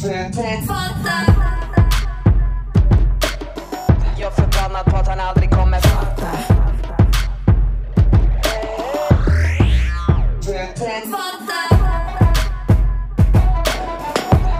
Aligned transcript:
Jag 0.00 0.10
är 0.10 0.22
förbannad 4.30 4.84
på 4.86 4.96
att 4.96 5.08
han 5.08 5.20
aldrig 5.20 5.50
kommer 5.50 5.80
fatta 5.80 6.38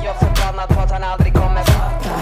Jag 0.04 0.14
är 0.14 0.18
förbannad 0.18 0.68
på 0.68 0.80
att 0.80 0.90
han 0.90 1.02
aldrig 1.02 1.32
kommer 1.32 1.64
fatta 1.64 2.20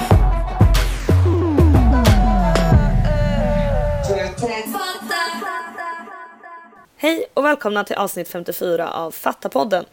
Hej 6.97 7.27
och 7.35 7.45
välkomna 7.45 7.85
till 7.85 7.97
avsnitt 7.97 8.29
54 8.29 8.91
av 8.91 9.11
Fatta-podden. 9.11 9.85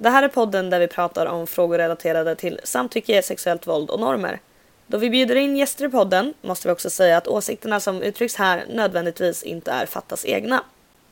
Det 0.00 0.10
här 0.10 0.22
är 0.22 0.28
podden 0.28 0.70
där 0.70 0.80
vi 0.80 0.88
pratar 0.88 1.26
om 1.26 1.46
frågor 1.46 1.78
relaterade 1.78 2.36
till 2.36 2.60
samtycke, 2.64 3.22
sexuellt 3.22 3.66
våld 3.66 3.90
och 3.90 4.00
normer. 4.00 4.40
Då 4.86 4.98
vi 4.98 5.10
bjuder 5.10 5.36
in 5.36 5.56
gäster 5.56 5.84
i 5.84 5.88
podden 5.88 6.34
måste 6.40 6.68
vi 6.68 6.74
också 6.74 6.90
säga 6.90 7.16
att 7.16 7.28
åsikterna 7.28 7.80
som 7.80 8.02
uttrycks 8.02 8.36
här 8.36 8.64
nödvändigtvis 8.68 9.42
inte 9.42 9.70
är 9.70 9.86
Fattas 9.86 10.24
egna. 10.24 10.64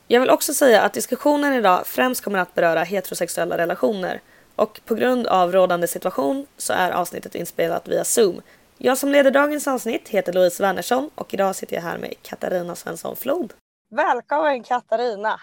Jag 0.06 0.20
vill 0.20 0.30
också 0.30 0.54
säga 0.54 0.82
att 0.82 0.92
diskussionen 0.92 1.52
idag 1.52 1.86
främst 1.86 2.24
kommer 2.24 2.38
att 2.38 2.54
beröra 2.54 2.82
heterosexuella 2.82 3.58
relationer 3.58 4.20
och 4.56 4.80
på 4.84 4.94
grund 4.94 5.26
av 5.26 5.52
rådande 5.52 5.86
situation 5.86 6.46
så 6.56 6.72
är 6.72 6.90
avsnittet 6.90 7.34
inspelat 7.34 7.88
via 7.88 8.04
Zoom. 8.04 8.40
Jag 8.78 8.98
som 8.98 9.12
leder 9.12 9.30
dagens 9.30 9.68
avsnitt 9.68 10.08
heter 10.08 10.32
Louise 10.32 10.62
Wernersson 10.62 11.10
och 11.14 11.34
idag 11.34 11.56
sitter 11.56 11.76
jag 11.76 11.82
här 11.82 11.98
med 11.98 12.14
Katarina 12.22 12.74
Svensson 12.74 13.16
Flod. 13.16 13.52
Välkommen 13.90 14.62
Katarina! 14.62 15.40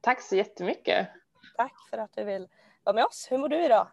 Tack 0.00 0.22
så 0.22 0.36
jättemycket. 0.36 1.08
Tack 1.56 1.74
för 1.90 1.98
att 1.98 2.10
du 2.16 2.24
vill 2.24 2.46
vara 2.92 3.02
med 3.02 3.04
oss. 3.04 3.26
Hur 3.30 3.38
mår 3.38 3.48
du 3.48 3.64
idag? 3.64 3.86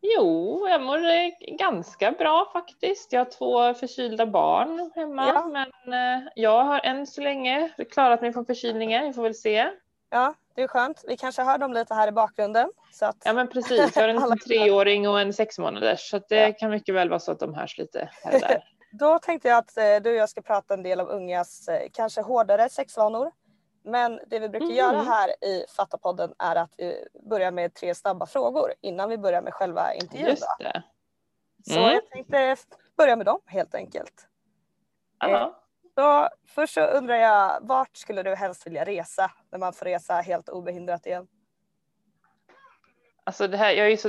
Jo, 0.00 0.66
jag 0.68 0.82
mår 0.82 0.98
eh, 0.98 1.56
ganska 1.58 2.12
bra 2.12 2.50
faktiskt. 2.52 3.12
Jag 3.12 3.20
har 3.20 3.30
två 3.30 3.74
förkylda 3.74 4.26
barn 4.26 4.90
hemma, 4.94 5.28
Ja. 5.28 5.46
men 5.46 5.92
eh, 6.22 6.28
jag 6.34 6.64
har 6.64 6.80
än 6.84 7.06
så 7.06 7.20
länge 7.20 7.70
klarat 7.90 8.20
mig 8.20 8.32
från 8.32 8.46
förkylningen. 8.46 9.06
Vi 9.06 9.12
får 9.12 9.22
väl 9.22 9.34
se. 9.34 9.68
Ja, 10.10 10.34
det 10.54 10.62
är 10.62 10.68
skönt. 10.68 11.04
Vi 11.08 11.16
kanske 11.16 11.42
hör 11.42 11.58
dem 11.58 11.72
lite 11.72 11.94
här 11.94 12.08
i 12.08 12.12
bakgrunden. 12.12 12.70
Så 12.92 13.06
att... 13.06 13.16
Ja, 13.24 13.32
men 13.32 13.48
precis. 13.48 13.96
Jag 13.96 14.02
har 14.02 14.08
en 14.08 14.38
treåring 14.46 15.08
och 15.08 15.20
en 15.20 15.32
sex 15.32 15.58
månaders, 15.58 16.10
så 16.10 16.20
det 16.28 16.36
Ja. 16.48 16.52
kan 16.52 16.70
mycket 16.70 16.94
väl 16.94 17.08
vara 17.08 17.20
så 17.20 17.32
att 17.32 17.38
de 17.40 17.54
hörs 17.54 17.78
lite 17.78 18.08
här 18.24 18.34
och 18.34 18.40
där. 18.40 18.64
Då 18.92 19.18
tänkte 19.18 19.48
jag 19.48 19.58
att 19.58 19.76
eh, 19.76 19.84
du 20.02 20.10
och 20.10 20.16
jag 20.16 20.28
ska 20.28 20.42
prata 20.42 20.74
en 20.74 20.82
del 20.82 21.00
om 21.00 21.08
ungas 21.08 21.68
kanske 21.92 22.20
hårdare 22.22 22.68
sexvanor. 22.68 23.30
Men 23.84 24.20
det 24.26 24.38
vi 24.38 24.48
brukar 24.48 24.64
Mm. 24.66 24.76
göra 24.76 24.98
här 25.02 25.44
i 25.44 25.64
Fatta-podden 25.76 26.34
är 26.38 26.56
att 26.56 26.70
vi 26.76 27.04
börjar 27.28 27.50
med 27.50 27.74
tre 27.74 27.94
snabba 27.94 28.26
frågor 28.26 28.74
innan 28.80 29.08
vi 29.08 29.18
börjar 29.18 29.42
med 29.42 29.54
själva 29.54 29.94
intervjun. 29.94 30.26
Just 30.28 30.46
det. 30.58 30.82
Så 31.66 31.78
Mm. 31.80 31.92
jag 31.92 32.10
tänkte 32.10 32.56
börja 32.96 33.16
med 33.16 33.26
dem 33.26 33.40
helt 33.46 33.74
enkelt. 33.74 34.26
Ja. 35.18 35.58
Så 35.94 36.28
först 36.48 36.74
så 36.74 36.80
undrar 36.80 37.16
jag, 37.16 37.58
vart 37.62 37.96
skulle 37.96 38.22
du 38.22 38.34
helst 38.34 38.66
vilja 38.66 38.84
resa 38.84 39.30
när 39.50 39.58
man 39.58 39.72
får 39.72 39.84
resa 39.84 40.14
helt 40.14 40.48
obehindrat 40.48 41.06
igen? 41.06 41.26
Alltså 43.24 43.48
det 43.48 43.56
här, 43.56 43.70
jag 43.72 43.90
är 43.92 43.96
så, 43.96 44.08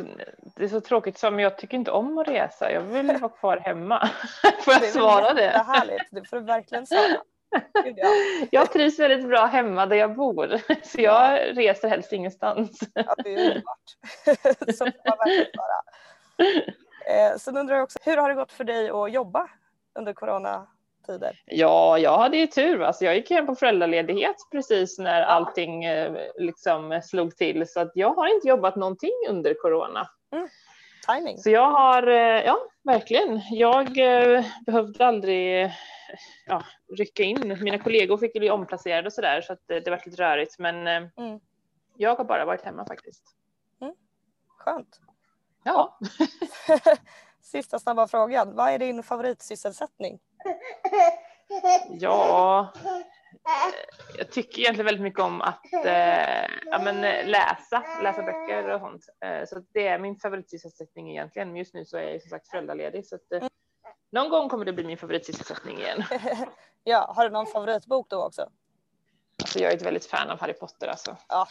det 0.56 0.64
är 0.64 0.68
så 0.68 0.82
tråkigt 0.82 1.18
så, 1.18 1.32
men 1.32 1.40
jag 1.40 1.58
tycker 1.58 1.78
inte 1.78 1.92
om 1.92 2.18
att 2.18 2.28
resa. 2.28 2.72
Jag 2.72 2.82
vill 2.82 3.18
vara 3.18 3.32
kvar 3.32 3.58
hemma. 3.58 4.10
Får 4.64 4.74
jag 4.74 4.82
Det 4.82 4.88
är 4.88 4.92
svara 4.92 5.34
det? 5.34 5.44
jättehärligt, 5.44 6.06
det 6.12 6.26
får 6.30 6.38
du 6.38 6.44
verkligen 6.44 6.88
svara. 6.88 7.22
Ja. 7.96 8.08
Jag 8.52 8.72
trivs 8.72 9.00
väldigt 9.00 9.28
bra 9.28 9.46
hemma 9.46 9.86
där 9.86 9.96
jag 9.96 10.16
bor, 10.16 10.62
så 10.84 11.02
jag 11.02 11.58
reser 11.58 11.90
helst 11.90 12.14
ingenstans. 12.14 12.80
Ja, 12.94 13.16
det 13.24 13.34
är 13.34 13.48
underbart. 13.48 13.98
Så 14.78 14.86
får 14.86 15.10
man 15.10 15.18
verkligen 15.18 15.52
vara. 15.54 15.84
Eh, 17.06 17.38
sen 17.38 17.58
undrar 17.58 17.76
jag 17.76 17.84
också, 17.84 18.00
hur 18.02 18.18
har 18.18 18.30
det 18.30 18.36
gått 18.36 18.52
för 18.52 18.64
dig 18.64 18.90
att 18.90 19.12
jobba 19.12 19.50
under 20.00 20.14
coronatider? 20.14 21.42
Ja, 21.46 21.98
jag 21.98 22.18
hade 22.18 22.38
ju 22.38 22.48
tur. 22.48 22.84
Alltså, 22.84 23.06
jag 23.06 23.16
gick 23.16 23.30
hem 23.30 23.46
på 23.46 23.56
föräldraledighet 23.56 24.36
precis 24.52 25.00
när 25.00 25.22
allting 25.22 25.86
eh, 25.86 26.14
liksom 26.36 27.02
slog 27.04 27.36
till, 27.36 27.68
så 27.68 27.80
att 27.80 27.92
jag 27.96 28.14
har 28.14 28.36
inte 28.36 28.48
jobbat 28.48 28.76
någonting 28.76 29.14
under 29.30 29.54
corona. 29.54 30.10
Timing? 31.08 31.38
Så 31.38 31.50
jag 31.50 31.72
har, 31.72 32.08
eh, 32.08 32.42
ja, 32.46 32.58
verkligen. 32.84 33.42
Jag 33.52 33.98
eh, 33.98 34.46
behövde 34.66 35.06
aldrig 35.08 35.72
ja, 36.46 36.64
rycka 36.98 37.24
in. 37.24 37.58
Mina 37.64 37.78
kollegor 37.80 38.18
fick 38.18 38.34
bli 38.34 38.50
omplacerade 38.50 39.08
och 39.08 39.14
sådär, 39.14 39.42
så 39.42 39.54
att 39.54 39.60
det, 39.68 39.80
det 39.80 39.92
var 39.92 40.02
lite 40.06 40.24
rörigt. 40.24 40.60
Men 40.60 40.88
eh, 40.88 41.10
Mm. 41.18 41.40
jag 41.98 42.16
har 42.16 42.24
bara 42.26 42.46
varit 42.46 42.62
hemma 42.66 42.86
faktiskt. 42.86 43.24
Skönt. 44.58 45.00
Ja. 45.64 46.00
Sista 47.42 47.80
snabba 47.80 48.08
frågan. 48.08 48.56
Vad 48.56 48.70
är 48.70 48.80
din 48.80 49.04
favoritsysselsättning? 49.04 50.20
Ja, 51.90 52.74
eh, 52.86 52.92
jag 54.18 54.32
tycker 54.32 54.60
egentligen 54.60 54.86
väldigt 54.86 55.04
mycket 55.04 55.20
om 55.20 55.42
att 55.42 55.74
eh, 55.86 56.46
ja, 56.66 56.82
men, 56.84 57.04
eh, 57.04 57.28
läsa, 57.28 57.84
läsa 58.04 58.24
böcker 58.24 58.70
och 58.70 58.80
sånt. 58.80 59.06
Eh, 59.26 59.46
så 59.48 59.64
det 59.74 59.88
är 59.88 60.00
min 60.00 60.16
favoritsysselsättning 60.16 61.10
egentligen. 61.10 61.48
Men 61.48 61.58
just 61.58 61.74
nu 61.74 61.86
så 61.86 61.98
är 61.98 62.02
jag 62.02 62.22
som 62.22 62.30
sagt 62.30 62.50
föräldraledig 62.50 63.08
så 63.08 63.16
att 63.16 63.32
eh, 63.32 63.48
någon 64.12 64.30
gång 64.30 64.50
kommer 64.50 64.66
det 64.66 64.74
bli 64.74 64.84
min 64.84 64.98
favoritsysselsättning 64.98 65.78
igen. 65.78 66.04
ja, 66.84 67.14
har 67.16 67.24
du 67.24 67.30
någon 67.30 67.48
favoritbok 67.48 68.10
då 68.10 68.24
också? 68.24 68.50
Alltså, 69.42 69.60
jag 69.60 69.72
är 69.72 69.76
ett 69.76 69.86
väldigt 69.86 70.06
fan 70.06 70.30
av 70.30 70.40
Harry 70.40 70.54
Potter 70.54 70.88
alltså. 70.88 71.18
Ja. 71.28 71.48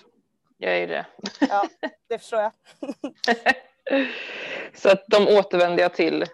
Jag 0.59 0.72
är 0.72 0.78
ju 0.78 0.87
det. 0.87 1.06
Ja, 1.41 1.69
det 2.09 2.19
förstår 2.19 2.41
jag. 2.41 2.53
så 4.75 4.91
att 4.91 5.04
de 5.06 5.28
återvände 5.28 5.82
jag 5.82 5.94
till. 5.94 6.25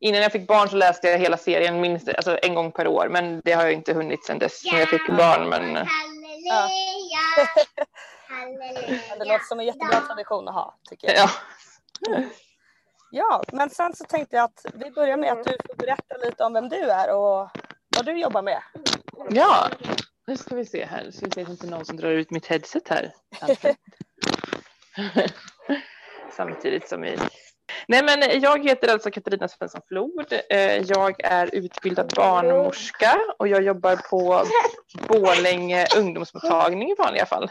Innan 0.00 0.20
jag 0.22 0.32
fick 0.32 0.46
barn 0.46 0.68
så 0.68 0.76
läste 0.76 1.08
jag 1.08 1.18
hela 1.18 1.36
serien 1.36 1.80
minst 1.80 2.08
alltså, 2.08 2.38
en 2.42 2.54
gång 2.54 2.72
per 2.72 2.86
år, 2.86 3.08
men 3.10 3.40
det 3.44 3.52
har 3.52 3.62
jag 3.62 3.72
inte 3.72 3.94
hunnit 3.94 4.24
sedan 4.24 4.38
dess 4.38 4.64
när 4.72 4.78
jag 4.78 4.88
fick 4.88 5.06
barn. 5.06 5.48
Men 5.48 5.86
Ja. 6.44 6.68
Det 9.18 9.24
låter 9.24 9.44
som 9.44 9.60
en 9.60 9.66
jättebra 9.66 10.00
tradition 10.00 10.48
att 10.48 10.54
ha, 10.54 10.78
tycker 10.90 11.08
jag. 11.08 11.16
ja, 11.16 11.30
Ja, 13.12 13.42
men 13.52 13.70
sen 13.70 13.96
så 13.96 14.04
tänkte 14.04 14.36
jag 14.36 14.44
att 14.44 14.66
vi 14.74 14.90
börjar 14.90 15.16
med 15.16 15.32
att 15.32 15.44
du 15.44 15.56
får 15.66 15.76
berätta 15.76 16.16
lite 16.16 16.44
om 16.44 16.52
vem 16.52 16.68
du 16.68 16.90
är 16.90 17.14
och 17.14 17.50
vad 17.96 18.04
du 18.04 18.20
jobbar 18.20 18.42
med. 18.42 18.62
Ja, 19.30 19.68
nu 20.26 20.36
ska 20.36 20.54
vi 20.54 20.66
se 20.66 20.84
här. 20.84 21.10
Ska 21.10 21.26
vi 21.26 21.32
se 21.32 21.40
att 21.40 21.46
det 21.46 21.52
inte 21.52 21.66
är 21.66 21.70
någon 21.70 21.84
som 21.84 21.96
drar 21.96 22.10
ut 22.10 22.30
mitt 22.30 22.46
headset 22.46 22.88
här. 22.88 23.12
Samtidigt 26.36 26.88
som 26.88 27.00
vi... 27.00 27.18
Nej 27.88 28.02
men 28.04 28.40
jag 28.40 28.64
heter 28.64 28.92
alltså 28.92 29.10
Katarina 29.10 29.48
Svensson 29.48 29.80
Flod. 29.88 30.32
Eh, 30.50 30.58
Jag 30.78 31.24
är 31.24 31.54
utbildad 31.54 32.12
barnmorska 32.16 33.20
och 33.38 33.48
jag 33.48 33.62
jobbar 33.62 33.96
på 33.96 34.44
Borlänge 35.08 35.86
ungdomsmottagning 35.96 36.90
i 36.90 36.94
vanliga 36.98 37.26
fall. 37.26 37.48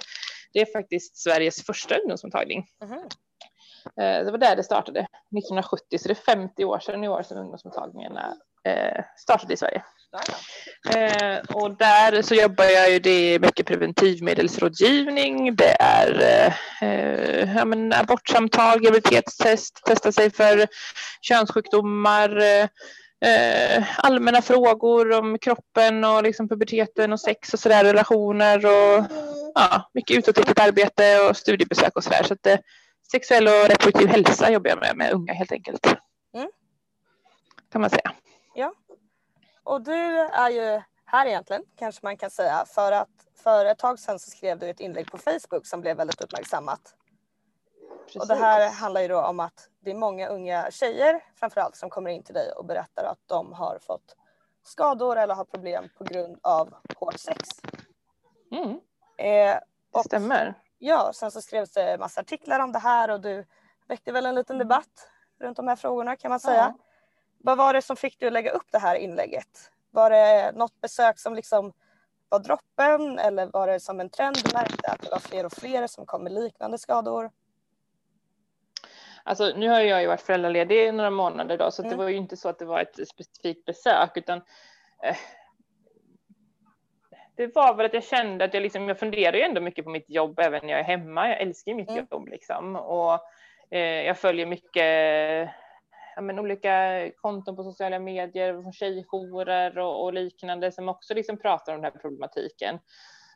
Det 0.53 0.59
är 0.62 0.72
faktiskt 0.74 1.18
Sveriges 1.18 1.66
första 1.66 1.96
ungdomsmottagning. 1.97 2.68
Eh, 4.02 4.25
Det 4.25 4.31
var 4.31 4.38
där 4.38 4.56
det 4.56 4.63
startade, 4.63 5.00
1970, 5.00 5.97
så 6.00 6.07
det 6.07 6.13
är 6.13 6.16
50 6.36 6.66
år 6.66 6.80
sedan 6.80 7.03
i 7.03 7.07
år 7.09 7.24
som 7.24 7.38
ungdomsmottagningarna 7.38 8.36
eh, 8.66 9.03
startade 9.18 9.53
i 9.53 9.57
Sverige. 9.57 9.84
Eh, 10.90 11.38
och 11.53 11.78
där 11.78 12.22
så 12.22 12.36
jobbar 12.36 12.66
jag 12.66 12.92
ju, 12.92 13.00
det 13.00 13.09
är 13.09 13.40
mycket 13.40 13.66
preventivmedelsrådgivning, 13.66 15.56
det 15.56 15.75
är 15.80 16.22
eh, 16.81 17.56
ja, 17.56 17.66
men 17.66 17.94
abortsamtal, 17.94 18.80
graviditetstest, 18.80 19.81
testa 19.86 20.12
sig 20.12 20.31
för 20.31 20.68
könssjukdomar, 21.22 22.38
eh, 23.25 23.84
allmänna 23.98 24.42
frågor 24.42 25.12
om 25.12 25.40
kroppen 25.40 26.03
och 26.03 26.24
liksom 26.24 26.50
puberteten 26.50 27.14
och 27.14 27.19
sex 27.19 27.53
och 27.53 27.59
sådär, 27.59 27.84
relationer 27.84 28.66
och 28.66 29.06
ja, 29.56 29.90
mycket 29.94 30.18
utåtriktat 30.18 30.59
arbete 30.59 31.19
och 31.30 31.38
studiebesök 31.38 31.96
och 31.96 32.03
sådär. 32.03 32.24
Så 32.24 32.34
att 32.34 32.46
eh, 32.46 32.58
sexuell 33.12 33.48
och 33.48 33.69
reproduktiv 33.69 34.08
hälsa 34.08 34.52
jobbar 34.52 34.69
jag 34.69 34.80
med, 34.80 34.98
med 34.98 35.12
unga 35.12 35.33
helt 35.33 35.51
enkelt. 35.51 35.86
Mm. 36.36 36.50
Kan 37.72 37.81
man 37.81 37.89
säga. 37.89 38.12
Och 39.63 39.81
du 39.81 40.19
är 40.19 40.50
ju 40.50 40.81
här 41.06 41.25
egentligen, 41.25 41.63
kanske 41.75 42.00
man 42.03 42.17
kan 42.17 42.29
säga, 42.29 42.65
för 42.65 42.91
att 42.91 43.09
för 43.44 43.65
ett 43.65 43.77
tag 43.77 44.00
sedan 44.00 44.19
så 44.19 44.29
skrev 44.29 44.59
du 44.59 44.69
ett 44.69 44.79
inlägg 44.79 45.11
på 45.11 45.17
Facebook 45.17 45.67
som 45.67 45.81
blev 45.81 45.97
väldigt 45.97 46.21
uppmärksammat. 46.21 46.95
Och 48.19 48.27
det 48.27 48.35
här 48.35 48.69
handlar 48.71 49.01
ju 49.01 49.07
då 49.07 49.21
om 49.21 49.39
att 49.39 49.69
det 49.79 49.91
är 49.91 49.95
många 49.95 50.27
unga 50.27 50.71
tjejer 50.71 51.23
framförallt 51.35 51.75
som 51.75 51.89
kommer 51.89 52.09
in 52.09 52.23
till 52.23 52.33
dig 52.33 52.51
och 52.51 52.65
berättar 52.65 53.03
att 53.03 53.19
de 53.25 53.53
har 53.53 53.79
fått 53.81 54.15
skador 54.63 55.17
eller 55.17 55.35
har 55.35 55.45
problem 55.45 55.89
på 55.97 56.03
grund 56.03 56.39
av 56.44 56.73
hårt 56.95 57.19
sex. 57.19 57.50
Mm, 58.51 58.79
Eh, 59.17 59.25
det 59.25 59.61
och 59.91 60.06
stämmer. 60.06 60.53
ja, 60.77 61.11
sen 61.13 61.31
så 61.31 61.41
skrevs 61.41 61.71
det 61.71 61.97
massa 62.00 62.21
artiklar 62.21 62.59
om 62.59 62.71
det 62.71 62.79
här 62.79 63.09
och 63.09 63.21
du 63.21 63.45
väckte 63.88 64.11
väl 64.11 64.25
en 64.25 64.35
liten 64.35 64.57
debatt 64.57 65.09
runt 65.39 65.57
de 65.57 65.67
här 65.67 65.75
frågorna 65.75 66.15
kan 66.15 66.29
man 66.29 66.39
säga. 66.39 66.73
Ja. 66.77 66.85
Vad 67.44 67.57
var 67.57 67.74
det 67.74 67.81
som 67.81 67.95
fick 67.95 68.19
dig 68.19 68.27
att 68.27 68.33
lägga 68.33 68.51
upp 68.51 68.68
det 68.71 68.80
här 68.80 68.95
inlägget? 68.95 69.71
Var 69.91 70.09
det 70.09 70.51
något 70.56 70.81
besök 70.81 71.19
som 71.19 71.36
liksom 71.36 71.74
var 72.30 72.39
droppen 72.39 73.19
eller 73.19 73.45
var 73.45 73.68
det 73.68 73.80
som 73.80 74.00
en 74.00 74.09
trend 74.09 74.36
du 74.45 74.53
märkte 74.53 74.91
att 74.91 75.01
det 75.01 75.09
var 75.12 75.19
fler 75.19 75.45
och 75.45 75.53
fler 75.53 75.88
som 75.88 76.06
kom 76.06 76.24
med 76.24 76.31
liknande 76.33 76.77
skador? 76.77 77.31
alltså 79.24 79.53
nu 79.56 79.69
har 79.69 79.80
jag 79.80 80.01
ju 80.01 80.07
varit 80.07 80.21
föräldraledig 80.21 80.88
i 80.88 80.91
några 80.91 81.09
månader 81.09 81.57
då, 81.57 81.71
så 81.71 81.81
Mm. 81.81 81.91
det 81.91 82.03
var 82.03 82.09
ju 82.09 82.15
inte 82.18 82.38
så 82.38 82.50
att 82.50 82.59
det 82.59 82.65
var 82.65 82.80
ett 82.81 83.07
specifikt 83.09 83.65
besök, 83.65 84.18
utan 84.18 84.42
eh, 85.03 85.15
det 87.35 87.56
var 87.56 87.74
väl 87.75 87.85
att 87.85 87.94
jag 87.94 88.03
kände 88.03 88.45
att 88.45 88.53
jag 88.53 88.63
liksom, 88.63 88.88
jag 88.88 89.00
funderar 89.00 89.38
ju 89.38 89.42
ändå 89.44 89.62
mycket 89.62 89.85
på 89.85 89.92
mitt 89.92 90.09
jobb 90.09 90.39
även 90.39 90.62
när 90.65 90.69
jag 90.69 90.80
är 90.80 90.83
hemma. 90.83 91.30
Jag 91.30 91.42
älskar 91.42 91.71
ju 91.71 91.75
mitt 91.75 91.89
Mm. 91.89 92.07
jobb 92.12 92.27
liksom 92.27 92.75
och 92.75 93.19
eh, 93.71 93.80
jag 94.06 94.18
följer 94.18 94.45
mycket 94.45 95.50
men 96.21 96.39
olika 96.39 97.10
konton 97.16 97.56
på 97.56 97.63
sociala 97.63 98.00
medier 98.00 98.62
från 98.62 98.74
tjejjourer 98.74 99.77
och, 99.77 100.04
och 100.04 100.13
liknande 100.13 100.71
som 100.71 100.89
också 100.89 101.13
liksom 101.13 101.38
pratar 101.38 101.74
om 101.75 101.81
den 101.81 101.92
här 101.92 102.00
problematiken. 102.00 102.75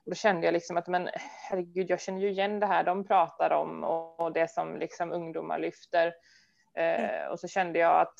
Och 0.05 0.11
då 0.11 0.15
kände 0.15 0.47
jag 0.47 0.53
liksom 0.53 0.77
att 0.77 0.87
men 0.87 1.09
herregud, 1.49 1.89
jag 1.89 2.01
känner 2.01 2.21
ju 2.21 2.29
igen 2.29 2.59
det 2.59 2.65
här 2.65 2.83
de 2.83 3.07
pratar 3.07 3.49
om 3.49 3.83
och, 3.83 4.19
och 4.19 4.33
det 4.33 4.51
som 4.51 4.77
liksom 4.77 5.11
ungdomar 5.11 5.59
lyfter. 5.59 6.13
Eh, 6.77 7.27
och 7.27 7.39
så 7.39 7.47
kände 7.47 7.79
jag 7.79 8.01
att 8.01 8.15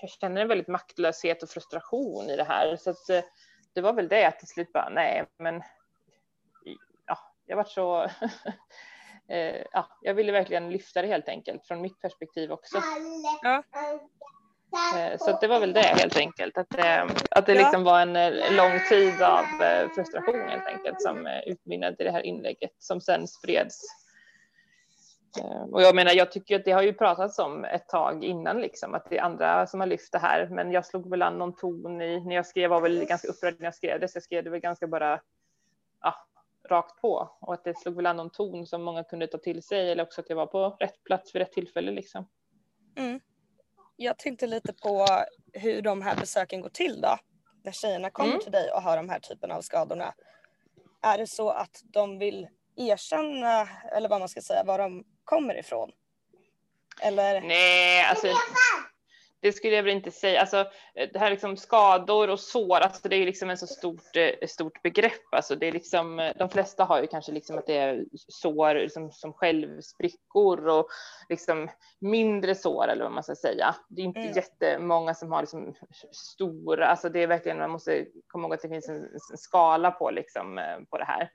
jag 0.00 0.10
känner 0.10 0.40
en 0.40 0.48
väldigt 0.48 0.68
maktlöshet 0.68 1.42
och 1.42 1.48
frustration 1.48 2.30
i 2.30 2.36
det 2.36 2.44
här. 2.44 2.76
Så 2.76 2.90
att, 2.90 3.10
eh, 3.10 3.24
det 3.74 3.80
var 3.80 3.92
väl 3.92 4.08
det 4.08 4.24
att 4.24 4.38
till 4.38 4.48
slut 4.48 4.72
bara 4.72 4.88
nej, 4.88 5.24
men 5.38 5.62
ja, 7.06 7.18
jag 7.46 7.56
var 7.56 7.64
så 7.64 8.08
eh, 9.28 9.62
ja, 9.72 9.86
jag 10.02 10.14
ville 10.14 10.32
verkligen 10.32 10.70
lyfta 10.70 11.02
det 11.02 11.08
helt 11.08 11.28
enkelt 11.28 11.66
från 11.66 11.80
mitt 11.80 12.00
perspektiv 12.00 12.52
också. 12.52 12.78
Ja. 13.42 13.62
Eh, 14.98 15.18
Så 15.18 15.38
det 15.40 15.46
var 15.46 15.60
väl 15.60 15.72
det 15.72 15.80
helt 15.80 16.16
enkelt, 16.16 16.58
att, 16.58 16.78
eh, 16.78 17.04
att 17.30 17.46
det 17.46 17.52
Ja. 17.54 17.58
liksom 17.60 17.84
var 17.84 18.00
en 18.00 18.16
eh, 18.16 18.52
lång 18.56 18.80
tid 18.88 19.22
av 19.22 19.44
frustration 19.94 20.48
helt 20.48 20.66
enkelt 20.66 21.02
som 21.02 21.26
utmynnade 21.46 21.96
i 21.98 22.04
det 22.04 22.10
här 22.10 22.26
inlägget 22.26 22.72
som 22.78 23.00
sen 23.00 23.28
spreds. 23.28 23.80
Och 25.72 25.82
jag 25.82 25.94
menar, 25.94 26.12
jag 26.12 26.32
tycker 26.32 26.56
att 26.56 26.64
det 26.64 26.72
har 26.72 26.82
ju 26.82 26.92
pratats 26.92 27.38
om 27.38 27.64
ett 27.64 27.88
tag 27.88 28.24
innan 28.24 28.60
liksom, 28.60 28.94
att 28.94 29.10
det 29.10 29.18
är 29.18 29.22
andra 29.22 29.66
som 29.66 29.80
har 29.80 29.86
lyft 29.86 30.12
det 30.12 30.18
här, 30.18 30.48
men 30.50 30.72
jag 30.72 30.86
slog 30.86 31.10
väl 31.10 31.22
an 31.22 31.38
någon 31.38 31.56
ton 31.56 32.02
i, 32.02 32.20
när 32.20 32.34
jag 32.34 32.46
skrev, 32.46 32.70
var 32.70 32.80
väl 32.80 33.04
ganska 33.04 33.28
upprörd 33.28 33.54
när 33.58 33.64
jag 33.66 33.74
skrev 33.74 34.00
det, 34.00 34.08
så 34.08 34.16
jag 34.16 34.22
skrev 34.22 34.44
det 34.44 34.50
väl 34.50 34.60
ganska 34.60 34.86
bara, 34.86 35.20
ja, 36.02 36.14
rakt 36.68 37.00
på 37.00 37.36
och 37.40 37.54
att 37.54 37.64
det 37.64 37.78
slog 37.78 37.96
väl 37.96 38.06
an 38.06 38.16
någon 38.16 38.30
ton 38.30 38.66
som 38.66 38.82
många 38.82 39.04
kunde 39.04 39.26
ta 39.26 39.38
till 39.38 39.62
sig 39.62 39.90
eller 39.92 40.02
också 40.02 40.20
att 40.20 40.28
jag 40.28 40.36
var 40.36 40.46
på 40.46 40.76
rätt 40.80 41.04
plats 41.04 41.34
vid 41.34 41.40
rätt 41.42 41.52
tillfälle 41.52 41.90
liksom. 41.92 42.28
Mm. 42.96 43.20
Jag 43.96 44.18
tänkte 44.18 44.46
lite 44.46 44.72
på 44.72 45.06
hur 45.52 45.82
de 45.82 46.02
här 46.02 46.16
besöken 46.16 46.60
går 46.60 46.68
till 46.68 47.00
då. 47.00 47.18
När 47.64 47.72
tjejerna 47.72 48.10
kommer 48.10 48.30
Mm. 48.30 48.40
till 48.42 48.52
dig 48.52 48.70
och 48.72 48.82
har 48.82 48.96
de 48.96 49.08
här 49.08 49.20
typen 49.20 49.50
av 49.50 49.60
skadorna. 49.60 50.14
Är 51.02 51.18
det 51.18 51.26
så 51.26 51.50
att 51.50 51.80
de 51.84 52.18
vill 52.18 52.48
erkänna, 52.76 53.68
eller 53.92 54.08
vad 54.08 54.20
man 54.20 54.28
ska 54.28 54.40
säga, 54.40 54.64
var 54.64 54.78
de 54.78 55.04
kommer 55.24 55.58
ifrån? 55.58 55.92
Eller? 57.02 57.40
Nej, 57.40 58.04
alltså 58.04 58.26
det 59.44 59.52
skulle 59.52 59.76
jag 59.76 59.82
väl 59.82 59.92
inte 59.92 60.10
säga. 60.10 60.40
Alltså, 60.40 60.66
det 60.94 61.18
här 61.18 61.30
liksom 61.30 61.56
skador 61.56 62.30
och 62.30 62.40
sår, 62.40 62.76
alltså 62.76 63.08
det 63.08 63.16
är 63.16 63.26
liksom 63.26 63.50
en 63.50 63.58
så 63.58 63.66
stort, 63.66 64.16
eh, 64.16 64.46
stort 64.48 64.82
begrepp. 64.82 65.34
Alltså 65.34 65.56
det 65.56 65.66
är 65.68 65.72
liksom, 65.72 66.20
eh, 66.20 66.32
de 66.38 66.48
flesta 66.48 66.84
har 66.84 67.00
ju 67.00 67.06
kanske 67.06 67.32
liksom 67.32 67.58
att 67.58 67.66
det 67.66 67.76
är 67.76 68.04
sår 68.28 68.74
liksom, 68.74 69.10
som 69.12 69.32
självsprickor 69.32 70.68
och 70.68 70.86
liksom 71.28 71.70
mindre 71.98 72.54
sår 72.54 72.88
eller 72.88 73.04
vad 73.04 73.12
man 73.12 73.22
ska 73.22 73.34
säga. 73.34 73.74
Det 73.88 74.02
är 74.02 74.04
inte 74.04 74.20
Mm. 74.20 74.32
jättemånga 74.32 75.14
som 75.14 75.32
har 75.32 75.40
liksom 75.40 75.74
stora, 76.12 76.86
alltså 76.86 77.08
det 77.08 77.22
är 77.22 77.26
verkligen, 77.26 77.58
man 77.58 77.70
måste 77.70 78.06
komma 78.26 78.44
ihåg 78.44 78.54
att 78.54 78.62
det 78.62 78.68
finns 78.68 78.88
en, 78.88 78.96
en 79.30 79.36
skala 79.38 79.90
på, 79.90 80.10
liksom, 80.10 80.58
eh, 80.58 80.78
på 80.90 80.98
det 80.98 81.04
här. 81.04 81.30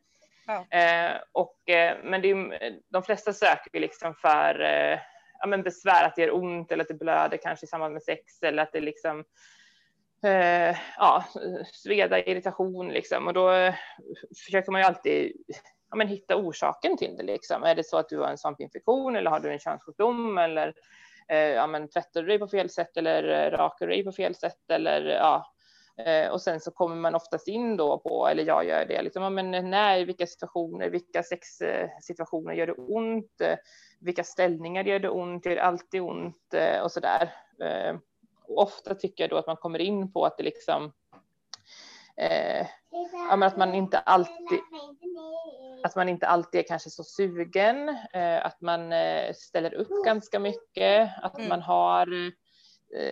Ja. 0.48 0.78
Eh, 0.78 1.18
och, 1.32 1.70
eh, 1.70 1.98
men 2.04 2.22
det 2.22 2.32
är, 2.32 2.80
de 2.90 3.04
flesta 3.04 3.34
söker 3.34 3.80
liksom 3.80 4.16
för 4.16 4.62
eh, 4.62 5.00
ja, 5.40 5.48
men 5.48 5.64
besvär, 5.64 6.06
att 6.06 6.16
det 6.16 6.22
gör 6.22 6.36
ont 6.36 6.72
eller 6.72 6.84
att 6.84 6.88
det 6.88 6.94
blöder 6.94 7.38
kanske 7.38 7.66
i 7.66 7.68
samband 7.68 7.94
med 7.94 8.04
sex 8.04 8.44
eller 8.44 8.64
att 8.64 8.72
det 8.72 8.82
liksom 8.82 9.24
eh, 10.24 10.78
ja, 10.98 11.26
sveda, 11.74 12.20
irritation 12.20 12.90
liksom. 12.90 13.28
Och 13.28 13.34
då 13.34 13.52
eh, 13.52 13.74
försöker 14.46 14.72
man 14.72 14.82
ju 14.82 14.88
alltid 14.88 15.34
ja, 15.90 15.96
men 15.96 16.08
hitta 16.08 16.36
orsaken 16.36 16.98
till 16.98 17.18
det. 17.18 17.24
Liksom. 17.24 17.64
Är 17.64 17.76
det 17.76 17.84
så 17.84 17.98
att 17.98 18.10
du 18.10 18.20
har 18.20 18.28
en 18.28 18.38
svampinfektion 18.38 19.16
eller 19.16 19.32
har 19.32 19.40
du 19.40 19.52
en 19.52 19.60
könssjukdom 19.60 20.38
eller 20.38 20.74
eh, 21.30 21.38
ja, 21.38 21.68
men 21.68 21.90
tvättar 21.90 22.22
du 22.22 22.28
dig 22.28 22.40
på 22.40 22.48
fel 22.48 22.70
sätt 22.70 22.98
eller 22.98 23.24
eh, 23.24 23.58
rakar 23.58 23.88
du 23.88 23.94
dig 23.94 24.04
på 24.04 24.12
fel 24.12 24.36
sätt 24.36 24.70
eller 24.70 25.02
ja. 25.02 25.54
Eh, 26.06 26.32
och 26.32 26.42
sen 26.42 26.60
så 26.60 26.72
kommer 26.72 26.96
man 26.96 27.16
oftast 27.16 27.48
in 27.48 27.78
då 27.78 27.98
på, 27.98 28.28
eller 28.28 28.44
jag 28.44 28.66
gör 28.66 28.86
det, 28.86 29.02
liksom, 29.02 29.36
men 29.36 29.52
när, 29.52 30.06
vilka 30.06 30.28
situationer, 30.28 30.90
vilka 30.90 31.24
sexsituationer 31.24 32.54
gör 32.54 32.68
det 32.68 32.74
ont? 32.74 33.42
Vilka 34.00 34.24
ställningar 34.24 34.84
gör 34.84 35.00
det 35.00 35.10
ont? 35.10 35.46
Gör 35.46 35.56
det 35.56 35.64
alltid 35.64 36.02
ont? 36.02 36.54
Eh, 36.54 36.82
och 36.82 36.92
så 36.92 37.00
där. 37.00 37.34
Eh, 37.62 37.98
och 38.48 38.62
ofta 38.64 38.96
tycker 38.96 39.24
jag 39.24 39.30
då 39.30 39.38
att 39.38 39.48
man 39.48 39.58
kommer 39.58 39.80
in 39.80 40.14
på 40.14 40.26
att 40.26 40.38
det 40.38 40.44
liksom 40.44 40.92
eh, 42.18 42.68
ja, 43.30 43.46
att 43.46 43.58
man 43.58 43.74
inte 43.74 44.00
alltid 44.00 44.60
att 45.84 45.96
man 45.96 46.10
inte 46.10 46.28
alltid 46.28 46.60
är 46.60 46.68
kanske 46.68 46.90
så 46.90 47.04
sugen, 47.04 47.90
eh, 48.14 48.46
att 48.46 48.62
man 48.62 48.94
ställer 49.36 49.74
upp 49.74 50.06
ganska 50.06 50.40
mycket, 50.40 51.12
att 51.22 51.38
Mm. 51.38 51.50
man 51.50 51.62
har 51.62 52.08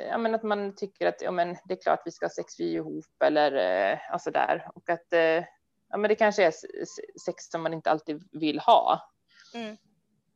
ja, 0.10 0.18
men 0.18 0.36
att 0.36 0.44
man 0.44 0.76
tycker 0.76 1.08
att 1.08 1.22
ja, 1.22 1.32
men 1.32 1.58
det 1.66 1.74
är 1.74 1.82
klart 1.82 2.02
vi 2.06 2.12
ska 2.12 2.26
ha 2.26 2.30
sex 2.30 2.60
vi 2.60 2.74
ihop 2.74 3.06
eller 3.24 3.52
eh, 3.92 4.00
alltså 4.12 4.32
där 4.32 4.68
och 4.76 4.90
att 4.90 5.14
eh, 5.14 5.44
ja, 5.90 5.98
men 5.98 6.10
det 6.10 6.16
kanske 6.16 6.46
är 6.46 6.54
sex 7.26 7.44
som 7.44 7.64
man 7.64 7.74
inte 7.74 7.92
alltid 7.92 8.24
vill 8.32 8.60
ha. 8.60 9.02
Mm. 9.54 9.78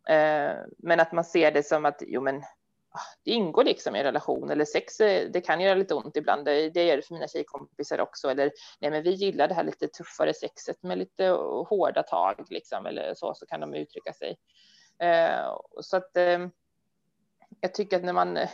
Eh, 0.08 0.56
men 0.78 1.00
att 1.00 1.12
man 1.12 1.24
ser 1.24 1.52
det 1.52 1.64
som 1.64 1.86
att 1.86 2.04
jo, 2.08 2.22
men 2.22 2.36
ah, 2.92 3.16
det 3.24 3.32
ingår 3.32 3.64
liksom 3.64 3.96
i 3.96 4.00
en 4.00 4.06
relation 4.06 4.50
eller 4.50 4.66
sex, 4.66 5.00
eh, 5.00 5.30
det 5.32 5.42
kan 5.42 5.62
göra 5.62 5.76
lite 5.76 5.96
ont 5.96 6.18
ibland. 6.18 6.46
Det, 6.46 6.84
gör 6.84 6.98
det 6.98 7.08
för 7.08 7.14
mina 7.14 7.28
tjejkompisar 7.28 8.00
också. 8.00 8.30
Eller 8.30 8.52
nej, 8.80 8.92
men 8.92 9.04
vi 9.04 9.12
gillar 9.12 9.48
det 9.48 9.54
här 9.54 9.64
lite 9.64 9.88
tuffare 9.88 10.34
sexet 10.34 10.84
med 10.84 10.98
lite 10.98 11.28
hårda 11.70 12.04
tag 12.04 12.46
liksom 12.50 12.86
eller 12.86 13.14
så, 13.14 13.34
så 13.36 13.46
kan 13.46 13.60
de 13.60 13.74
uttrycka 13.74 14.14
sig. 14.14 14.38
Eh, 15.02 15.58
så 15.82 15.98
att 15.98 16.18
eh, 16.18 16.48
jag 17.60 17.74
tycker 17.74 17.98
att 17.98 18.04
när 18.04 18.14
man 18.14 18.38
eh, 18.38 18.50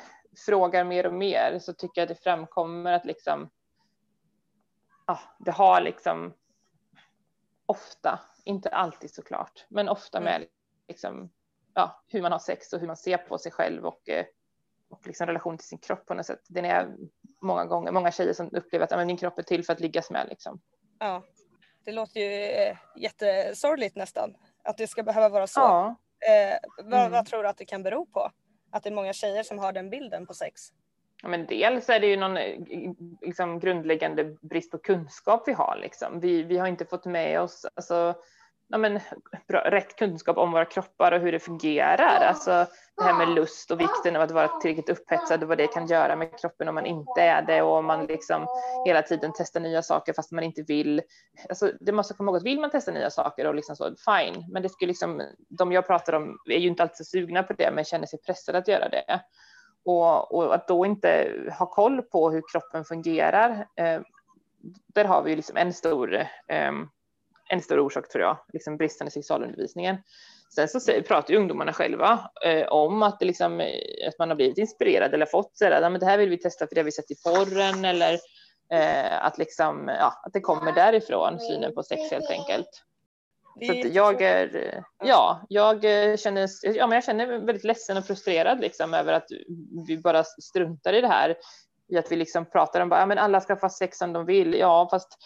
frågar 0.45 0.83
mer 0.83 1.05
och 1.05 1.13
mer 1.13 1.59
så 1.59 1.73
tycker 1.73 2.01
jag 2.01 2.07
det 2.07 2.23
framkommer 2.23 2.93
att 2.93 3.05
liksom 3.05 3.49
ja, 5.07 5.19
det 5.39 5.51
har 5.51 5.81
liksom 5.81 6.33
ofta, 7.65 8.19
inte 8.45 8.69
alltid 8.69 9.13
såklart, 9.13 9.65
men 9.69 9.89
ofta 9.89 10.19
med 10.21 10.45
liksom, 10.87 11.29
ja, 11.73 12.03
hur 12.07 12.21
man 12.21 12.31
har 12.31 12.39
sex 12.39 12.73
och 12.73 12.79
hur 12.79 12.87
man 12.87 12.97
ser 12.97 13.17
på 13.17 13.37
sig 13.37 13.51
själv 13.51 13.85
och, 13.85 14.09
eh, 14.09 14.25
och 14.89 15.07
liksom 15.07 15.27
relation 15.27 15.57
till 15.57 15.67
sin 15.67 15.77
kropp 15.77 16.05
på 16.05 16.13
något 16.13 16.25
sätt. 16.25 16.41
Det 16.49 16.59
är 16.59 16.95
många 17.41 17.65
gånger, 17.65 17.91
många 17.91 18.11
tjejer 18.11 18.33
som 18.33 18.49
upplever 18.55 18.85
att 18.85 18.91
ja, 18.91 18.97
men 18.97 19.07
min 19.07 19.17
kropp 19.17 19.39
är 19.39 19.43
till 19.43 19.65
för 19.65 19.73
att 19.73 19.79
liggas 19.79 20.11
med 20.11 20.27
liksom. 20.29 20.61
Ja. 20.99 21.23
Det 21.85 21.91
låter 21.91 22.19
ju 22.19 22.43
eh, 22.43 22.77
jättesorgligt 22.95 23.95
nästan. 23.95 24.35
Att 24.63 24.77
det 24.77 24.87
ska 24.87 25.03
behöva 25.03 25.29
vara 25.29 25.47
så. 25.47 25.59
Ja. 25.59 25.95
Eh, 26.27 26.57
vad, 26.83 26.99
Mm. 26.99 27.11
vad 27.11 27.25
tror 27.25 27.43
du 27.43 27.49
att 27.49 27.57
det 27.57 27.65
kan 27.65 27.83
bero 27.83 28.05
på? 28.05 28.31
Att 28.77 28.83
det 28.83 28.89
är 28.89 28.95
många 28.95 29.13
tjejer 29.13 29.43
som 29.43 29.59
har 29.59 29.73
den 29.73 29.89
bilden 29.89 30.27
på 30.27 30.33
sex? 30.33 30.61
Ja, 31.21 31.29
men 31.29 31.45
dels 31.45 31.89
är 31.89 31.99
det 31.99 32.07
ju 32.07 32.17
någon 32.17 32.37
liksom, 33.21 33.59
grundläggande 33.59 34.23
brist 34.41 34.71
på 34.71 34.77
kunskap 34.77 35.43
vi 35.47 35.53
har. 35.53 35.77
Liksom. 35.81 36.19
Vi, 36.19 36.43
vi 36.43 36.57
har 36.57 36.67
inte 36.67 36.85
fått 36.85 37.05
med 37.05 37.41
oss 37.41 37.65
alltså, 37.75 38.15
ja, 38.69 38.77
men, 38.77 38.99
bra, 39.47 39.59
rätt 39.59 39.95
kunskap 39.95 40.37
om 40.37 40.51
våra 40.51 40.65
kroppar 40.65 41.11
och 41.11 41.19
hur 41.19 41.31
det 41.31 41.39
fungerar. 41.39 42.25
Alltså, 42.25 42.65
det 42.97 43.03
här 43.03 43.17
med 43.17 43.29
lust 43.29 43.71
och 43.71 43.79
vikten 43.79 44.15
av 44.15 44.21
att 44.21 44.31
vara 44.31 44.47
tillräckligt 44.47 44.89
upphetsad 44.89 45.43
och 45.43 45.49
vad 45.49 45.57
det 45.57 45.67
kan 45.67 45.87
göra 45.87 46.15
med 46.15 46.39
kroppen 46.39 46.67
om 46.67 46.75
man 46.75 46.85
inte 46.85 47.21
är 47.21 47.41
det 47.41 47.61
och 47.61 47.77
om 47.77 47.85
man 47.85 48.05
liksom 48.05 48.47
hela 48.85 49.01
tiden 49.01 49.31
testar 49.37 49.59
nya 49.59 49.81
saker 49.81 50.13
fast 50.13 50.31
man 50.31 50.43
inte 50.43 50.61
vill. 50.61 51.01
Alltså, 51.49 51.71
det 51.79 51.91
måste 51.91 52.13
komma 52.13 52.31
ihåg 52.31 52.37
att 52.37 52.45
vill 52.45 52.59
man 52.59 52.69
testa 52.69 52.91
nya 52.91 53.09
saker 53.09 53.47
och 53.47 53.55
liksom 53.55 53.75
så, 53.75 53.83
fine, 53.85 54.45
men 54.51 54.63
det 54.63 54.69
skulle 54.69 54.87
liksom, 54.87 55.21
de 55.49 55.71
jag 55.71 55.87
pratar 55.87 56.13
om 56.13 56.37
är 56.45 56.59
ju 56.59 56.67
inte 56.67 56.83
alltid 56.83 56.97
så 56.97 57.03
sugna 57.03 57.43
på 57.43 57.53
det 57.53 57.71
men 57.71 57.83
känner 57.83 58.07
sig 58.07 58.21
pressade 58.21 58.57
att 58.57 58.67
göra 58.67 58.89
det. 58.89 59.21
Och, 59.85 60.35
och, 60.35 60.55
att 60.55 60.67
då 60.67 60.85
inte 60.85 61.31
ha 61.59 61.65
koll 61.65 62.01
på 62.01 62.31
hur 62.31 62.43
kroppen 62.51 62.85
fungerar, 62.85 63.67
eh, 63.75 64.01
där 64.93 65.05
har 65.05 65.23
vi 65.23 65.29
ju 65.29 65.35
liksom 65.35 65.57
en 65.57 65.73
stor, 65.73 66.15
eh, 66.47 66.71
en 67.49 67.61
stor 67.61 67.79
orsak 67.79 68.09
tror 68.09 68.23
jag, 68.23 68.37
liksom 68.53 68.77
bristande 68.77 69.11
sexualundervisningen. 69.11 69.97
Sen 70.55 70.67
så 70.67 70.79
säger, 70.79 71.01
pratar 71.01 71.33
ju 71.33 71.39
ungdomarna 71.39 71.73
själva 71.73 72.29
eh, 72.45 72.67
om 72.67 73.03
att, 73.03 73.19
det 73.19 73.25
liksom, 73.25 73.59
eh, 73.61 74.07
att 74.07 74.19
man 74.19 74.29
har 74.29 74.35
blivit 74.35 74.57
inspirerad 74.57 75.13
eller 75.13 75.25
fått 75.25 75.57
så 75.57 75.65
här, 75.65 75.81
ja, 75.81 75.89
men 75.89 75.99
det 75.99 76.05
här 76.05 76.17
vill 76.17 76.29
vi 76.29 76.37
testa 76.37 76.67
för 76.67 76.75
det 76.75 76.81
har 76.81 76.85
vi 76.85 76.91
sett 76.91 77.11
i 77.11 77.15
porren 77.23 77.85
eller 77.85 78.13
eh, 78.73 79.25
att, 79.25 79.37
liksom, 79.37 79.87
ja, 79.87 80.21
att 80.23 80.33
det 80.33 80.41
kommer 80.41 80.71
därifrån, 80.71 81.39
synen 81.39 81.73
på 81.73 81.83
sex 81.83 82.11
helt 82.11 82.29
enkelt. 82.29 82.69
Så 83.65 83.71
att 83.71 83.93
jag 83.93 84.21
är, 84.21 84.55
eh, 84.55 84.83
ja, 85.03 85.45
jag 85.49 85.75
eh, 85.85 86.17
känner, 86.17 86.49
ja, 86.63 86.87
men 86.87 86.95
jag 86.95 87.03
känner 87.03 87.27
mig 87.27 87.39
väldigt 87.39 87.63
ledsen 87.63 87.97
och 87.97 88.05
frustrerad 88.05 88.59
liksom 88.59 88.93
över 88.93 89.13
att 89.13 89.27
vi 89.87 89.97
bara 89.97 90.23
struntar 90.23 90.93
i 90.93 91.01
det 91.01 91.07
här. 91.07 91.35
I 91.89 91.97
att 91.97 92.11
vi 92.11 92.15
liksom 92.15 92.45
pratar 92.45 92.81
om 92.81 92.89
bara, 92.89 92.99
ja, 92.99 93.05
men 93.05 93.17
alla 93.17 93.41
ska 93.41 93.55
få 93.55 93.69
sex 93.69 94.01
om 94.01 94.13
de 94.13 94.25
vill. 94.25 94.53
Ja, 94.53 94.87
fast 94.91 95.17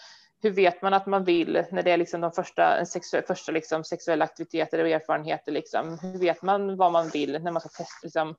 hur 0.41 0.51
vet 0.51 0.81
man 0.81 0.93
att 0.93 1.05
man 1.05 1.23
vill 1.23 1.65
när 1.71 1.83
det 1.83 1.91
är 1.91 1.97
liksom 1.97 2.21
de 2.21 2.31
första, 2.31 2.85
sexu 2.85 3.21
första 3.27 3.51
liksom 3.51 3.83
sexuella 3.83 4.25
aktiviteter 4.25 4.79
och 4.79 4.89
erfarenheter? 4.89 5.51
Liksom? 5.51 5.99
Hur 6.01 6.19
vet 6.19 6.41
man 6.41 6.77
vad 6.77 6.91
man 6.91 7.09
vill 7.09 7.31
när 7.43 7.51
man 7.51 7.61
ska 7.61 7.69
testa, 7.69 7.99
liksom, 8.03 8.35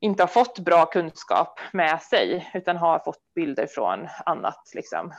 inte 0.00 0.22
har 0.22 0.28
fått 0.28 0.58
bra 0.58 0.86
kunskap 0.86 1.60
med 1.72 2.02
sig 2.02 2.50
utan 2.54 2.76
har 2.76 2.98
fått 2.98 3.34
bilder 3.34 3.66
från 3.66 4.08
annat? 4.26 4.70
Liksom. 4.74 5.14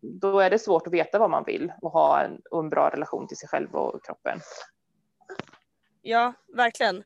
Då 0.00 0.40
är 0.40 0.50
det 0.50 0.58
svårt 0.58 0.86
att 0.86 0.92
veta 0.92 1.18
vad 1.18 1.30
man 1.30 1.44
vill 1.44 1.72
och 1.82 1.90
ha 1.90 2.20
en, 2.20 2.40
och 2.50 2.60
en 2.60 2.70
bra 2.70 2.90
relation 2.90 3.28
till 3.28 3.36
sig 3.36 3.48
själv 3.48 3.74
och 3.74 4.04
kroppen. 4.04 4.40
Ja, 6.02 6.32
verkligen. 6.56 6.96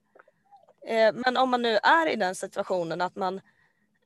Eh, 0.86 1.12
men 1.14 1.36
om 1.36 1.50
man 1.50 1.62
nu 1.62 1.76
är 1.76 2.08
i 2.08 2.16
den 2.16 2.34
situationen 2.34 3.00
att 3.00 3.16
man 3.16 3.40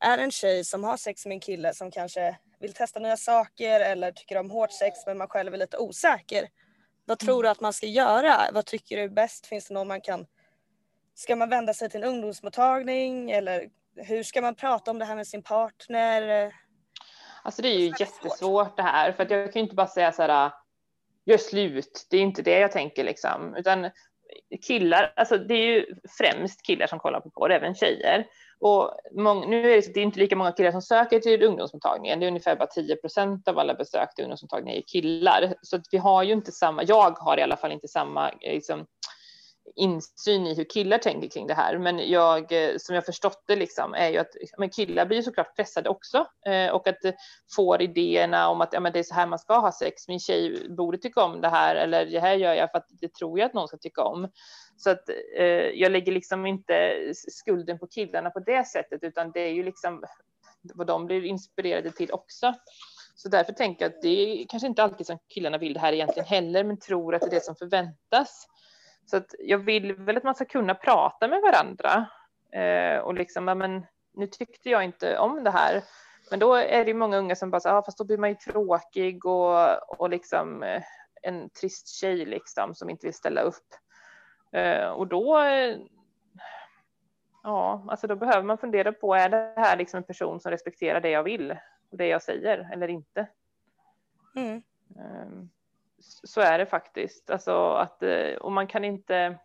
är 0.01 0.19
en 0.19 0.31
tjej 0.31 0.65
som 0.65 0.85
har 0.85 0.97
sex 0.97 1.27
med 1.27 1.35
en 1.35 1.41
kille 1.41 1.75
som 1.75 1.91
kanske 1.91 2.39
vill 2.63 2.73
testa 2.75 3.01
nya 3.01 3.17
saker 3.17 3.81
eller 3.81 4.13
tycker 4.13 4.39
om 4.39 4.51
hårt 4.51 4.73
sex 4.73 4.99
men 5.07 5.19
man 5.19 5.29
själv 5.29 5.55
är 5.55 5.59
lite 5.59 5.79
osäker. 5.79 6.49
Vad 7.05 7.19
tror 7.19 7.35
Mm. 7.35 7.43
du 7.43 7.49
att 7.49 7.61
man 7.61 7.73
ska 7.73 7.87
göra? 7.87 8.37
Vad 8.53 8.67
tycker 8.67 8.97
du 8.97 9.03
är 9.03 9.09
bäst? 9.09 9.47
Finns 9.47 9.69
det 9.69 9.75
någon 9.75 9.89
man 9.89 10.01
kan... 10.01 10.27
Ska 11.15 11.37
man 11.37 11.49
vända 11.51 11.75
sig 11.75 11.91
till 11.91 12.03
en 12.03 12.09
ungdomsmottagning 12.09 13.31
eller 13.31 13.69
hur 13.97 14.23
ska 14.23 14.41
man 14.43 14.55
prata 14.55 14.91
om 14.91 14.99
det 14.99 15.05
här 15.05 15.17
med 15.17 15.27
sin 15.27 15.43
partner? 15.43 16.53
Alltså 17.43 17.63
det 17.63 17.69
är 17.69 17.79
ju 17.79 17.91
Det 17.91 18.03
är 18.03 18.07
svårt. 18.07 18.25
jättesvårt 18.25 18.77
det 18.77 18.83
här 18.83 19.13
för 19.13 19.23
att 19.23 19.31
jag 19.31 19.53
kan 19.53 19.61
ju 19.61 19.65
inte 19.65 19.75
bara 19.75 19.87
säga 19.87 20.13
så 20.13 20.23
här 20.23 20.53
gör 21.25 21.39
slut. 21.39 22.07
Det 22.11 22.17
är 22.17 22.21
inte 22.21 22.43
det 22.43 22.59
jag 22.59 22.73
tänker 22.73 23.05
liksom 23.05 23.55
utan 23.57 23.91
killar, 24.67 25.13
alltså 25.17 25.39
det 25.39 25.55
är 25.55 25.67
ju 25.67 25.87
främst 26.19 26.63
killar 26.67 26.87
som 26.87 26.99
kollar 26.99 27.21
på 27.21 27.31
porr, 27.31 27.53
även 27.53 27.75
tjejer. 27.75 28.27
Och 28.65 28.91
många, 29.13 29.47
nu 29.47 29.73
är 29.73 29.77
det, 29.77 29.83
så 29.83 29.91
att 29.91 29.95
det 29.95 30.01
är 30.01 30.05
inte 30.05 30.19
lika 30.19 30.37
många 30.37 30.53
killar 30.53 30.73
som 30.73 30.83
söker 30.83 31.21
till 31.21 31.43
ungdomsmottagningen. 31.43 32.21
Det 32.21 32.27
är 32.27 32.29
ungefär 32.29 32.57
bara 32.57 32.67
10 32.67 32.97
procent 32.97 33.49
av 33.49 33.59
alla 33.59 33.75
besök 33.75 34.15
till 34.15 34.25
ungdomsmottagningen 34.25 34.79
är 34.79 34.83
killar. 34.87 35.55
Så 35.63 35.77
att 35.77 35.83
vi 35.91 35.99
har 35.99 36.23
ju 36.23 36.33
inte 36.33 36.53
samma, 36.53 36.83
jag 36.85 37.11
har 37.11 37.39
i 37.39 37.43
alla 37.43 37.57
fall 37.57 37.73
inte 37.73 37.89
samma 37.89 38.29
eh, 38.29 38.55
liksom, 38.55 38.87
insyn 39.77 40.47
i 40.47 40.55
hur 40.55 40.65
killar 40.65 40.99
tänker 40.99 41.29
kring 41.29 41.47
det 41.47 41.55
här. 41.55 41.79
Men 41.79 42.11
jag, 42.11 42.53
eh, 42.53 42.71
som 42.79 42.95
jag 42.95 43.07
förstått 43.07 43.45
det 43.47 43.57
liksom, 43.57 43.95
är 43.95 44.09
ju 44.09 44.19
att 44.19 44.31
men 44.59 44.71
killar 44.71 45.07
blir 45.07 45.17
ju 45.17 45.23
såklart 45.23 45.57
pressade 45.57 45.89
också 45.89 46.27
eh, 46.47 46.71
och 46.75 46.89
att 46.89 46.99
få 47.03 47.13
får 47.57 47.83
idéerna 47.83 48.49
om 48.49 48.61
att 48.61 48.73
ja, 48.73 48.81
men 48.81 48.93
det 48.93 48.99
är 48.99 49.03
så 49.03 49.15
här 49.15 49.27
man 49.27 49.39
ska 49.39 49.59
ha 49.59 49.73
sex. 49.73 50.09
Min 50.09 50.21
tjej 50.21 50.69
borde 50.77 50.99
tycka 50.99 51.25
om 51.25 51.41
det 51.41 51.49
här 51.49 51.75
eller 51.77 52.07
det 52.07 52.21
här 52.21 52.35
gör 52.35 52.55
jag 52.55 52.71
för 52.71 52.79
att 52.79 52.89
det 53.01 53.15
tror 53.15 53.39
jag 53.39 53.47
att 53.47 53.55
någon 53.55 53.69
ska 53.69 53.77
tycka 53.77 54.03
om. 54.03 54.29
Så 54.77 54.91
att 54.91 55.09
eh, 55.37 55.47
jag 55.55 55.93
lägger 55.93 56.13
liksom 56.13 56.47
inte 56.47 57.03
skulden 57.15 57.79
på 57.79 57.87
killarna 57.87 58.31
på 58.31 58.41
det 58.41 58.67
sättet, 58.69 59.03
utan 59.03 59.33
det 59.33 59.41
är 59.41 59.53
ju 59.53 59.63
liksom 59.63 60.05
vad 60.75 60.87
de 60.87 61.07
blir 61.07 61.25
inspirerade 61.25 61.91
till 61.91 62.13
också. 62.13 62.55
Så 63.15 63.29
därför 63.29 63.53
tänker 63.53 63.85
jag 63.85 63.95
att 63.95 64.03
det 64.03 64.43
är 64.43 64.47
kanske 64.49 64.67
inte 64.67 64.83
alltid 64.83 65.07
som 65.07 65.19
killarna 65.29 65.59
vill 65.59 65.75
det 65.75 65.81
här 65.81 65.93
egentligen 65.93 66.27
heller, 66.29 66.65
men 66.65 66.79
tror 66.79 67.15
att 67.15 67.21
det 67.21 67.27
är 67.27 67.31
det 67.31 67.45
som 67.45 67.57
förväntas. 67.57 68.47
Så 69.07 69.17
att 69.17 69.35
jag 69.39 69.59
vill 69.59 69.95
väl 69.95 70.17
att 70.17 70.25
man 70.25 70.35
ska 70.35 70.45
kunna 70.45 70.75
prata 70.75 71.29
med 71.29 71.41
varandra 71.43 72.07
eh, 72.53 72.99
och 72.99 73.15
liksom, 73.15 73.49
ja, 73.49 73.55
men 73.55 73.87
nu 74.15 74.27
tyckte 74.27 74.71
jag 74.71 74.85
inte 74.85 75.19
om 75.19 75.45
det 75.45 75.51
här. 75.51 75.83
Men 76.31 76.39
då 76.39 76.55
är 76.55 76.85
det 76.85 76.95
många 76.95 77.17
unga 77.17 77.37
som 77.37 77.51
bara, 77.51 77.61
ja 77.65 77.73
ah, 77.73 77.83
fast 77.83 77.99
då 77.99 78.05
blir 78.05 78.19
man 78.19 78.31
ju 78.31 78.37
tråkig 78.37 79.27
och, 79.27 80.01
och 80.01 80.11
liksom 80.11 80.63
eh, 80.63 80.83
en 81.23 81.51
trist 81.51 81.89
tjej 81.89 82.27
liksom 82.27 82.75
som 82.75 82.91
inte 82.91 83.07
vill 83.07 83.15
ställa 83.15 83.41
upp. 83.41 83.67
Eh, 84.53 84.89
och 84.89 85.07
då, 85.07 85.39
eh, 85.39 85.79
ja, 87.43 87.85
alltså 87.89 88.07
då 88.07 88.17
behöver 88.17 88.43
man 88.43 88.59
fundera 88.59 88.93
på, 88.93 89.15
är 89.15 89.29
det 89.29 89.53
här 89.57 89.77
liksom 89.77 89.99
en 89.99 90.05
person 90.05 90.41
som 90.41 90.51
respekterar 90.51 91.01
det 91.01 91.11
jag 91.11 91.23
vill 91.23 91.51
och 91.91 91.97
det 91.97 92.07
jag 92.07 92.23
säger 92.23 92.69
eller 92.73 92.89
inte? 92.89 93.27
Mm. 94.37 94.63
Ehm, 94.99 95.51
Så 96.25 96.41
är 96.41 96.59
det 96.59 96.67
faktiskt. 96.67 97.31
Alltså 97.31 97.73
att, 97.73 98.03
eh, 98.03 98.35
och 98.41 98.53
man 98.53 98.67
kan 98.67 98.85
inte, 98.85 99.39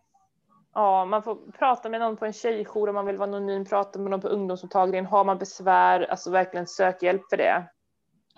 ja, 0.74 1.04
man 1.04 1.22
får 1.22 1.52
prata 1.52 1.88
med 1.88 2.00
någon 2.00 2.16
på 2.16 2.26
en 2.26 2.32
tjejjour 2.32 2.88
om 2.88 2.94
man 2.94 3.06
vill 3.06 3.16
vara 3.16 3.28
anonym, 3.28 3.64
prata 3.64 3.98
med 3.98 4.10
någon 4.10 4.20
på 4.20 4.28
ungdomsmottagningen. 4.28 5.06
Har 5.06 5.24
man 5.24 5.38
besvär, 5.38 6.10
alltså 6.10 6.30
verkligen 6.30 6.66
sök 6.66 7.02
hjälp 7.02 7.22
för 7.30 7.36
det. 7.36 7.64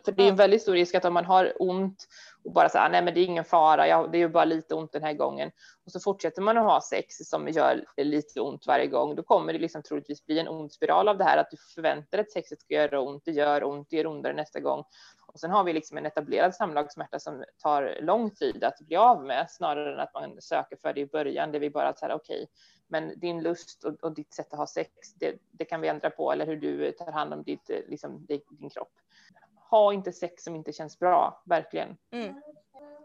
För 0.04 0.12
det 0.12 0.22
är 0.22 0.28
en 0.28 0.36
väldigt 0.36 0.62
stor 0.62 0.72
risk 0.72 0.94
att 0.94 1.04
om 1.04 1.14
man 1.14 1.24
har 1.24 1.52
ont 1.58 2.06
och 2.44 2.52
bara 2.52 2.68
säger 2.68 2.88
nej 2.88 3.02
men 3.02 3.14
det 3.14 3.20
är 3.20 3.24
ingen 3.24 3.44
fara, 3.44 3.88
ja, 3.88 4.08
det 4.12 4.18
är 4.18 4.20
ju 4.20 4.28
bara 4.28 4.44
lite 4.44 4.74
ont 4.74 4.92
den 4.92 5.02
här 5.02 5.12
gången. 5.12 5.50
Och 5.86 5.92
så 5.92 6.00
fortsätter 6.00 6.42
man 6.42 6.58
att 6.58 6.64
ha 6.64 6.80
sex 6.80 7.16
som 7.16 7.48
gör 7.48 7.84
lite 7.96 8.40
ont 8.40 8.66
varje 8.66 8.86
gång, 8.86 9.14
då 9.14 9.22
kommer 9.22 9.52
det 9.52 9.58
liksom 9.58 9.82
troligtvis 9.82 10.26
bli 10.26 10.38
en 10.38 10.48
ond 10.48 10.72
spiral 10.72 11.08
av 11.08 11.18
det 11.18 11.24
här 11.24 11.38
att 11.38 11.50
du 11.50 11.56
förväntar 11.74 12.18
dig 12.18 12.20
att 12.20 12.30
sexet 12.30 12.60
ska 12.60 12.74
göra 12.74 13.00
ont, 13.00 13.22
det 13.24 13.30
gör 13.30 13.64
ont, 13.64 13.90
det 13.90 13.96
gör 13.96 14.06
ondare 14.06 14.32
nästa 14.32 14.60
gång. 14.60 14.84
Och 15.26 15.40
sen 15.40 15.50
har 15.50 15.64
vi 15.64 15.72
liksom 15.72 15.96
en 15.96 16.06
etablerad 16.06 16.54
samlagssmärta 16.54 17.18
som 17.18 17.44
tar 17.62 17.98
lång 18.02 18.30
tid 18.30 18.64
att 18.64 18.78
bli 18.78 18.96
av 18.96 19.24
med 19.24 19.50
snarare 19.50 19.94
än 19.94 20.00
att 20.00 20.14
man 20.14 20.40
söker 20.40 20.76
för 20.76 20.92
det 20.92 21.00
i 21.00 21.06
början, 21.06 21.52
där 21.52 21.60
vi 21.60 21.70
bara 21.70 21.94
säger 21.94 22.14
okej, 22.14 22.42
okay, 22.42 22.46
men 22.88 23.20
din 23.20 23.42
lust 23.42 23.84
och, 23.84 23.94
och, 24.04 24.14
ditt 24.14 24.34
sätt 24.34 24.52
att 24.52 24.58
ha 24.58 24.66
sex, 24.66 24.90
det, 25.14 25.34
det, 25.50 25.64
kan 25.64 25.80
vi 25.80 25.88
ändra 25.88 26.10
på, 26.10 26.32
eller 26.32 26.46
hur 26.46 26.56
du 26.56 26.92
tar 26.92 27.12
hand 27.12 27.34
om 27.34 27.42
ditt, 27.42 27.70
liksom, 27.88 28.26
din 28.26 28.70
kropp 28.70 28.92
ha 29.70 29.92
inte 29.92 30.12
sex 30.12 30.44
som 30.44 30.56
inte 30.56 30.72
känns 30.72 30.98
bra, 30.98 31.42
verkligen. 31.46 31.96
Mm. 32.12 32.34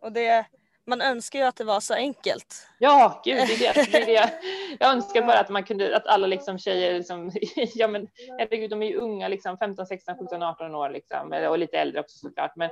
Och 0.01 0.11
det, 0.11 0.45
man 0.87 1.01
önskar 1.01 1.39
ju 1.39 1.45
att 1.45 1.55
det 1.55 1.63
var 1.63 1.79
så 1.79 1.93
enkelt. 1.93 2.67
Ja, 2.79 3.21
gud, 3.25 3.35
det 3.35 3.65
är 3.65 3.73
det. 3.73 3.91
det, 3.91 4.01
är 4.01 4.05
det. 4.05 4.33
Jag 4.79 4.91
önskar 4.91 5.21
bara 5.21 5.39
att 5.39 5.49
man 5.49 5.63
kunde, 5.63 5.97
att 5.97 6.07
alla 6.07 6.27
liksom 6.27 6.57
tjejer, 6.57 6.93
liksom, 6.93 7.31
ja 7.55 7.87
men 7.87 8.07
herregud, 8.39 8.69
de 8.69 8.81
är 8.81 8.87
ju 8.87 8.95
unga, 8.95 9.27
liksom 9.27 9.57
15, 9.57 9.85
16, 9.85 10.15
17, 10.17 10.43
18 10.43 10.75
år 10.75 10.89
liksom, 10.89 11.31
och 11.49 11.59
lite 11.59 11.77
äldre 11.77 11.99
också 11.99 12.17
såklart, 12.17 12.55
men 12.55 12.69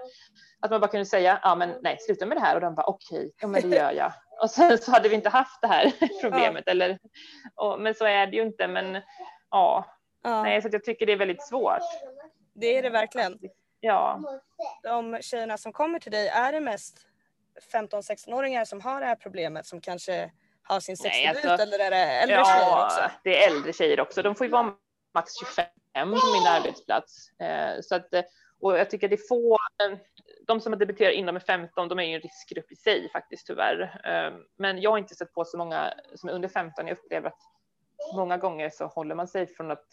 att 0.59 0.71
man 0.71 0.81
bara 0.81 0.91
kunde 0.91 1.05
säga, 1.05 1.39
ja 1.43 1.55
men 1.55 1.75
nej, 1.81 1.97
sluta 1.99 2.25
med 2.25 2.37
det 2.37 2.41
här 2.41 2.55
och 2.55 2.61
de 2.61 2.75
bara 2.75 2.85
okej, 2.85 3.17
okay, 3.17 3.31
ja 3.41 3.47
men 3.47 3.69
det 3.69 3.77
gör 3.77 3.91
jag. 3.91 4.11
Och 4.41 4.49
sen 4.49 4.77
så 4.77 4.91
hade 4.91 5.09
vi 5.09 5.15
inte 5.15 5.29
haft 5.29 5.61
det 5.61 5.67
här 5.67 5.91
problemet, 6.21 6.63
ja. 6.65 6.71
eller, 6.71 6.99
och, 7.55 7.79
men 7.81 7.95
så 7.95 8.05
är 8.05 8.27
det 8.27 8.35
ju 8.37 8.43
inte, 8.43 8.67
men 8.67 9.01
ja, 9.49 9.85
ja. 10.23 10.43
nej, 10.43 10.61
så 10.61 10.69
jag 10.71 10.83
tycker 10.83 11.05
det 11.05 11.13
är 11.13 11.17
väldigt 11.17 11.47
svårt. 11.47 11.81
Det 12.55 12.77
är 12.77 12.81
det 12.81 12.89
verkligen. 12.89 13.39
Ja. 13.85 14.21
De 14.83 15.17
tjejerna 15.21 15.57
som 15.57 15.73
kommer 15.73 15.99
till 15.99 16.11
dig, 16.11 16.27
är 16.27 16.51
det 16.51 16.59
mest 16.59 17.07
15-16-åringar 17.73 18.65
som 18.65 18.81
har 18.81 18.99
det 18.99 19.05
här 19.05 19.15
problemet 19.15 19.65
som 19.65 19.81
kanske 19.81 20.31
har 20.63 20.79
sin 20.79 20.97
sexdebut 20.97 21.45
alltså, 21.45 21.63
eller 21.63 21.85
är 21.85 21.91
det 21.91 21.97
äldre 21.97 22.35
ja, 22.35 22.45
tjejer 22.45 22.85
också? 22.85 23.17
det 23.23 23.43
är 23.43 23.51
äldre 23.51 23.73
tjejer 23.73 23.99
också. 23.99 24.21
De 24.21 24.35
får 24.35 24.45
ju 24.45 24.51
vara 24.51 24.73
max 25.13 25.31
25 25.39 25.65
på 25.93 26.05
min 26.05 26.47
arbetsplats. 26.47 27.39
Eh, 27.39 27.81
så 27.81 27.95
att, 27.95 28.07
och 28.61 28.77
jag 28.77 28.89
tycker 28.89 29.09
det 29.09 29.15
är 29.15 29.27
få, 29.27 29.57
de 30.47 30.61
som 30.61 30.73
har 30.73 30.79
debuterat 30.79 31.13
innan 31.13 31.33
med 31.33 31.43
15, 31.43 31.87
de 31.87 31.99
är 31.99 32.03
ju 32.03 32.15
en 32.15 32.21
riskgrupp 32.21 32.71
i 32.71 32.75
sig 32.75 33.09
faktiskt 33.11 33.47
tyvärr. 33.47 34.01
Eh, 34.05 34.33
men 34.57 34.81
jag 34.81 34.91
har 34.91 34.97
inte 34.97 35.15
sett 35.15 35.33
på 35.33 35.45
så 35.45 35.57
många 35.57 35.93
som 36.15 36.29
är 36.29 36.33
under 36.33 36.49
15. 36.49 36.87
Jag 36.87 36.97
upplever 36.97 37.27
att 37.27 37.41
många 38.15 38.37
gånger 38.37 38.69
så 38.69 38.85
håller 38.85 39.15
man 39.15 39.27
sig 39.27 39.47
från 39.47 39.71
att 39.71 39.85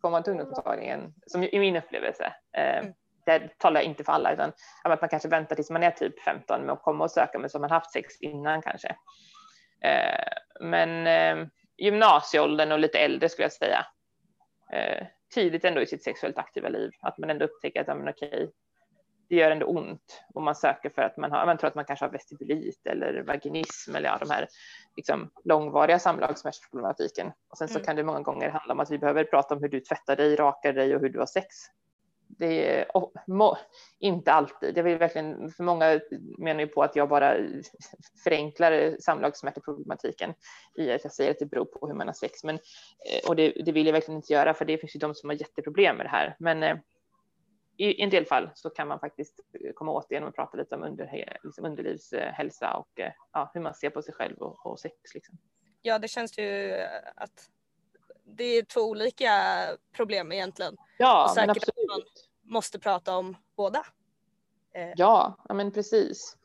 komma 0.00 0.22
till 0.22 0.30
ungdomsmottagningen, 0.30 1.14
som 1.26 1.42
i 1.44 1.58
min 1.58 1.76
upplevelse. 1.76 2.32
Eh, 2.52 2.78
Mm. 2.78 2.94
Det 3.28 3.58
talar 3.58 3.80
jag 3.80 3.86
inte 3.86 4.04
för 4.04 4.12
alla, 4.12 4.32
utan 4.32 4.52
att 4.84 5.00
man 5.00 5.08
kanske 5.08 5.28
väntar 5.28 5.56
tills 5.56 5.70
man 5.70 5.82
är 5.82 5.90
typ 5.90 6.20
15 6.22 6.62
med 6.62 6.72
att 6.72 6.82
komma 6.82 7.04
och 7.04 7.10
söka, 7.10 7.38
men 7.38 7.50
så 7.50 7.58
har 7.58 7.60
man 7.60 7.70
haft 7.70 7.92
sex 7.92 8.20
innan 8.20 8.62
kanske. 8.62 8.88
Eh, 9.84 10.28
men 10.60 11.06
eh, 11.06 11.46
gymnasieåldern 11.76 12.72
och 12.72 12.78
lite 12.78 12.98
äldre 12.98 13.28
skulle 13.28 13.44
jag 13.44 13.52
säga. 13.52 13.86
Eh, 14.72 15.06
tidigt 15.34 15.64
ändå 15.64 15.80
i 15.80 15.86
sitt 15.86 16.04
sexuellt 16.04 16.38
aktiva 16.38 16.68
liv, 16.68 16.90
att 17.00 17.18
man 17.18 17.30
ändå 17.30 17.44
upptäcker 17.44 17.80
att 17.80 17.88
ja, 17.88 17.94
men 17.94 18.08
okej, 18.08 18.52
det 19.28 19.36
gör 19.36 19.50
ändå 19.50 19.66
ont 19.66 20.22
och 20.34 20.42
man 20.42 20.54
söker 20.54 20.90
för 20.90 21.02
att 21.02 21.16
man, 21.16 21.32
har, 21.32 21.46
man 21.46 21.58
tror 21.58 21.68
att 21.68 21.74
man 21.74 21.84
kanske 21.84 22.04
har 22.04 22.12
vestibulit 22.12 22.86
eller 22.86 23.22
vaginism 23.22 23.94
eller 23.96 24.08
ja, 24.08 24.18
de 24.20 24.30
här 24.30 24.48
liksom, 24.96 25.30
långvariga 25.44 25.98
samlagssmärtproblematiken. 25.98 27.32
Och 27.50 27.58
sen 27.58 27.68
så 27.68 27.78
Mm. 27.78 27.86
kan 27.86 27.96
det 27.96 28.02
många 28.04 28.20
gånger 28.20 28.50
handla 28.50 28.74
om 28.74 28.80
att 28.80 28.90
vi 28.90 28.98
behöver 28.98 29.24
prata 29.24 29.54
om 29.54 29.62
hur 29.62 29.68
du 29.68 29.80
tvättar 29.80 30.16
dig, 30.16 30.36
rakar 30.36 30.72
dig 30.72 30.94
och 30.94 31.00
hur 31.00 31.08
du 31.08 31.18
har 31.18 31.26
sex. 31.26 31.46
Det 32.38 32.78
är 32.78 32.86
må, 33.26 33.58
inte 33.98 34.32
alltid. 34.32 34.78
Jag 34.78 34.84
vill 34.84 34.98
verkligen, 34.98 35.50
för 35.50 35.64
många 35.64 36.00
menar 36.38 36.60
ju 36.60 36.66
på 36.66 36.82
att 36.82 36.96
jag 36.96 37.08
bara 37.08 37.36
förenklar 38.24 38.96
samlagssmärteproblematiken 39.00 40.34
i 40.74 40.90
att 40.92 41.04
jag 41.04 41.12
säger 41.12 41.30
att 41.30 41.38
det 41.38 41.46
beror 41.46 41.64
på 41.64 41.86
hur 41.86 41.94
man 41.94 42.06
har 42.06 42.14
sex. 42.14 42.44
Men, 42.44 42.54
eh, 42.54 43.28
och 43.28 43.36
det, 43.36 43.50
det 43.50 43.72
vill 43.72 43.86
jag 43.86 43.92
verkligen 43.92 44.16
inte 44.16 44.32
göra, 44.32 44.54
för 44.54 44.64
det 44.64 44.78
finns 44.78 44.94
ju 44.96 44.98
de 44.98 45.14
som 45.14 45.28
har 45.28 45.36
jätteproblem 45.36 45.96
med 45.96 46.06
det 46.06 46.10
här. 46.10 46.36
Men 46.38 46.62
eh, 46.62 46.76
i 47.76 48.02
en 48.02 48.10
del 48.10 48.26
fall 48.26 48.50
så 48.54 48.70
kan 48.70 48.88
man 48.88 49.00
faktiskt 49.00 49.40
komma 49.74 49.92
åt 49.92 50.08
det 50.08 50.14
genom 50.14 50.28
att 50.28 50.34
prata 50.34 50.56
lite 50.56 50.74
om 50.74 50.82
under, 50.82 51.38
liksom 51.42 51.64
underlivshälsa 51.64 52.76
och 52.76 53.00
eh, 53.00 53.12
ja, 53.32 53.50
hur 53.54 53.60
man 53.60 53.74
ser 53.74 53.90
på 53.90 54.02
sig 54.02 54.14
själv 54.14 54.36
och, 54.38 54.66
och 54.66 54.80
sex. 54.80 54.94
Liksom. 55.14 55.38
Ja, 55.82 55.98
det 55.98 56.08
känns 56.08 56.38
ju 56.38 56.74
att 57.16 57.50
det 58.24 58.44
är 58.44 58.62
två 58.62 58.80
olika 58.80 59.30
problem 59.96 60.32
egentligen. 60.32 60.76
Ja, 60.98 61.24
Och 61.24 61.30
säkert 61.30 61.46
men 61.46 61.50
att 61.50 61.56
absolut. 61.56 61.88
man- 61.88 62.02
Måste 62.48 62.78
prata 62.78 63.16
om 63.16 63.36
båda. 63.56 63.84
Eh, 64.74 64.92
Ja, 64.96 65.36
ja, 65.48 65.54
men 65.54 65.72
precis. 65.72 66.36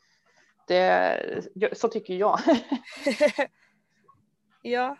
Det, 0.67 1.45
så 1.73 1.87
tycker 1.87 2.13
jag. 2.13 2.39
ja. 4.61 4.97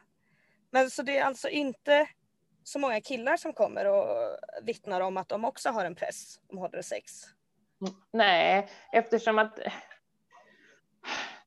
Men 0.71 0.89
så 0.89 1.01
det 1.01 1.17
är 1.17 1.23
alltså 1.23 1.49
inte 1.49 2.09
så 2.63 2.79
många 2.79 3.01
killar 3.01 3.37
som 3.37 3.53
kommer 3.53 3.85
och 3.85 4.37
vittnar 4.61 5.01
om 5.01 5.17
att 5.17 5.29
de 5.29 5.45
också 5.45 5.69
har 5.69 5.85
en 5.85 5.95
press 5.95 6.39
om 6.47 6.57
hårdare 6.57 6.83
sex. 6.83 7.11
Nej, 8.11 8.69
eftersom 8.91 9.39
att 9.39 9.59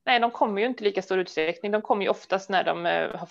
Nej, 0.07 0.19
de 0.19 0.31
kommer 0.31 0.61
ju 0.61 0.67
inte 0.67 0.83
i 0.83 0.87
lika 0.87 1.01
stor 1.01 1.19
utsträckning. 1.19 1.71
De 1.71 1.81
kommer 1.81 2.03
ju 2.03 2.09
oftast 2.09 2.49
när 2.49 2.63
de 2.63 2.85
eh, 2.85 3.15
har 3.15 3.29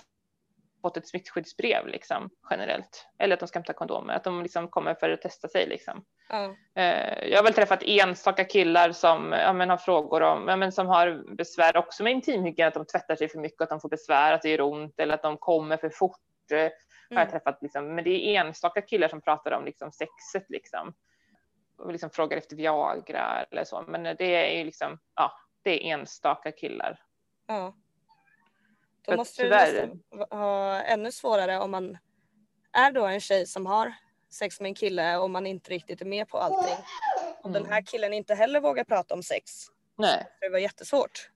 fått 0.83 0.97
ett 0.97 1.09
smittskyddsbrev 1.09 1.87
liksom, 1.87 2.31
generellt. 2.51 3.07
Eller 3.19 3.35
att 3.35 3.41
de 3.41 3.49
ska 3.49 3.59
hämta 3.59 3.73
kondomer, 3.73 4.15
att 4.15 4.25
de 4.25 4.43
liksom 4.43 4.69
kommer 4.69 4.95
för 4.95 5.11
att 5.11 5.23
testa 5.23 5.49
sig. 5.49 5.67
Liksom. 5.67 6.05
Ja. 6.29 6.57
Eh, 6.75 7.29
jag 7.29 7.39
har 7.39 7.43
väl 7.45 7.55
träffat 7.55 7.83
enstaka 7.83 8.45
killar 8.45 8.93
som 8.93 9.33
ja, 9.33 9.53
men 9.53 9.71
har 9.71 9.77
frågor 9.77 10.23
om, 10.23 10.49
ja, 10.49 10.57
men 10.57 10.73
som 10.73 10.87
har 10.87 11.35
besvär 11.37 11.77
också 11.77 12.03
med 12.03 12.13
intimhygien, 12.13 12.69
att 12.69 12.75
de 12.75 12.87
tvättar 12.87 13.17
sig 13.17 13.29
för 13.29 13.39
mycket, 13.39 13.61
att 13.61 13.69
de 13.69 13.81
får 13.81 13.89
besvär, 13.89 14.33
att 14.33 14.43
det 14.43 14.49
gör 14.51 14.61
ont 14.61 15.01
eller 15.01 15.15
att 15.15 15.23
de 15.23 15.37
kommer 15.37 15.77
för 15.77 15.89
fort. 15.91 16.21
Eh, 16.53 16.59
har 16.59 16.71
jag 17.09 17.21
Mm. 17.21 17.31
träffat, 17.31 17.59
liksom. 17.63 17.95
Men 17.95 18.05
det 18.05 18.11
är 18.11 18.41
enstaka 18.41 18.83
killar 18.83 19.09
som 19.09 19.21
pratar 19.21 19.53
om 19.53 19.65
liksom, 19.65 19.93
sexet 19.93 20.51
liksom. 20.51 20.95
Och 21.79 21.93
liksom 21.93 22.11
frågar 22.11 22.37
efter 22.39 22.57
Viagra 22.57 23.45
eller 23.51 23.65
så. 23.65 23.85
Men 23.89 24.03
det 24.03 24.25
är 24.53 24.59
ju 24.59 24.65
liksom, 24.65 24.99
ja, 25.15 25.33
det 25.63 25.71
är 25.71 25.93
enstaka 25.93 26.53
killar. 26.53 27.03
Ja. 27.47 27.75
Då 29.07 29.17
måste 29.17 29.43
det 29.43 29.49
tyvärr- 29.49 29.87
nästan 29.87 30.39
vara 30.41 30.83
ännu 30.83 31.13
svårare 31.13 31.59
om 31.59 31.71
man 31.71 31.99
är 32.73 32.91
då 32.93 33.07
en 33.07 33.21
tjej 33.21 33.47
som 33.47 33.67
har 33.67 33.93
sex 34.37 34.61
med 34.61 34.69
en 34.69 34.75
kille 34.75 35.17
och 35.17 35.31
man 35.31 35.47
inte 35.47 35.71
riktigt 35.71 36.01
är 36.01 36.05
med 36.07 36.29
på 36.29 36.39
allting. 36.39 36.77
Om 37.43 37.53
den 37.53 37.63
Mm. 37.63 37.73
här 37.73 37.83
killen 37.83 38.13
inte 38.13 38.35
heller 38.35 38.61
vågar 38.61 38.85
prata 38.85 39.15
om 39.15 39.23
sex. 39.23 39.53
Nej. 39.99 40.27
Det 40.41 40.49
var 40.49 40.59
jättesvårt. 40.59 41.31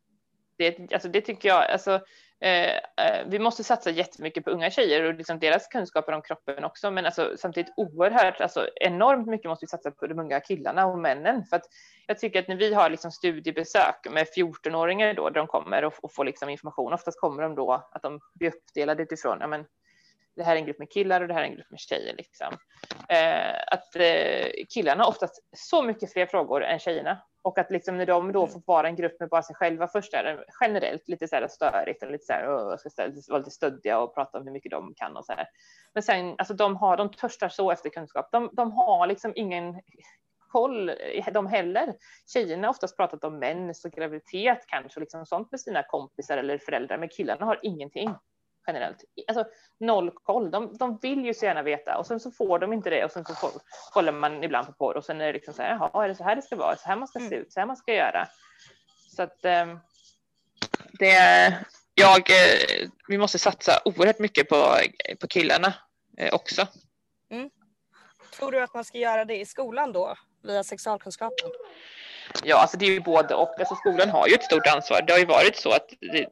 det, 0.59 0.93
alltså 0.93 1.09
det 1.09 1.21
tycker 1.21 1.49
jag, 1.49 1.71
alltså, 1.71 2.01
eh, 2.41 2.77
eh, 2.77 3.27
vi 3.27 3.39
måste 3.39 3.65
satsa 3.65 3.91
jättemycket 3.91 4.45
på 4.45 4.51
unga 4.51 4.71
tjejer 4.71 5.05
och 5.05 5.15
liksom 5.15 5.39
deras 5.39 5.67
kunskaper 5.69 6.13
om 6.13 6.23
kroppen 6.23 6.65
också, 6.65 6.91
men 6.91 7.07
alltså, 7.07 7.35
samtidigt 7.39 7.73
oerhört, 7.77 8.41
alltså, 8.41 8.69
enormt 8.81 9.27
mycket 9.29 9.49
måste 9.49 9.65
vi 9.65 9.69
satsa 9.69 9.91
på 9.91 10.07
de 10.07 10.19
unga 10.19 10.41
killarna 10.41 10.87
och 10.87 10.99
männen. 10.99 11.45
För 11.45 11.57
att 11.57 11.63
jag 12.07 12.19
tycker 12.19 12.39
att 12.41 12.49
när 12.49 12.57
vi 12.57 12.75
har 12.75 12.91
liksom 12.91 13.11
studiebesök 13.13 14.07
med 14.11 14.27
14-åringar 14.37 15.15
då, 15.15 15.29
där 15.31 15.41
de 15.41 15.47
kommer 15.47 15.85
och, 15.85 15.95
och 16.05 16.15
får 16.15 16.25
liksom 16.25 16.49
information, 16.49 16.93
oftast 16.93 17.21
kommer 17.21 17.43
de 17.43 17.55
då 17.55 17.89
att 17.93 18.03
de 18.03 18.21
blir 18.35 18.49
uppdelade 18.49 19.03
utifrån, 19.03 19.39
ja, 19.41 19.47
men, 19.47 19.67
det 20.37 20.43
här 20.43 20.57
är 20.57 20.61
en 20.61 20.67
grupp 20.67 20.79
med 20.79 20.91
killar 20.91 21.21
och 21.21 21.29
det 21.29 21.35
här 21.35 21.41
är 21.41 21.47
en 21.47 21.55
grupp 21.55 21.71
med 21.71 21.81
tjejer. 21.81 22.15
Liksom. 22.17 22.57
Eh, 23.09 23.55
att 23.67 23.97
eh, 23.97 24.65
killarna 24.75 25.03
har 25.03 25.11
oftast 25.11 25.49
så 25.57 25.83
mycket 25.83 26.13
fler 26.13 26.27
frågor 26.27 26.65
än 26.65 26.79
tjejerna. 26.79 27.23
Och 27.43 27.59
att 27.59 27.71
liksom 27.71 27.97
när 27.97 28.07
de 28.07 28.33
då 28.33 28.47
får 28.47 28.63
vara 28.67 28.89
en 28.89 28.97
grupp 28.97 29.21
med 29.21 29.29
bara 29.29 29.43
sig 29.43 29.57
själva 29.57 29.89
först 29.89 30.15
är 30.15 30.25
det 30.25 30.45
generellt 30.61 31.09
lite 31.09 31.29
så 31.29 31.37
här 31.37 31.49
störigt 31.49 32.03
och 32.03 32.11
lite 32.11 32.25
så 32.25 32.33
här, 32.33 32.49
"Åh, 32.49 32.77
jag 32.83 32.93
ska 32.93 33.33
vara 33.33 33.39
lite 33.39 33.51
stöddiga 33.51 33.99
och 34.01 34.15
prata 34.15 34.39
om 34.39 34.45
hur 34.45 34.53
mycket 34.53 34.71
de 34.71 34.95
kan 34.97 35.17
och 35.17 35.25
så 35.25 35.33
här. 35.33 35.47
Men 35.95 36.03
sen, 36.03 36.35
alltså 36.39 36.55
de 36.55 36.77
har, 36.77 36.97
de 36.97 37.11
törstar 37.11 37.49
så 37.49 37.71
efter 37.71 37.91
kunskap. 37.91 38.29
De, 38.33 38.51
de 38.53 38.73
har 38.73 39.07
liksom 39.07 39.33
ingen 39.37 39.81
koll, 40.49 40.93
de 41.33 41.47
heller. 41.47 41.95
Tjejerna 42.33 42.67
har 42.67 42.71
oftast 42.71 42.97
pratat 42.97 43.25
om 43.25 43.39
mens 43.39 43.85
och 43.85 43.93
graviditet 43.93 44.65
kanske, 44.67 44.99
och 44.99 45.01
liksom 45.01 45.27
sånt 45.27 45.51
med 45.51 45.61
sina 45.61 45.83
kompisar 45.83 46.39
eller 46.39 46.59
föräldrar, 46.59 46.99
men 46.99 47.09
killarna 47.09 47.47
har 47.47 47.61
ingenting 47.63 48.15
generellt. 48.71 49.05
Alltså 49.29 49.45
noll 49.81 50.11
koll. 50.11 50.51
De, 50.51 50.77
de 50.77 50.99
vill 51.03 51.25
ju 51.25 51.35
så 51.35 51.45
gärna 51.45 51.63
veta 51.63 51.99
och 51.99 52.07
sen 52.07 52.21
så 52.21 52.31
får 52.31 52.59
de 52.59 52.73
inte 52.73 52.91
det 52.91 53.05
och 53.05 53.11
sen 53.11 53.25
så 53.25 53.35
får, 53.35 53.51
kollar 53.93 54.13
man 54.13 54.45
ibland 54.45 54.67
på 54.67 54.73
porr 54.73 54.97
och 54.97 55.05
sen 55.05 55.21
är 55.21 55.27
det 55.27 55.33
liksom 55.33 55.55
så 55.55 55.63
här, 55.63 55.71
jaha, 55.71 56.05
är 56.05 56.09
det 56.09 56.15
så 56.15 56.25
här 56.25 56.37
det 56.37 56.43
ska 56.43 56.57
vara, 56.57 56.77
så 56.77 56.89
här 56.89 56.97
man 56.97 57.09
ska 57.09 57.19
se 57.19 57.35
ut, 57.35 57.53
så 57.53 57.61
här 57.61 57.67
man 57.67 57.77
ska 57.77 57.95
göra. 57.95 58.29
Så 59.17 59.23
att 59.23 59.45
eh, 59.45 59.67
det, 60.93 61.15
jag, 61.95 62.31
eh, 62.31 62.89
vi 63.09 63.19
måste 63.19 63.39
satsa 63.39 63.81
oerhört 63.85 64.19
mycket 64.19 64.49
på, 64.49 64.77
på 65.21 65.27
killarna 65.27 65.75
eh, 66.19 66.35
också. 66.35 66.67
Tror 68.39 68.53
du 68.53 68.63
att 68.63 68.75
man 68.75 68.85
ska 68.85 68.99
göra 68.99 69.25
det 69.25 69.41
i 69.41 69.47
skolan 69.47 69.93
då? 69.93 70.15
Via 70.43 70.65
sexualkunskapen? 70.65 71.51
Ja, 72.45 72.57
alltså 72.57 72.77
det 72.77 72.87
är 72.87 72.91
ju 72.91 73.01
både 73.01 73.35
och. 73.35 73.61
Alltså 73.61 73.75
skolan 73.75 74.11
har 74.11 74.29
ju 74.29 74.35
ett 74.35 74.43
stort 74.43 74.67
ansvar. 74.67 75.03
Det 75.07 75.13
har 75.13 75.21
ju 75.21 75.27
varit 75.27 75.57
så 75.57 75.71
att 75.71 75.87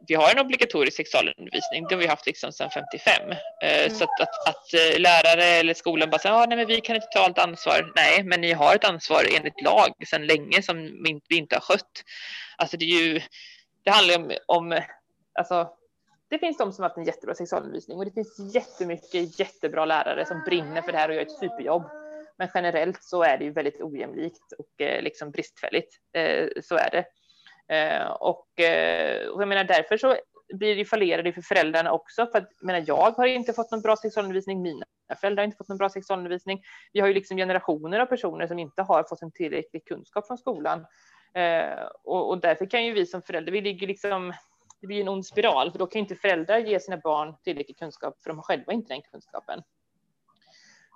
vi 0.08 0.14
har 0.14 0.30
en 0.30 0.38
obligatorisk 0.38 0.96
sexualundervisning. 0.96 1.86
Det 1.88 1.94
har 1.94 2.00
vi 2.00 2.06
haft 2.06 2.26
liksom 2.26 2.52
sedan 2.52 2.70
55. 2.70 3.30
Eh, 3.62 3.92
Så 3.92 4.04
att, 4.04 4.20
att, 4.20 4.48
att 4.48 4.74
eh, 4.74 5.00
lärare 5.00 5.44
eller 5.44 5.74
skolan 5.74 6.10
bara 6.10 6.18
säger 6.18 6.34
ah, 6.34 6.46
nej, 6.46 6.56
men 6.56 6.66
vi 6.66 6.80
kan 6.80 6.96
inte 6.96 7.08
ta 7.08 7.20
allt 7.20 7.38
ansvar. 7.38 7.92
Nej, 7.96 8.24
men 8.24 8.40
ni 8.40 8.52
har 8.52 8.74
ett 8.74 8.84
ansvar 8.84 9.24
enligt 9.36 9.62
lag 9.62 9.90
sedan 10.10 10.26
länge 10.26 10.62
som 10.62 10.76
vi 10.76 11.10
inte, 11.10 11.26
vi 11.28 11.36
inte 11.36 11.56
har 11.56 11.60
skött. 11.60 12.02
Alltså 12.56 12.76
det 12.76 12.84
är 12.84 13.02
ju, 13.02 13.20
det 13.84 13.90
handlar 13.90 14.14
ju 14.14 14.20
om, 14.20 14.32
om 14.46 14.80
alltså, 15.38 15.68
det 16.30 16.38
finns 16.38 16.58
de 16.58 16.72
som 16.72 16.82
har 16.82 16.88
haft 16.88 16.98
en 16.98 17.04
jättebra 17.04 17.34
sexualundervisning 17.34 17.98
och 17.98 18.04
det 18.04 18.10
finns 18.10 18.54
jättemycket 18.54 19.38
jättebra 19.38 19.84
lärare 19.84 20.26
som 20.26 20.42
brinner 20.46 20.82
för 20.82 20.92
det 20.92 20.98
här 20.98 21.08
och 21.08 21.14
gör 21.14 21.22
ett 21.22 21.38
superjobb. 21.38 21.84
Men 22.38 22.48
generellt 22.54 23.04
så 23.04 23.22
är 23.22 23.38
det 23.38 23.44
ju 23.44 23.50
väldigt 23.50 23.80
ojämlikt 23.80 24.52
och 24.58 24.80
eh, 24.80 25.02
liksom 25.02 25.30
bristfälligt. 25.30 25.94
Eh, 26.12 26.48
så 26.62 26.76
är 26.76 26.90
det. 26.90 27.04
Eh, 27.74 28.10
och, 28.10 28.60
eh, 28.60 29.28
och 29.28 29.42
jag 29.42 29.48
menar 29.48 29.64
därför 29.64 29.96
så 29.96 30.16
blir 30.54 30.76
det 30.76 30.84
fallerar 30.84 31.22
det 31.22 31.32
för 31.32 31.42
föräldrarna 31.42 31.92
också. 31.92 32.26
För 32.26 32.38
att, 32.38 32.48
jag, 32.60 32.66
menar, 32.66 32.84
jag 32.86 33.10
har 33.10 33.26
inte 33.26 33.52
fått 33.52 33.70
någon 33.70 33.80
bra 33.80 33.96
sexualundervisning, 33.96 34.62
mina 34.62 34.86
föräldrar 35.20 35.42
har 35.42 35.44
inte 35.44 35.56
fått 35.56 35.68
någon 35.68 35.78
bra 35.78 35.88
sexualundervisning. 35.88 36.62
Vi 36.92 37.00
har 37.00 37.08
ju 37.08 37.14
liksom 37.14 37.36
generationer 37.36 38.00
av 38.00 38.06
personer 38.06 38.46
som 38.46 38.58
inte 38.58 38.82
har 38.82 39.02
fått 39.02 39.22
en 39.22 39.32
tillräcklig 39.32 39.84
kunskap 39.86 40.26
från 40.26 40.38
skolan. 40.38 40.86
Eh, 41.34 41.86
och, 42.04 42.28
och 42.28 42.40
därför 42.40 42.66
kan 42.66 42.84
ju 42.84 42.92
vi 42.92 43.06
som 43.06 43.22
föräldrar, 43.22 43.52
vi 43.52 43.60
ligger 43.60 43.86
liksom 43.86 44.32
det 44.80 44.86
blir 44.86 45.00
en 45.00 45.08
ond 45.08 45.26
spiral, 45.26 45.72
för 45.72 45.78
då 45.78 45.86
kan 45.86 46.00
inte 46.00 46.14
föräldrar 46.14 46.58
ge 46.58 46.80
sina 46.80 46.96
barn 46.96 47.34
tillräcklig 47.44 47.78
kunskap, 47.78 48.22
för 48.22 48.30
de 48.30 48.38
har 48.38 48.42
själva 48.42 48.72
inte 48.72 48.94
den 48.94 49.02
kunskapen. 49.02 49.62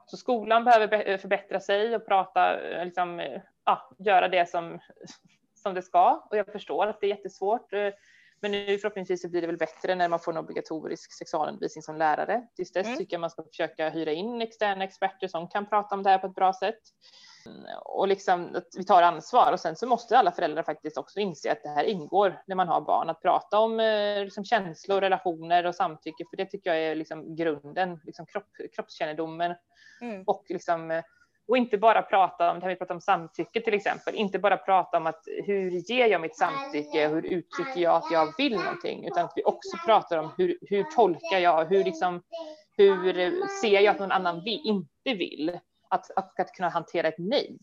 Så 0.07 0.17
skolan 0.17 0.65
behöver 0.65 0.89
be- 0.89 1.19
förbättra 1.19 1.61
sig 1.61 1.97
och 1.97 2.07
prata, 2.07 2.61
eh, 2.61 2.85
liksom, 2.85 3.21
eh, 3.21 3.41
ja, 3.65 3.91
göra 3.99 4.29
det 4.29 4.49
som, 4.49 4.79
som 5.55 5.75
det 5.75 5.83
ska. 5.83 6.27
Och 6.31 6.37
jag 6.37 6.47
förstår 6.53 6.87
att 6.87 7.01
det 7.01 7.07
är 7.07 7.09
jättesvårt. 7.17 7.73
eh, 7.73 7.89
Men 8.41 8.51
nu 8.53 8.79
förhoppningsvis 8.79 9.27
blir 9.31 9.41
det 9.41 9.47
väl 9.47 9.57
bättre 9.57 9.95
när 9.95 10.09
man 10.09 10.21
får 10.21 10.33
en 10.33 10.39
obligatorisk 10.39 11.13
sexualundervisning 11.19 11.83
som 11.83 11.97
lärare. 11.97 12.47
Tills 12.57 12.73
dess 12.73 12.87
Mm. 12.87 12.99
tycker 12.99 13.15
jag 13.15 13.21
man 13.21 13.31
ska 13.31 13.43
försöka 13.43 13.89
hyra 13.91 14.13
in 14.13 14.43
externa 14.43 14.85
experter 14.85 15.29
som 15.29 15.49
kan 15.49 15.67
prata 15.67 15.95
om 15.95 16.03
det 16.03 16.11
här 16.11 16.19
på 16.19 16.27
ett 16.27 16.35
bra 16.35 16.53
sätt. 16.53 16.81
Och 17.85 18.09
liksom 18.09 18.57
att 18.57 18.69
vi 18.77 18.85
tar 18.85 19.03
ansvar. 19.03 19.53
Och 19.53 19.61
sen 19.61 19.77
så 19.77 19.87
måste 19.87 20.19
alla 20.19 20.33
föräldrar 20.33 20.63
faktiskt 20.63 20.99
också 20.99 21.21
inse 21.21 21.53
att 21.53 21.63
det 21.63 21.69
här 21.69 21.85
ingår 21.85 22.43
när 22.47 22.57
man 22.57 22.69
har 22.69 22.81
barn. 22.81 23.11
Att 23.11 23.23
prata 23.23 23.59
om 23.59 23.81
eh, 23.81 24.25
liksom 24.25 24.45
känslor, 24.45 25.01
relationer 25.01 25.67
och 25.67 25.75
samtycke, 25.75 26.25
för 26.31 26.37
det 26.37 26.47
tycker 26.47 26.71
jag 26.75 26.79
är 26.79 26.95
liksom 26.95 27.37
grunden, 27.37 28.01
liksom 28.05 28.27
kropp, 28.27 28.49
kroppskännedomen. 28.75 29.55
Mm. 30.01 30.23
och 30.27 30.45
liksom 30.49 30.91
eh, 30.91 31.05
och 31.49 31.57
inte 31.57 31.79
bara 31.79 32.03
prata 32.03 32.51
om, 32.51 32.59
det 32.59 32.65
här 32.65 32.71
vi 32.71 32.77
pratar 32.77 32.95
om 32.95 33.01
samtycke 33.01 33.61
till 33.61 33.75
exempel, 33.75 34.15
inte 34.15 34.39
bara 34.39 34.57
prata 34.57 34.97
om 34.97 35.07
att 35.07 35.23
hur 35.45 35.71
ger 35.71 36.07
jag 36.07 36.21
mitt 36.21 36.37
samtycke, 36.37 37.09
hur 37.09 37.27
uttrycker 37.27 37.81
jag 37.81 37.95
att 37.95 38.11
jag 38.13 38.35
vill 38.39 38.57
någonting, 38.57 39.07
utan 39.07 39.25
att 39.25 39.33
vi 39.37 39.45
också 39.45 39.77
pratar 39.87 40.19
om 40.19 40.31
hur, 40.39 40.59
hur 40.63 40.83
tolkar 40.83 41.39
jag, 41.39 41.65
hur 41.65 41.85
liksom, 41.85 42.23
hur 42.77 43.13
ser 43.61 43.81
jag 43.81 43.87
att 43.87 43.99
någon 43.99 44.13
annan 44.13 44.45
vill, 44.45 44.61
inte 44.65 45.19
vill, 45.19 45.59
att, 45.93 46.11
att, 46.17 46.41
att 46.41 46.53
kunna 46.53 46.69
hantera 46.69 47.09
ett 47.09 47.19
nej. 47.19 47.59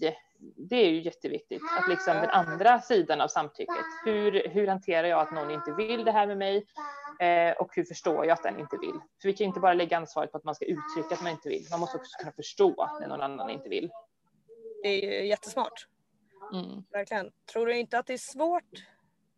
Det 0.57 0.75
är 0.75 0.89
ju 0.89 1.01
jätteviktigt, 1.01 1.61
att 1.79 1.89
liksom 1.89 2.15
den 2.15 2.29
andra 2.29 2.81
sidan 2.81 3.21
av 3.21 3.27
samtycket, 3.27 3.85
hur, 4.05 4.49
hur 4.49 4.67
hanterar 4.67 5.07
jag 5.07 5.19
att 5.19 5.31
någon 5.31 5.51
inte 5.51 5.71
vill 5.71 6.05
det 6.05 6.11
här 6.11 6.27
med 6.27 6.37
mig 6.37 6.65
eh, 7.19 7.51
och 7.57 7.75
hur 7.75 7.83
förstår 7.83 8.25
jag 8.25 8.33
att 8.33 8.43
den 8.43 8.59
inte 8.59 8.77
vill? 8.77 8.99
För 9.21 9.29
vi 9.29 9.33
kan 9.33 9.47
inte 9.47 9.59
bara 9.59 9.73
lägga 9.73 9.97
ansvaret 9.97 10.31
på 10.31 10.37
att 10.37 10.43
man 10.43 10.55
ska 10.55 10.65
uttrycka 10.65 11.15
att 11.15 11.23
man 11.23 11.31
inte 11.31 11.49
vill, 11.49 11.67
man 11.71 11.79
måste 11.79 11.97
också 11.97 12.17
kunna 12.19 12.31
förstå 12.31 12.89
när 13.01 13.07
någon 13.07 13.21
annan 13.21 13.49
inte 13.49 13.69
vill. 13.69 13.91
Det 14.83 14.89
är 14.89 15.21
ju 15.21 15.27
jättesmart. 15.27 15.87
Mm. 16.53 16.83
Verkligen. 16.91 17.31
Tror 17.51 17.65
du 17.65 17.77
inte 17.77 17.99
att 17.99 18.07
det 18.07 18.13
är 18.13 18.17
svårt 18.17 18.85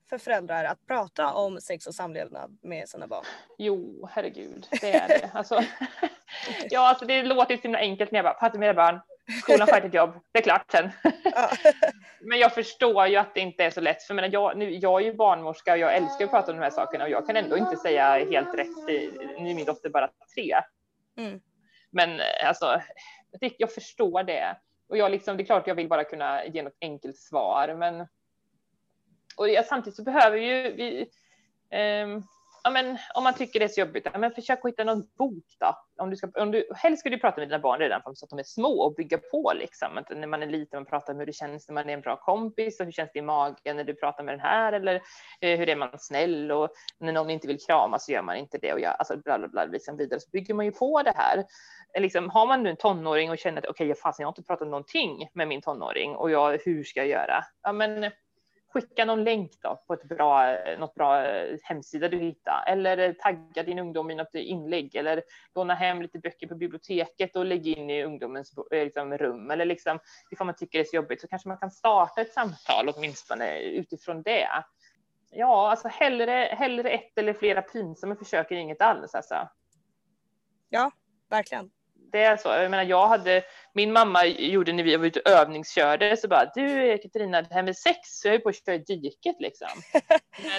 för 0.09 0.17
föräldrar 0.17 0.63
att 0.63 0.85
prata 0.87 1.33
om 1.33 1.61
sex 1.61 1.87
och 1.87 1.95
samlevnad 1.95 2.57
med 2.61 2.89
sina 2.89 3.07
barn? 3.07 3.25
Jo, 3.57 4.07
herregud, 4.11 4.67
det 4.81 4.95
är 4.95 5.07
det. 5.07 5.31
Alltså, 5.33 5.61
ja, 6.69 6.89
alltså 6.89 7.05
det 7.05 7.23
låter 7.23 7.51
ju 7.51 7.57
så 7.57 7.63
himla 7.63 7.79
enkelt 7.79 8.11
när 8.11 8.23
jag 8.23 8.35
bara, 8.41 8.59
med 8.59 8.67
era 8.67 8.73
barn, 8.73 8.99
skolan 9.41 9.67
sköter 9.67 9.87
ett 9.87 9.93
jobb, 9.93 10.19
det 10.31 10.39
är 10.39 10.43
klart 10.43 10.71
sen. 10.71 10.89
Ja. 11.23 11.49
Men 12.21 12.39
jag 12.39 12.53
förstår 12.53 13.07
ju 13.07 13.15
att 13.15 13.33
det 13.33 13.39
inte 13.39 13.63
är 13.63 13.69
så 13.69 13.81
lätt, 13.81 14.03
för 14.03 14.33
jag, 14.33 14.57
nu, 14.57 14.69
jag 14.69 15.01
är 15.01 15.05
ju 15.05 15.13
barnmorska 15.13 15.73
och 15.73 15.77
jag 15.77 15.95
älskar 15.95 16.25
att 16.25 16.31
prata 16.31 16.51
om 16.51 16.57
de 16.57 16.63
här 16.63 16.71
sakerna 16.71 17.03
och 17.03 17.09
jag 17.09 17.27
kan 17.27 17.35
ändå 17.35 17.57
inte 17.57 17.75
säga 17.75 18.25
helt 18.25 18.53
rätt, 18.53 18.85
nu 19.39 19.49
är 19.49 19.55
min 19.55 19.65
dotter 19.65 19.89
bara 19.89 20.09
tre. 20.35 20.55
Mm. 21.17 21.41
Men 21.91 22.19
eh, 22.19 22.47
alltså, 22.47 22.81
jag, 23.57 23.73
förstår 23.73 24.23
det. 24.23 24.57
Och 24.89 24.97
jag 24.97 25.11
liksom, 25.11 25.37
det 25.37 25.43
är 25.43 25.45
klart 25.45 25.67
jag 25.67 25.75
vill 25.75 25.89
bara 25.89 26.03
kunna 26.03 26.45
ge 26.45 26.63
något 26.63 26.77
enkelt 26.81 27.17
svar, 27.17 27.75
men 27.77 28.07
och 29.37 29.49
jag, 29.49 29.65
samtidigt 29.65 29.95
så 29.95 30.03
behöver 30.03 30.37
ju 30.37 30.71
vi, 30.71 31.09
ehm, 31.71 32.23
ja, 32.63 32.69
men, 32.71 32.97
om 33.15 33.23
man 33.23 33.33
tycker 33.33 33.59
det 33.59 33.65
är 33.65 33.69
så 33.69 33.79
jobbigt, 33.79 34.07
ja, 34.13 34.19
men 34.19 34.31
försök 34.31 34.59
att 34.65 34.71
hitta 34.71 34.83
någon 34.83 35.07
bok 35.17 35.45
då. 35.59 35.77
Om 35.97 36.09
du 36.09 36.15
ska, 36.15 36.31
om 36.35 36.51
du, 36.51 36.67
helst 36.75 36.99
ska 36.99 37.09
du 37.09 37.19
prata 37.19 37.41
med 37.41 37.47
dina 37.47 37.59
barn 37.59 37.79
redan 37.79 38.01
från 38.01 38.15
så 38.15 38.25
att 38.25 38.29
de 38.29 38.39
är 38.39 38.43
små 38.43 38.81
och 38.81 38.95
bygga 38.95 39.17
på 39.17 39.53
liksom. 39.55 39.97
Att 39.97 40.09
när 40.09 40.27
man 40.27 40.43
är 40.43 40.47
liten, 40.47 40.79
man 40.79 40.85
pratar 40.85 41.13
om 41.13 41.19
hur 41.19 41.25
det 41.25 41.33
känns 41.33 41.67
när 41.67 41.73
man 41.73 41.89
är 41.89 41.93
en 41.93 42.01
bra 42.01 42.17
kompis 42.17 42.79
och 42.79 42.85
hur 42.85 42.91
känns 42.91 43.11
det 43.13 43.19
i 43.19 43.21
magen 43.21 43.77
när 43.77 43.83
du 43.83 43.93
pratar 43.93 44.23
med 44.23 44.33
den 44.33 44.39
här 44.39 44.73
eller 44.73 44.95
eh, 45.41 45.59
hur 45.59 45.69
är 45.69 45.75
man 45.75 45.99
snäll 45.99 46.51
och 46.51 46.69
när 46.99 47.13
någon 47.13 47.29
inte 47.29 47.47
vill 47.47 47.59
krama 47.59 47.99
så 47.99 48.11
gör 48.11 48.21
man 48.21 48.35
inte 48.35 48.57
det 48.57 48.73
och 48.73 48.79
jag, 48.79 48.95
alltså 48.99 49.17
bla 49.17 49.39
bla 49.39 49.47
bla, 49.47 49.65
liksom 49.65 49.97
vidare 49.97 50.19
så 50.19 50.29
bygger 50.29 50.53
man 50.53 50.65
ju 50.65 50.71
på 50.71 51.01
det 51.03 51.13
här. 51.15 51.45
Liksom, 51.99 52.29
har 52.29 52.47
man 52.47 52.63
nu 52.63 52.69
en 52.69 52.77
tonåring 52.77 53.31
och 53.31 53.37
känner 53.37 53.57
att 53.57 53.65
okej, 53.65 53.91
okay, 53.91 54.13
jag 54.17 54.25
har 54.25 54.31
inte 54.31 54.43
pratat 54.43 54.67
någonting 54.67 55.29
med 55.33 55.47
min 55.47 55.61
tonåring 55.61 56.15
och 56.15 56.31
jag, 56.31 56.57
hur 56.65 56.83
ska 56.83 56.99
jag 56.99 57.07
göra? 57.07 57.43
Ja, 57.63 57.71
men 57.71 58.11
skicka 58.73 59.05
någon 59.05 59.23
länk 59.23 59.51
då 59.61 59.83
på 59.87 59.93
ett 59.93 60.03
bra, 60.03 60.57
något 60.79 60.95
bra 60.95 61.25
eh, 61.25 61.57
hemsida 61.63 62.07
du 62.07 62.17
hittar 62.17 62.63
eller 62.67 62.97
eh, 62.97 63.13
tagga 63.13 63.63
din 63.63 63.79
ungdom 63.79 64.11
i 64.11 64.15
något 64.15 64.35
inlägg 64.35 64.95
eller 64.95 65.23
låna 65.55 65.73
hem 65.73 66.01
lite 66.01 66.19
böcker 66.19 66.47
på 66.47 66.55
biblioteket 66.55 67.35
och 67.35 67.45
lägga 67.45 67.71
in 67.71 67.89
i 67.89 68.03
ungdomens 68.03 68.53
eh, 68.71 68.83
liksom, 68.83 69.17
rum 69.17 69.51
eller 69.51 69.65
liksom 69.65 69.99
ifall 70.31 70.47
man 70.47 70.55
tycker 70.55 70.79
det 70.79 70.83
är 70.83 70.89
så 70.89 70.95
jobbigt 70.95 71.21
så 71.21 71.27
kanske 71.27 71.47
man 71.47 71.57
kan 71.57 71.71
starta 71.71 72.21
ett 72.21 72.33
samtal 72.33 72.89
åtminstone 72.95 73.59
utifrån 73.59 74.23
det. 74.23 74.47
Ja, 75.31 75.69
alltså 75.69 75.87
hellre, 75.87 76.31
hellre 76.31 76.89
ett 76.89 77.17
eller 77.17 77.33
flera 77.33 77.61
pinsamma 77.61 78.15
försök 78.15 78.51
än 78.51 78.57
inget 78.57 78.81
alls 78.81 79.15
alltså. 79.15 79.49
Ja, 80.69 80.91
verkligen 81.29 81.71
det 82.11 82.23
är 82.23 82.37
så. 82.37 82.49
Jag 82.49 82.71
menar, 82.71 82.83
jag 82.83 83.07
hade, 83.07 83.43
min 83.73 83.93
mamma 83.93 84.25
gjorde 84.25 84.73
när 84.73 84.83
vi 84.83 84.97
var 84.97 85.05
ute 85.05 85.19
och 85.19 85.31
övningskörde 85.31 86.17
så 86.17 86.27
bara, 86.27 86.51
du 86.55 86.97
Katarina, 86.97 87.41
det 87.41 87.53
här 87.53 87.63
med 87.63 87.77
sex, 87.77 87.99
så 88.03 88.27
jag 88.27 88.35
är 88.35 88.39
på 88.39 88.49
att 88.49 88.65
köra 88.65 88.75
i 88.75 88.77
diket 88.77 89.35
liksom. 89.39 89.67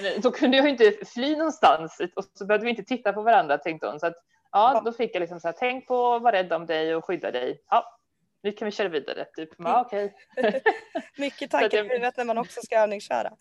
Men 0.03 0.21
då 0.21 0.31
kunde 0.31 0.57
jag 0.57 0.69
inte 0.69 0.93
fly 1.07 1.37
någonstans 1.37 2.01
och 2.17 2.25
så 2.35 2.47
behövde 2.47 2.65
vi 2.65 2.71
inte 2.71 2.85
titta 2.85 3.13
på 3.13 3.23
varandra 3.23 3.59
tänkte 3.59 3.87
hon. 3.87 4.01
Så 4.01 4.07
att, 4.07 4.17
ja, 4.53 4.83
då 4.85 4.93
fick 4.93 5.15
jag 5.15 5.21
liksom 5.21 5.41
så 5.41 5.49
här, 5.49 5.55
tänk 5.59 5.87
på 5.87 6.15
att 6.15 6.23
vara 6.23 6.37
rädd 6.37 6.53
om 6.53 6.67
dig 6.67 6.95
och 6.95 7.05
skydda 7.05 7.31
dig. 7.31 7.63
Ja, 7.71 7.99
nu 8.43 8.53
kan 8.53 8.67
vi 8.67 8.73
köra 8.73 8.89
vidare. 8.89 9.25
Typ, 9.25 9.49
ja, 9.59 9.81
okej. 9.87 10.15
Okay. 10.37 10.61
Mycket 11.17 11.55
huvudet 11.73 12.17
när 12.17 12.25
man 12.25 12.39
också 12.39 12.61
ska 12.63 12.79
övningsköra. 12.79 13.33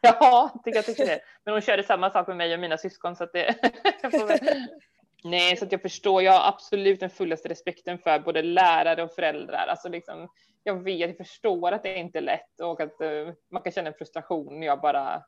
Ja, 0.00 0.50
jag 0.64 0.86
tycker 0.86 1.06
det. 1.06 1.20
Men 1.44 1.54
hon 1.54 1.60
körde 1.60 1.82
samma 1.82 2.10
sak 2.10 2.26
med 2.28 2.36
mig 2.36 2.54
och 2.54 2.60
mina 2.60 2.78
syskon 2.78 3.16
så 3.16 3.24
att 3.24 3.32
det 3.32 3.54
Nej, 5.24 5.56
så 5.56 5.64
att 5.64 5.72
jag 5.72 5.82
förstår. 5.82 6.22
Jag 6.22 6.32
har 6.32 6.48
absolut 6.48 7.00
den 7.00 7.10
fullaste 7.10 7.48
respekten 7.48 7.98
för 7.98 8.18
både 8.18 8.42
lärare 8.42 9.02
och 9.02 9.12
föräldrar. 9.12 9.66
Alltså 9.66 9.88
liksom, 9.88 10.28
jag 10.62 10.82
vet, 10.82 11.08
jag 11.08 11.16
förstår 11.16 11.72
att 11.72 11.82
det 11.82 11.96
inte 11.96 12.18
är 12.18 12.22
lätt 12.22 12.60
och 12.60 12.80
att 12.80 13.00
uh, 13.00 13.32
man 13.50 13.62
kan 13.62 13.72
känna 13.72 13.88
en 13.88 13.94
frustration. 13.94 14.62
Jag 14.62 14.80
bara, 14.80 15.24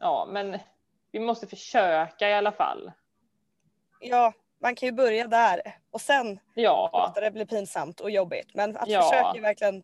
ja, 0.00 0.28
men 0.32 0.58
vi 1.12 1.20
måste 1.20 1.46
försöka 1.46 2.30
i 2.30 2.34
alla 2.34 2.52
fall. 2.52 2.92
Ja, 4.00 4.32
man 4.58 4.74
kan 4.74 4.86
ju 4.86 4.92
börja 4.92 5.26
där 5.26 5.62
och 5.90 6.00
sen 6.00 6.40
ja. 6.54 6.90
låta 6.92 7.20
det 7.20 7.30
bli 7.30 7.46
pinsamt 7.46 8.00
och 8.00 8.10
jobbigt. 8.10 8.54
Men 8.54 8.76
att 8.76 8.88
ja. 8.88 9.02
försöka 9.02 9.38
är 9.38 9.40
verkligen 9.40 9.82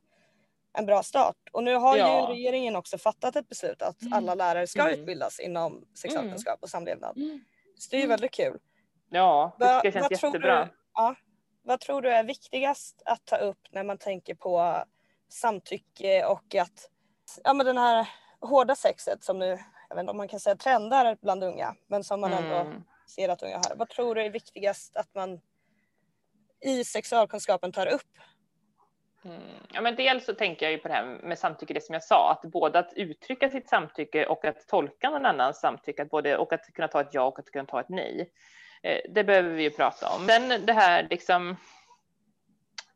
en 0.73 0.87
bra 0.87 1.03
start. 1.03 1.37
Och 1.53 1.65
nu 1.65 1.75
har 1.75 1.97
ja. 1.97 2.29
ju 2.29 2.35
regeringen 2.35 2.77
också 2.77 2.99
fattat 2.99 3.37
ett 3.37 3.49
beslut 3.49 3.83
att 3.83 4.03
mm. 4.03 4.13
alla 4.13 4.35
lärare 4.35 4.67
ska 4.67 4.81
mm. 4.81 5.01
utbildas 5.01 5.41
inom 5.41 5.85
sexualkunskap 5.95 6.63
och 6.63 6.71
samlevnad. 6.71 7.17
Mm. 7.17 7.45
Så 7.79 7.91
det 7.91 7.97
är 7.97 8.01
ju 8.01 8.07
väldigt 8.07 8.35
kul. 8.35 8.59
Ja, 9.15 9.57
det 9.59 9.79
ska 9.79 9.93
känns 9.93 10.11
jättebra. 10.11 10.65
Du, 10.65 10.71
ja, 10.95 11.15
vad 11.63 11.81
tror 11.81 12.03
du 12.03 12.11
är 12.11 12.25
viktigast 12.25 13.03
att 13.05 13.25
ta 13.25 13.37
upp 13.37 13.59
när 13.71 13.85
man 13.85 13.99
tänker 13.99 14.35
på 14.35 14.85
samtycke 15.29 16.27
och 16.27 16.55
att 16.55 16.91
ja, 17.45 17.55
men 17.55 17.67
den 17.67 17.79
här 17.79 18.09
hårda 18.41 18.75
sexet 18.75 19.25
som 19.25 19.39
nu, 19.39 19.59
jag 19.89 19.97
vet 19.97 20.01
inte 20.01 20.11
om 20.11 20.17
man 20.17 20.29
kan 20.29 20.41
säga 20.41 20.57
trendar 20.57 21.17
bland 21.23 21.45
unga, 21.45 21.75
men 21.87 22.05
som 22.05 22.21
man 22.21 22.33
mm. 22.33 22.45
ändå 22.45 22.73
ser 23.07 23.29
att 23.29 23.43
unga 23.43 23.57
har. 23.57 23.77
Vad 23.77 23.89
tror 23.89 24.15
du 24.15 24.23
är 24.23 24.31
viktigast 24.31 24.97
att 24.97 25.15
man 25.15 25.41
i 26.61 26.85
sexualkunskapen 26.85 27.73
tar 27.73 27.87
upp? 27.87 28.13
Mm. 29.25 29.41
Ja, 29.73 29.81
men 29.81 29.97
dels 29.97 30.25
så 30.25 30.35
tänker 30.35 30.67
jag 30.67 30.73
ju 30.73 30.79
på 30.79 30.89
det 30.89 30.95
här 30.95 31.05
med 31.05 31.39
samtycke, 31.39 31.75
det 31.75 31.85
som 31.85 31.93
jag 31.93 32.05
sa, 32.05 32.31
att 32.33 32.51
både 32.51 32.79
att 32.79 32.93
uttrycka 32.97 33.51
sitt 33.51 33.69
samtycke 33.69 34.27
och 34.27 34.45
att 34.45 34.69
tolka 34.69 35.11
någon 35.11 35.27
annans 35.27 35.61
samtycke, 35.61 36.03
att 36.03 36.11
både, 36.11 36.37
och 36.37 36.53
att 36.53 36.67
kunna 36.75 36.89
ta 36.89 37.01
ett 37.01 37.09
ja 37.13 37.27
och 37.27 37.39
att 37.39 37.51
kunna 37.51 37.65
ta 37.65 37.81
ett 37.81 37.89
nej. 37.89 38.31
Eh, 38.85 39.01
det 39.09 39.25
behöver 39.25 39.51
vi 39.51 39.63
ju 39.63 39.71
prata 39.71 40.09
om. 40.09 40.27
Sen 40.27 40.67
det 40.67 40.73
här 40.73 41.07
liksom. 41.11 41.57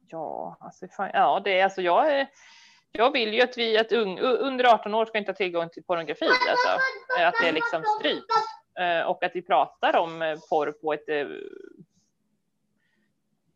Ja, 0.08 0.56
alltså, 0.60 0.88
fan, 0.88 1.10
ja, 1.12 1.40
det 1.44 1.60
är 1.60 1.64
alltså 1.64 1.82
jag. 1.82 2.26
Jag 2.92 3.12
vill 3.12 3.34
ju 3.34 3.42
att 3.42 3.58
vi 3.58 3.78
att 3.78 3.92
un, 3.92 4.18
under 4.18 4.74
18 4.74 4.94
år 4.94 5.06
ska 5.06 5.18
inte 5.18 5.30
ha 5.30 5.36
tillgång 5.36 5.68
till 5.68 5.84
pornografi, 5.84 6.26
alltså 6.26 6.68
att 7.26 7.34
det 7.42 7.48
är 7.48 7.52
liksom 7.52 7.82
strypt 7.98 8.32
eh, 8.80 9.00
och 9.00 9.22
att 9.22 9.36
vi 9.36 9.42
pratar 9.42 9.96
om 9.96 10.22
eh, 10.22 10.38
porr 10.50 10.72
på 10.72 10.92
ett 10.92 11.08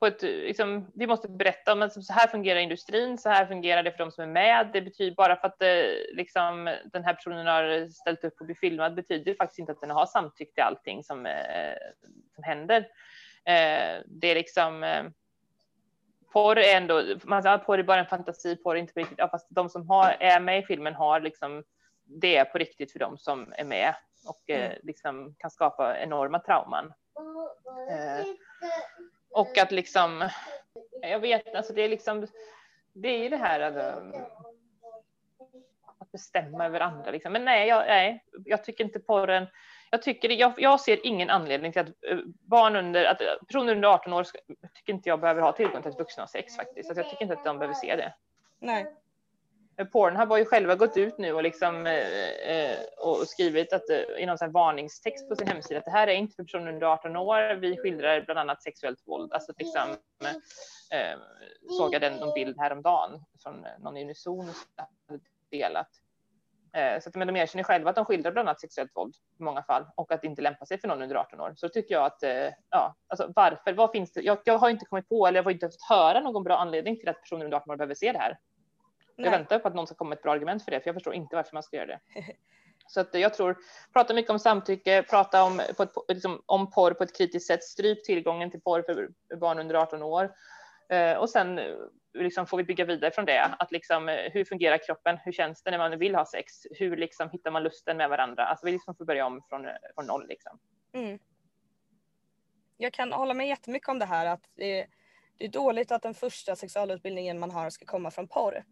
på 0.02 0.06
ett, 0.06 0.22
liksom, 0.22 0.86
vi 0.94 1.06
måste 1.06 1.28
berätta 1.28 1.72
om 1.72 1.90
så 1.90 2.12
här 2.12 2.28
fungerar 2.28 2.60
industrin, 2.60 3.18
så 3.18 3.28
här 3.28 3.46
fungerar 3.46 3.82
det 3.82 3.90
för 3.90 3.98
de 3.98 4.10
som 4.10 4.24
är 4.24 4.28
med. 4.28 4.70
Det 4.72 4.82
betyder 4.82 5.14
bara 5.14 5.36
för 5.36 5.48
att 5.48 5.62
liksom, 6.12 6.76
den 6.92 7.04
här 7.04 7.14
personen 7.14 7.46
har 7.46 7.88
ställt 7.88 8.24
upp 8.24 8.40
och 8.40 8.46
blir 8.46 8.56
filmad 8.56 8.94
betyder 8.94 9.34
faktiskt 9.34 9.58
inte 9.58 9.72
att 9.72 9.80
den 9.80 9.90
har 9.90 10.06
samtyckt 10.06 10.54
till 10.54 10.62
allting 10.62 11.04
som, 11.04 11.26
eh, 11.26 11.74
som 12.34 12.44
händer. 12.44 12.78
Eh, 13.44 14.02
det 14.06 14.30
är 14.30 14.34
liksom 14.34 14.84
eh, 14.84 15.04
porr 16.32 16.58
är 16.58 16.76
ändå, 16.76 17.02
man 17.22 17.42
säger 17.42 17.54
att 17.54 17.66
porr 17.66 17.78
är 17.78 17.82
bara 17.82 18.00
en 18.00 18.06
fantasi, 18.06 18.56
porr 18.56 18.76
är 18.76 18.80
inte 18.80 18.92
på 18.92 19.00
riktigt, 19.00 19.18
ja, 19.18 19.28
fast 19.28 19.46
de 19.50 19.68
som 19.68 19.88
har, 19.88 20.16
är 20.20 20.40
med 20.40 20.58
i 20.58 20.66
filmen 20.66 20.94
har 20.94 21.20
liksom, 21.20 21.64
det 22.04 22.36
är 22.36 22.44
på 22.44 22.58
riktigt 22.58 22.92
för 22.92 22.98
de 22.98 23.18
som 23.18 23.52
är 23.56 23.64
med 23.64 23.94
och 24.26 24.50
eh, 24.50 24.66
mm. 24.66 24.78
liksom 24.82 25.34
kan 25.38 25.50
skapa 25.50 25.98
enorma 25.98 26.38
trauman. 26.38 26.92
Eh, 27.90 28.26
och 29.32 29.58
att 29.58 29.72
liksom, 29.72 30.28
jag 31.02 31.20
vet, 31.20 31.54
alltså 31.54 31.72
det 31.72 31.82
är 31.82 31.88
liksom, 31.88 32.26
det 32.92 33.08
är 33.08 33.18
ju 33.18 33.28
det 33.28 33.36
här 33.36 33.60
att, 33.60 33.76
att 35.98 36.12
bestämma 36.12 36.66
över 36.66 36.80
andra 36.80 37.10
liksom. 37.10 37.32
Men 37.32 37.44
nej, 37.44 37.68
jag, 37.68 37.86
nej, 37.86 38.24
jag 38.44 38.64
tycker 38.64 38.84
inte 38.84 39.00
porren, 39.00 39.46
jag 39.90 40.02
tycker, 40.02 40.28
jag, 40.28 40.52
jag 40.56 40.80
ser 40.80 41.06
ingen 41.06 41.30
anledning 41.30 41.72
till 41.72 41.80
att 41.80 41.88
eh, 41.88 42.18
barn 42.26 42.76
under, 42.76 43.04
att 43.04 43.20
eh, 43.20 43.26
personer 43.46 43.74
under 43.74 43.88
18 43.88 44.12
år 44.12 44.26
tycker 44.74 44.92
inte 44.92 45.08
jag 45.08 45.20
behöver 45.20 45.42
ha 45.42 45.52
tillgång 45.52 45.82
till 45.82 45.90
ett 45.90 45.98
vuxna 45.98 46.26
sex 46.26 46.56
faktiskt. 46.56 46.90
Alltså 46.90 47.02
jag 47.02 47.10
tycker 47.10 47.22
inte 47.22 47.34
att 47.34 47.44
de 47.44 47.58
behöver 47.58 47.74
se 47.74 47.96
det. 47.96 48.14
Nej. 48.58 48.96
Eh, 49.82 49.88
Pornhub 49.88 50.28
har 50.28 50.38
ju 50.38 50.44
själva 50.44 50.74
gått 50.74 50.96
ut 50.96 51.18
nu 51.18 51.32
och, 51.32 51.42
liksom, 51.42 51.86
eh, 51.86 51.94
eh 52.50 52.78
och 52.98 53.28
skrivit 53.28 53.72
att, 53.72 53.90
eh, 53.90 54.22
i 54.22 54.26
någon 54.26 54.38
sån 54.38 54.52
varningstext 54.52 55.28
på 55.28 55.36
sin 55.36 55.46
hemsida 55.46 55.78
att 55.78 55.84
det 55.84 55.90
här 55.90 56.08
är 56.08 56.12
inte 56.12 56.36
för 56.36 56.42
personer 56.42 56.72
under 56.72 56.86
18 56.86 57.16
år. 57.16 57.54
Vi 57.54 57.76
skildrar 57.76 58.20
bland 58.20 58.40
annat 58.40 58.62
sexuellt 58.62 59.02
våld. 59.06 59.32
Alltså 59.32 59.52
liksom, 59.58 59.90
eh, 60.92 61.18
såg 61.78 61.94
jag 61.94 62.00
den, 62.00 62.16
någon 62.16 62.34
bild 62.34 62.58
häromdagen 62.58 63.24
från 63.42 63.66
någon 63.78 63.96
i 63.96 64.04
Unison 64.04 64.50
delat. 65.50 65.88
Eh, 66.76 67.00
så 67.00 67.08
att, 67.08 67.14
men 67.14 67.26
de 67.26 67.36
erkänner 67.36 67.64
själva 67.64 67.90
att 67.90 67.96
de 67.96 68.04
skildrar 68.04 68.32
bland 68.32 68.48
annat 68.48 68.60
sexuellt 68.60 68.96
våld 68.96 69.14
i 69.40 69.42
många 69.42 69.62
fall 69.62 69.86
och 69.94 70.12
att 70.12 70.20
det 70.20 70.26
inte 70.26 70.42
lämpar 70.42 70.66
sig 70.66 70.78
för 70.78 70.88
någon 70.88 71.02
under 71.02 71.16
18 71.16 71.40
år. 71.40 71.52
Så 71.56 71.68
tycker 71.68 71.94
jag 71.94 72.04
att, 72.04 72.22
eh, 72.22 72.48
ja, 72.70 72.94
alltså 73.08 73.32
varför? 73.36 73.72
Vad 73.72 73.90
finns 73.90 74.12
det? 74.12 74.20
Jag, 74.20 74.38
jag 74.44 74.58
har 74.58 74.70
inte 74.70 74.84
kommit 74.84 75.08
på 75.08 75.26
eller 75.26 75.38
jag 75.38 75.44
har 75.44 75.50
inte 75.50 75.66
fått 75.66 75.88
höra 75.88 76.20
någon 76.20 76.44
bra 76.44 76.56
anledning 76.56 76.98
till 76.98 77.08
att 77.08 77.20
personer 77.20 77.44
under 77.44 77.56
18 77.56 77.70
år 77.70 77.76
behöver 77.76 77.94
se 77.94 78.12
det 78.12 78.18
här. 78.18 78.38
Nej. 79.16 79.24
Jag 79.24 79.38
väntar 79.38 79.58
på 79.58 79.68
att 79.68 79.74
någon 79.74 79.86
ska 79.86 79.96
komma 79.96 80.08
med 80.08 80.16
ett 80.16 80.22
bra 80.22 80.32
argument 80.32 80.64
för 80.64 80.70
det, 80.70 80.80
för 80.80 80.88
jag 80.88 80.94
förstår 80.94 81.14
inte 81.14 81.36
varför 81.36 81.54
man 81.54 81.62
ska 81.62 81.76
göra 81.76 81.86
det. 81.86 82.00
Så 82.86 83.00
att 83.00 83.14
jag 83.14 83.34
tror, 83.34 83.56
prata 83.92 84.14
mycket 84.14 84.30
om 84.30 84.38
samtycke, 84.38 85.02
prata 85.02 85.44
om, 85.44 85.62
på 85.76 85.82
ett, 85.82 85.92
liksom, 86.08 86.42
om 86.46 86.70
porr 86.70 86.94
på 86.94 87.04
ett 87.04 87.16
kritiskt 87.16 87.46
sätt, 87.46 87.64
stryp 87.64 88.04
tillgången 88.04 88.50
till 88.50 88.60
porr 88.60 88.82
för 88.82 89.08
barn 89.36 89.58
under 89.58 89.74
18 89.74 90.02
år. 90.02 90.32
Eh, 90.88 91.16
och 91.16 91.30
sen 91.30 91.60
liksom, 92.14 92.46
får 92.46 92.56
vi 92.56 92.64
bygga 92.64 92.84
vidare 92.84 93.10
från 93.10 93.24
det, 93.24 93.44
att 93.58 93.72
liksom, 93.72 94.08
hur 94.32 94.44
fungerar 94.44 94.78
kroppen, 94.86 95.18
hur 95.24 95.32
känns 95.32 95.62
det 95.62 95.70
när 95.70 95.78
man 95.78 95.98
vill 95.98 96.14
ha 96.14 96.26
sex, 96.26 96.52
hur 96.70 96.96
liksom, 96.96 97.30
hittar 97.30 97.50
man 97.50 97.62
lusten 97.62 97.96
med 97.96 98.08
varandra, 98.08 98.44
alltså 98.44 98.66
vi 98.66 98.72
liksom 98.72 98.94
får 98.94 99.04
börja 99.04 99.26
om 99.26 99.42
från, 99.48 99.66
från 99.94 100.06
noll. 100.06 100.28
Liksom. 100.28 100.58
Mm. 100.92 101.18
Jag 102.76 102.92
kan 102.92 103.12
hålla 103.12 103.34
med 103.34 103.48
jättemycket 103.48 103.88
om 103.88 103.98
det 103.98 104.04
här, 104.04 104.26
att 104.26 104.50
det, 104.54 104.86
det 105.38 105.44
är 105.44 105.48
dåligt 105.48 105.92
att 105.92 106.02
den 106.02 106.14
första 106.14 106.56
sexualutbildningen 106.56 107.38
man 107.38 107.50
har 107.50 107.70
ska 107.70 107.84
komma 107.84 108.10
från 108.10 108.28
porr. 108.28 108.64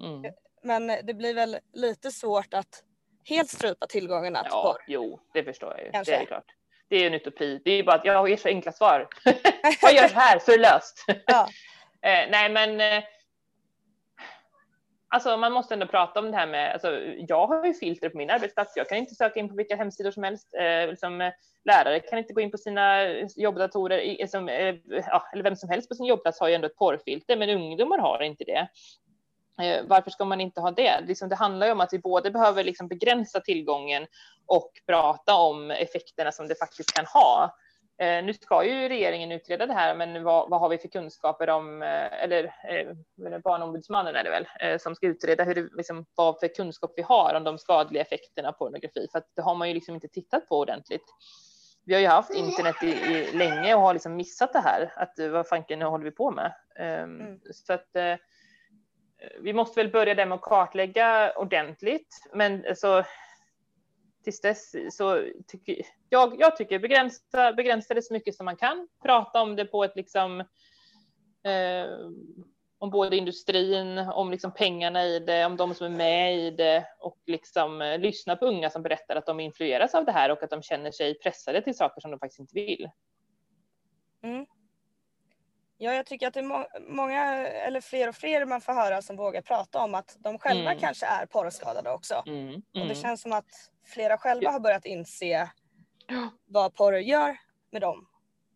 Mm. 0.00 0.32
Men 0.62 0.86
det 0.86 1.14
blir 1.14 1.34
väl 1.34 1.58
lite 1.72 2.10
svårt 2.10 2.54
att 2.54 2.82
helt 3.28 3.50
strypa 3.50 3.86
tillgångarna 3.86 4.42
till 4.42 4.50
ja, 4.52 4.62
porr. 4.62 4.84
Jo, 4.86 5.20
det 5.32 5.44
förstår 5.44 5.74
jag 5.76 5.86
ju. 5.86 5.92
Kanske. 5.92 6.12
Det 6.12 6.22
är 6.22 6.26
klart. 6.26 6.54
Det 6.88 6.96
är 6.96 7.06
en 7.06 7.14
utopi. 7.14 7.60
Det 7.64 7.70
är 7.70 7.76
ju 7.76 7.82
bara 7.82 7.96
att 7.96 8.04
jag 8.04 8.28
ger 8.28 8.36
så 8.36 8.48
enkla 8.48 8.72
svar. 8.72 9.08
Vad 9.82 9.94
görs 9.94 10.12
här 10.12 10.38
så 10.38 10.52
är 10.52 10.56
det 10.56 10.62
löst. 10.62 11.04
Ja. 11.26 11.42
eh, 12.02 12.30
nej, 12.30 12.50
men 12.50 12.80
eh, 12.80 13.04
Alltså 15.14 15.36
man 15.36 15.52
måste 15.52 15.74
ändå 15.74 15.86
prata 15.86 16.20
om 16.20 16.30
det 16.30 16.36
här 16.36 16.46
med, 16.46 16.72
alltså, 16.72 17.00
jag 17.28 17.46
har 17.46 17.66
ju 17.66 17.74
filter 17.74 18.08
på 18.08 18.16
min 18.16 18.30
arbetsplats, 18.30 18.76
jag 18.76 18.88
kan 18.88 18.98
inte 18.98 19.14
söka 19.14 19.40
in 19.40 19.48
på 19.48 19.54
vilka 19.54 19.76
hemsidor 19.76 20.10
som 20.10 20.22
helst. 20.22 20.54
Eh, 20.54 20.88
liksom, 20.88 21.32
lärare 21.64 22.00
kan 22.00 22.18
inte 22.18 22.32
gå 22.32 22.40
in 22.40 22.50
på 22.50 22.58
sina 22.58 23.06
jobbdatorer, 23.36 24.26
som, 24.26 24.48
eh, 24.48 24.74
ja, 24.86 25.28
eller 25.32 25.42
vem 25.42 25.56
som 25.56 25.68
helst 25.68 25.88
på 25.88 25.94
sin 25.94 26.06
jobbplats 26.06 26.40
har 26.40 26.48
ju 26.48 26.54
ändå 26.54 26.66
ett 26.66 26.76
porrfilter, 26.76 27.36
men 27.36 27.50
ungdomar 27.50 27.98
har 27.98 28.22
inte 28.22 28.44
det. 28.44 28.68
Eh, 29.62 29.84
varför 29.86 30.10
ska 30.10 30.24
man 30.24 30.40
inte 30.40 30.60
ha 30.60 30.70
det? 30.70 31.00
Liksom 31.00 31.28
det 31.28 31.36
handlar 31.36 31.66
ju 31.66 31.72
om 31.72 31.80
att 31.80 31.92
vi 31.92 31.98
både 31.98 32.30
behöver 32.30 32.64
liksom 32.64 32.88
begränsa 32.88 33.40
tillgången 33.40 34.06
och 34.46 34.70
prata 34.86 35.34
om 35.34 35.70
effekterna 35.70 36.32
som 36.32 36.48
det 36.48 36.58
faktiskt 36.58 36.94
kan 36.94 37.06
ha. 37.06 37.56
Eh, 37.98 38.24
nu 38.24 38.34
ska 38.34 38.64
ju 38.64 38.88
regeringen 38.88 39.32
utreda 39.32 39.66
det 39.66 39.72
här, 39.72 39.94
men 39.94 40.24
vad, 40.24 40.50
vad 40.50 40.60
har 40.60 40.68
vi 40.68 40.78
för 40.78 40.88
kunskaper 40.88 41.50
om, 41.50 41.82
eh, 41.82 42.22
eller 42.22 42.44
eh, 42.44 43.38
Barnombudsmannen 43.38 44.16
är 44.16 44.24
det 44.24 44.30
väl, 44.30 44.48
eh, 44.60 44.78
som 44.78 44.94
ska 44.94 45.06
utreda 45.06 45.44
hur 45.44 45.70
liksom, 45.76 46.06
vad 46.14 46.40
för 46.40 46.48
kunskap 46.48 46.92
vi 46.96 47.02
har 47.02 47.34
om 47.34 47.44
de 47.44 47.58
skadliga 47.58 48.02
effekterna 48.02 48.48
av 48.48 48.52
pornografi, 48.52 49.08
för 49.12 49.22
det 49.36 49.42
har 49.42 49.54
man 49.54 49.68
ju 49.68 49.74
liksom 49.74 49.94
inte 49.94 50.08
tittat 50.08 50.48
på 50.48 50.58
ordentligt. 50.58 51.04
Vi 51.86 51.94
har 51.94 52.00
ju 52.00 52.06
haft 52.06 52.34
internet 52.34 52.82
i, 52.82 52.86
i 52.86 53.32
länge 53.32 53.74
och 53.74 53.80
har 53.80 53.92
liksom 53.92 54.16
missat 54.16 54.52
det 54.52 54.60
här, 54.60 54.92
att 54.96 55.14
vad 55.18 55.48
fanken 55.48 55.82
håller 55.82 56.04
vi 56.04 56.10
på 56.10 56.30
med? 56.30 56.54
Ehm, 56.76 57.20
mm. 57.20 57.40
Så 57.52 57.72
att 57.72 57.88
vi 59.40 59.52
måste 59.52 59.80
väl 59.80 59.92
börja 59.92 60.14
där 60.14 60.26
med 60.26 60.36
att 60.36 60.42
kartlägga 60.42 61.32
ordentligt, 61.36 62.08
men 62.32 62.64
alltså, 62.68 63.04
tills 64.24 64.40
dess 64.40 64.74
så 64.90 65.24
tycker 65.46 65.76
jag, 66.08 66.40
jag 66.40 66.56
tycker 66.56 66.78
begränsa, 66.78 67.52
begränsa 67.52 67.94
det 67.94 68.02
så 68.02 68.12
mycket 68.12 68.34
som 68.34 68.44
man 68.44 68.56
kan, 68.56 68.88
prata 69.02 69.42
om 69.42 69.56
det 69.56 69.64
på 69.64 69.84
ett 69.84 69.96
liksom 69.96 70.40
eh, 71.44 71.86
om 72.78 72.90
både 72.90 73.16
industrin, 73.16 73.98
om 73.98 74.30
liksom 74.30 74.54
pengarna 74.54 75.04
i 75.04 75.18
det, 75.18 75.46
om 75.46 75.56
de 75.56 75.74
som 75.74 75.86
är 75.86 75.96
med 75.96 76.38
i 76.38 76.50
det 76.50 76.86
och 76.98 77.18
liksom 77.26 77.82
eh, 77.82 77.98
lyssna 77.98 78.36
på 78.36 78.46
unga 78.46 78.70
som 78.70 78.82
berättar 78.82 79.16
att 79.16 79.26
de 79.26 79.40
influeras 79.40 79.94
av 79.94 80.04
det 80.04 80.12
här 80.12 80.30
och 80.30 80.42
att 80.42 80.50
de 80.50 80.62
känner 80.62 80.90
sig 80.90 81.18
pressade 81.18 81.62
till 81.62 81.76
saker 81.76 82.00
som 82.00 82.10
de 82.10 82.20
faktiskt 82.20 82.40
inte 82.40 82.54
vill. 82.54 82.90
Mm. 84.22 84.46
Ja, 85.78 85.94
jag 85.94 86.06
tycker 86.06 86.26
att 86.26 86.34
det 86.34 86.40
är 86.40 86.44
må 86.44 86.66
många, 86.88 87.46
eller 87.48 87.80
fler 87.80 88.08
och 88.08 88.14
fler 88.14 88.46
man 88.46 88.60
får 88.60 88.72
höra 88.72 89.02
som 89.02 89.16
vågar 89.16 89.42
prata 89.42 89.78
om 89.78 89.94
att 89.94 90.16
de 90.18 90.38
själva 90.38 90.70
mm. 90.70 90.80
kanske 90.80 91.06
är 91.06 91.26
porrskadade 91.26 91.90
också. 91.90 92.22
Mm. 92.26 92.48
Mm. 92.48 92.56
Och 92.56 92.62
det 92.72 92.80
mm. 92.80 92.94
känns 92.94 93.22
som 93.22 93.32
att 93.32 93.70
flera 93.86 94.18
själva 94.18 94.50
har 94.50 94.60
börjat 94.60 94.86
inse 94.86 95.50
vad 96.46 96.74
porr 96.74 96.98
gör 96.98 97.36
med 97.70 97.80
dem. 97.80 98.06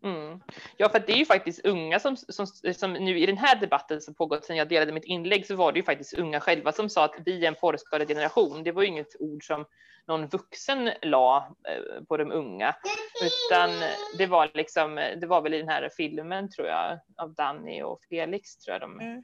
Mm. 0.04 0.40
Ja, 0.76 0.88
för 0.88 0.98
det 0.98 1.12
är 1.12 1.16
ju 1.16 1.24
faktiskt 1.24 1.64
unga 1.64 2.00
som, 2.00 2.16
som, 2.16 2.46
som 2.74 2.92
nu 2.92 3.18
i 3.18 3.26
den 3.26 3.38
här 3.38 3.56
debatten 3.56 4.00
som 4.00 4.14
pågått 4.14 4.44
sedan 4.44 4.56
jag 4.56 4.68
delade 4.68 4.92
mitt 4.92 5.04
inlägg 5.04 5.46
så 5.46 5.56
var 5.56 5.72
det 5.72 5.78
ju 5.78 5.84
faktiskt 5.84 6.14
unga 6.14 6.40
själva 6.40 6.72
som 6.72 6.88
sa 6.88 7.04
att 7.04 7.14
vi 7.24 7.44
är 7.44 7.48
en 7.48 7.54
porrskadad 7.54 8.08
generation. 8.08 8.62
Det 8.64 8.72
var 8.72 8.82
ju 8.82 8.88
inget 8.88 9.16
ord 9.20 9.46
som 9.46 9.64
någon 10.08 10.26
vuxen 10.26 10.90
la 11.02 11.56
eh, 11.68 12.02
på 12.08 12.16
de 12.16 12.32
unga, 12.32 12.76
utan 13.22 13.70
det 14.18 14.26
var 14.26 14.50
liksom, 14.54 14.94
det 14.94 15.26
var 15.26 15.42
väl 15.42 15.54
i 15.54 15.58
den 15.58 15.68
här 15.68 15.90
filmen 15.96 16.50
tror 16.50 16.68
jag 16.68 16.98
av 17.16 17.34
Danny 17.34 17.82
och 17.82 18.00
Felix 18.08 18.58
tror 18.58 18.72
jag 18.72 18.80
de, 18.80 19.00
mm. 19.00 19.22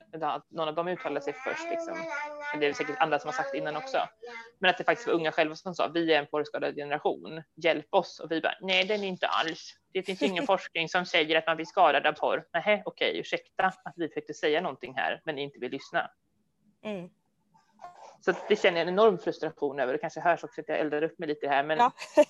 någon 0.51 0.69
av 0.69 0.75
dem 0.75 0.89
uttalade 0.89 1.21
sig 1.21 1.33
först 1.33 1.71
liksom. 1.71 1.95
Det 2.61 2.67
är 2.67 2.73
säkert 2.73 3.01
andra 3.01 3.19
som 3.19 3.29
har 3.29 3.33
sagt 3.33 3.55
innan 3.55 3.77
också. 3.77 3.99
Men 4.59 4.71
att 4.71 4.79
det 4.79 4.85
faktiskt 4.85 5.09
var 5.09 5.15
unga 5.15 5.33
själva 5.33 5.55
som 5.55 5.75
sa 5.75 5.89
vi 5.89 6.15
är 6.15 6.19
en 6.19 6.27
porrskadad 6.27 6.75
generation, 6.75 7.43
hjälp 7.57 7.87
oss 7.91 8.21
och 8.21 8.31
vi 8.31 8.41
bara 8.41 8.55
nej, 8.61 8.85
den 8.85 9.05
är 9.05 9.09
inte 9.09 9.27
alls. 9.27 9.75
Det 9.93 10.03
finns 10.03 10.23
ingen 10.23 10.47
forskning 10.47 10.89
som 10.89 11.07
säger 11.07 11.39
att 11.39 11.47
man 11.47 11.57
blir 11.57 11.67
skadad 11.67 12.07
av 12.07 12.13
porr. 12.13 12.45
Nej, 12.53 12.83
okej, 12.87 13.19
ursäkta 13.19 13.65
att 13.65 13.95
vi 13.97 14.09
försökte 14.09 14.35
säga 14.35 14.61
någonting 14.61 14.95
här, 14.97 15.21
men 15.25 15.39
inte 15.39 15.59
vill 15.59 15.73
lyssna. 15.73 16.11
Mm. 16.85 17.11
Så 18.25 18.33
det 18.49 18.57
känner 18.57 18.79
jag 18.79 18.89
en 18.89 18.95
enorm 18.95 19.19
frustration 19.19 19.81
över. 19.81 19.93
Det 19.93 19.99
kanske 19.99 20.21
hörs 20.21 20.45
också 20.45 20.61
att 20.61 20.69
jag 20.69 20.79
eldar 20.79 21.03
upp 21.03 21.19
mig 21.19 21.29
lite 21.29 21.49
här, 21.49 21.65
men 21.65 21.79
ja. 21.79 21.93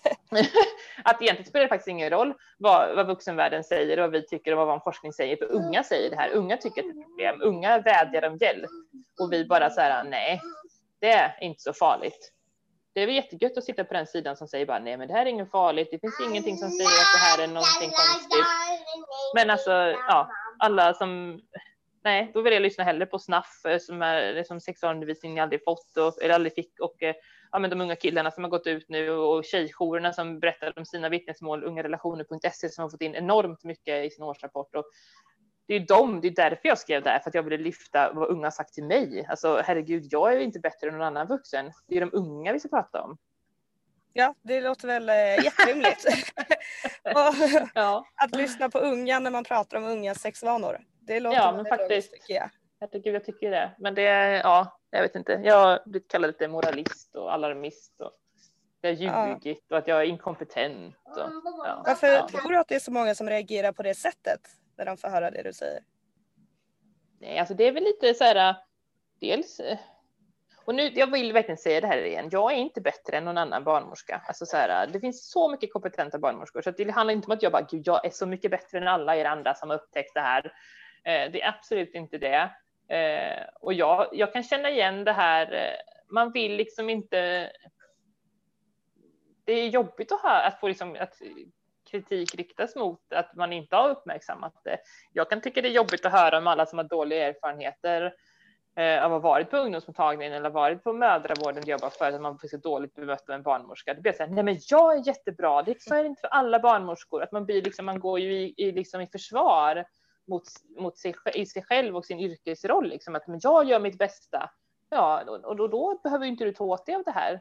att 1.05 1.23
egentligen 1.23 1.49
spelar 1.49 1.63
det 1.65 1.69
faktiskt 1.69 1.89
ingen 1.89 2.11
roll 2.11 2.35
vad, 2.59 2.97
vad 2.97 3.07
vuxenvärlden 3.07 3.65
säger 3.65 3.99
och 3.99 4.03
vad 4.03 4.11
vi 4.11 4.27
tycker 4.27 4.57
och 4.57 4.67
vad 4.67 4.83
forskning 4.83 5.13
säger, 5.13 5.37
för 5.37 5.53
unga 5.53 5.83
säger 5.83 6.11
det 6.11 6.17
här. 6.17 6.31
Unga 6.31 6.57
tycker 6.57 6.83
att 6.83 6.87
det 6.87 7.01
är 7.01 7.01
ett 7.01 7.07
problem. 7.07 7.43
Unga 7.43 7.79
vädjar 7.79 8.31
om 8.31 8.37
hjälp 8.37 8.71
och 9.21 9.33
vi 9.33 9.45
bara 9.45 9.71
så 9.71 9.81
här, 9.81 10.05
nej, 10.05 10.41
det 11.01 11.13
är 11.13 11.39
inte 11.41 11.63
så 11.63 11.73
farligt. 11.73 12.33
Det 12.93 13.01
är 13.01 13.07
väl 13.07 13.15
jättegött 13.15 13.59
att 13.59 13.65
sitta 13.65 13.85
på 13.85 13.95
den 13.95 14.07
sidan 14.07 14.37
som 14.37 14.49
säger 14.49 14.67
bara 14.67 14.79
nej, 14.79 14.97
men 14.97 15.09
det 15.09 15.15
här 15.15 15.27
är 15.27 15.31
inget 15.31 15.51
farligt. 15.51 15.89
Det 15.91 15.99
finns 15.99 16.21
ingenting 16.29 16.57
som 16.57 16.71
säger 16.71 16.91
att 16.91 17.15
det 17.15 17.19
här 17.19 17.43
är 17.43 17.47
någonting 17.47 17.91
konstigt. 17.91 18.47
Men 19.35 19.51
alltså, 19.51 19.71
ja, 20.09 20.29
alla 20.59 20.95
som 20.95 21.41
nej, 22.05 22.31
då 22.35 22.43
vill 22.43 22.53
jag 22.53 22.63
lyssna 22.63 22.85
hellre 22.85 23.07
på 23.07 23.19
SNAF 23.19 23.65
eh, 23.65 23.79
som 23.79 24.03
är 24.03 24.45
som 24.45 24.61
sexualundervisning 24.61 25.37
jag 25.37 25.43
aldrig 25.43 25.65
fått 25.65 25.97
och, 25.97 26.23
eller 26.23 26.35
aldrig 26.35 26.55
fick 26.55 26.81
och 26.81 27.03
eh, 27.03 27.15
ja, 27.53 27.59
men 27.59 27.71
de 27.71 27.81
unga 27.81 27.97
killarna 27.97 28.31
som 28.31 28.45
har 28.45 28.51
gått 28.51 28.67
ut 28.67 28.89
nu 28.89 29.11
och 29.11 29.45
tjejjourerna 29.45 30.13
som 30.13 30.41
berättar 30.41 30.79
om 30.79 30.87
sina 30.87 31.09
vittnesmål, 31.09 31.65
ungarelationer.se 31.65 32.69
som 32.69 32.83
har 32.83 32.91
fått 32.91 33.03
in 33.03 33.15
enormt 33.15 33.65
mycket 33.65 34.05
i 34.05 34.11
sin 34.11 34.25
årsrapport. 34.25 34.75
Och 34.75 34.85
det 35.67 35.75
är 35.75 35.81
de, 35.81 36.21
det 36.21 36.29
är 36.29 36.35
därför 36.35 36.69
jag 36.69 36.79
skrev 36.79 37.03
där, 37.03 37.19
för 37.19 37.31
att 37.31 37.35
jag 37.35 37.43
ville 37.43 37.65
lyfta 37.65 38.13
vad 38.13 38.29
unga 38.29 38.47
har 38.47 38.51
sagt 38.51 38.75
till 38.75 38.85
mig. 38.85 39.27
Alltså 39.29 39.63
herregud, 39.65 40.07
jag 40.11 40.33
är 40.33 40.37
ju 40.37 40.45
inte 40.45 40.61
bättre 40.61 40.89
än 40.89 40.93
någon 40.93 41.07
annan 41.07 41.27
vuxen. 41.27 41.73
Det 41.89 41.97
är 41.97 42.01
de 42.01 42.11
unga 42.13 42.53
vi 42.53 42.61
ska 42.61 42.69
prata 42.69 43.03
om. 43.03 43.19
Ja, 44.13 44.35
det 44.43 44.61
låter 44.61 44.89
väl 44.89 45.09
äh, 45.09 45.45
jätterimligt. 45.45 46.05
ja. 47.75 48.07
Att 48.15 48.37
lyssna 48.37 48.71
på 48.71 48.79
unga 48.79 49.19
när 49.19 49.31
man 49.31 49.45
pratar 49.45 49.77
om 49.77 49.85
ungas 49.85 50.21
sexvanor. 50.21 50.79
Det 51.07 51.21
låter 51.21 51.39
ja, 51.39 51.53
men 51.53 51.67
faktiskt, 51.67 52.13
tycker 52.13 52.35
jag. 52.35 52.51
Herregud, 52.81 53.15
jag 53.15 53.25
tycker 53.25 53.51
det. 53.51 53.73
Men 53.79 53.95
det 53.95 54.03
är, 54.03 54.35
ja, 54.35 54.81
jag 54.91 55.03
vet 55.03 55.15
inte. 55.15 55.33
Jag 55.45 55.55
har 55.55 55.83
blivit 55.87 56.11
kallad 56.11 56.29
lite 56.29 56.49
moralist 56.49 57.17
och 57.17 57.33
alarmist 57.33 58.01
och 58.01 58.13
jag 58.81 59.13
har 59.13 59.29
ljugit 59.29 59.65
ja. 59.69 59.77
och 59.77 59.79
att 59.79 59.89
jag 59.89 60.01
är 60.01 60.05
inkompetent. 60.05 60.97
Och, 61.05 61.19
ja. 61.19 61.83
Varför 61.87 62.07
ja. 62.07 62.29
tror 62.29 62.51
du 62.51 62.59
att 62.59 62.69
det 62.69 62.75
är 62.75 62.81
så 62.81 62.93
många 62.93 63.15
som 63.15 63.29
reagerar 63.29 63.73
på 63.73 63.83
det 63.83 63.95
sättet 63.95 64.41
när 64.77 64.85
de 64.85 64.97
får 64.97 65.09
höra 65.09 65.31
det 65.31 65.43
du 65.43 65.53
säger? 65.53 65.83
Nej, 67.21 67.39
alltså 67.39 67.55
det 67.55 67.65
är 67.65 67.73
väl 67.73 67.85
lite 67.85 68.15
så 68.15 68.25
här, 68.25 68.57
dels 69.21 69.61
och 70.65 70.75
nu, 70.75 70.91
jag 70.95 71.13
vill 71.13 71.33
verkligen 71.33 71.59
säga 71.59 71.81
det 71.81 71.87
här 71.87 72.05
igen. 72.05 72.29
Jag 72.33 72.53
är 72.53 72.57
inte 72.57 72.81
bättre 72.81 73.17
än 73.17 73.25
någon 73.25 73.39
annan 73.39 73.65
barnmorska. 73.65 74.23
Alltså 74.27 74.47
så 74.47 74.57
här, 74.57 74.87
det 74.87 75.01
finns 75.01 75.31
så 75.31 75.51
mycket 75.51 75.73
kompetenta 75.73 76.19
barnmorskor 76.19 76.63
så 76.63 76.71
det 76.71 76.91
handlar 76.91 77.15
inte 77.15 77.27
om 77.27 77.33
att 77.33 77.43
jag 77.43 77.53
bara, 77.53 77.67
gud, 77.71 77.83
jag 77.87 78.07
är 78.07 78.11
så 78.11 78.27
mycket 78.27 78.51
bättre 78.51 78.79
än 78.79 78.89
alla 78.89 79.17
er 79.17 79.25
andra 79.25 79.55
som 79.55 79.71
har 79.71 79.77
upptäckt 79.77 80.15
det 80.15 80.21
här. 80.21 80.53
Eh, 81.05 81.31
det 81.33 81.43
är 81.43 81.49
absolut 81.49 81.95
inte 81.95 82.19
det. 82.19 82.51
Eh, 82.89 83.47
och 83.61 83.73
jag, 83.73 84.09
jag 84.13 84.33
kan 84.33 84.43
känna 84.43 84.71
igen 84.71 85.05
det 85.05 85.13
här. 85.13 85.53
Eh, 85.53 85.95
man 86.09 86.33
vill 86.33 86.57
liksom 86.57 86.91
inte. 86.91 87.51
Det 89.45 89.53
är 89.53 89.69
jobbigt 89.69 90.13
att 90.13 90.23
höra 90.23 90.47
att 90.47 90.61
få 90.61 90.69
liksom 90.69 90.97
att 91.01 91.15
kritik 91.91 92.35
riktas 92.35 92.77
mot 92.77 93.13
att 93.13 93.35
man 93.35 93.53
inte 93.53 93.77
har 93.77 93.91
uppmärksammat 93.91 94.61
det. 94.65 94.79
Jag 95.13 95.31
kan 95.31 95.41
tycka 95.41 95.63
det 95.63 95.69
är 95.69 95.73
jobbigt 95.73 96.07
att 96.07 96.13
höra 96.13 96.39
om 96.39 96.47
alla 96.47 96.67
som 96.67 96.79
har 96.79 96.85
dåliga 96.85 97.29
erfarenheter 97.29 98.15
eh, 98.77 99.05
av 99.05 99.15
att 99.15 99.23
ha 99.23 99.31
varit 99.31 99.51
på 99.51 99.57
ungdomsmottagningen 99.57 100.33
eller 100.33 100.51
varit 100.51 100.85
på 100.85 100.93
mödravården 100.93 101.63
och 101.63 101.69
jobbat 101.69 101.95
för 101.97 102.13
att 102.13 102.21
man 102.21 102.37
blir 102.37 102.49
så 102.49 102.57
dåligt 102.57 102.95
bemött 102.95 103.29
av 103.29 103.35
en 103.35 103.43
barnmorska. 103.43 103.95
Det 103.95 104.01
blir 104.01 104.13
så 104.13 104.23
här, 104.23 104.31
nej 104.31 104.45
men 104.45 104.59
jag 104.71 104.99
är 104.99 105.07
jättebra, 105.07 105.63
det 105.63 105.71
är 105.71 105.75
liksom, 105.75 105.97
inte 105.97 106.21
för 106.21 106.29
alla 106.29 106.61
barnmorskor. 106.61 107.23
Att 107.23 107.33
man 107.33 107.45
blir 107.45 107.63
liksom, 107.63 107.87
man 107.87 108.01
går 108.01 108.21
ju 108.21 108.33
i, 108.33 108.55
i, 108.57 108.73
liksom 108.73 109.01
i 109.01 109.07
försvar 109.07 109.85
mot, 110.27 110.43
mot 110.79 110.99
sig, 110.99 111.15
i 111.35 111.47
sig 111.47 111.63
själv 111.63 111.97
och 111.97 112.07
sin 112.07 112.21
yrkesroll, 112.21 112.89
liksom 112.89 113.15
att 113.15 113.27
men 113.27 113.41
jag 113.43 113.65
gör 113.65 113.81
mitt 113.81 113.99
bästa. 113.99 114.51
Ja, 114.91 115.25
och 115.45 115.57
då, 115.57 115.69
då 115.69 116.01
behöver 116.03 116.27
inte 116.27 116.45
du 116.45 116.53
ta 116.53 116.65
åt 116.65 116.87
dig 116.87 116.95
av 116.95 117.03
det 117.05 117.11
här. 117.11 117.41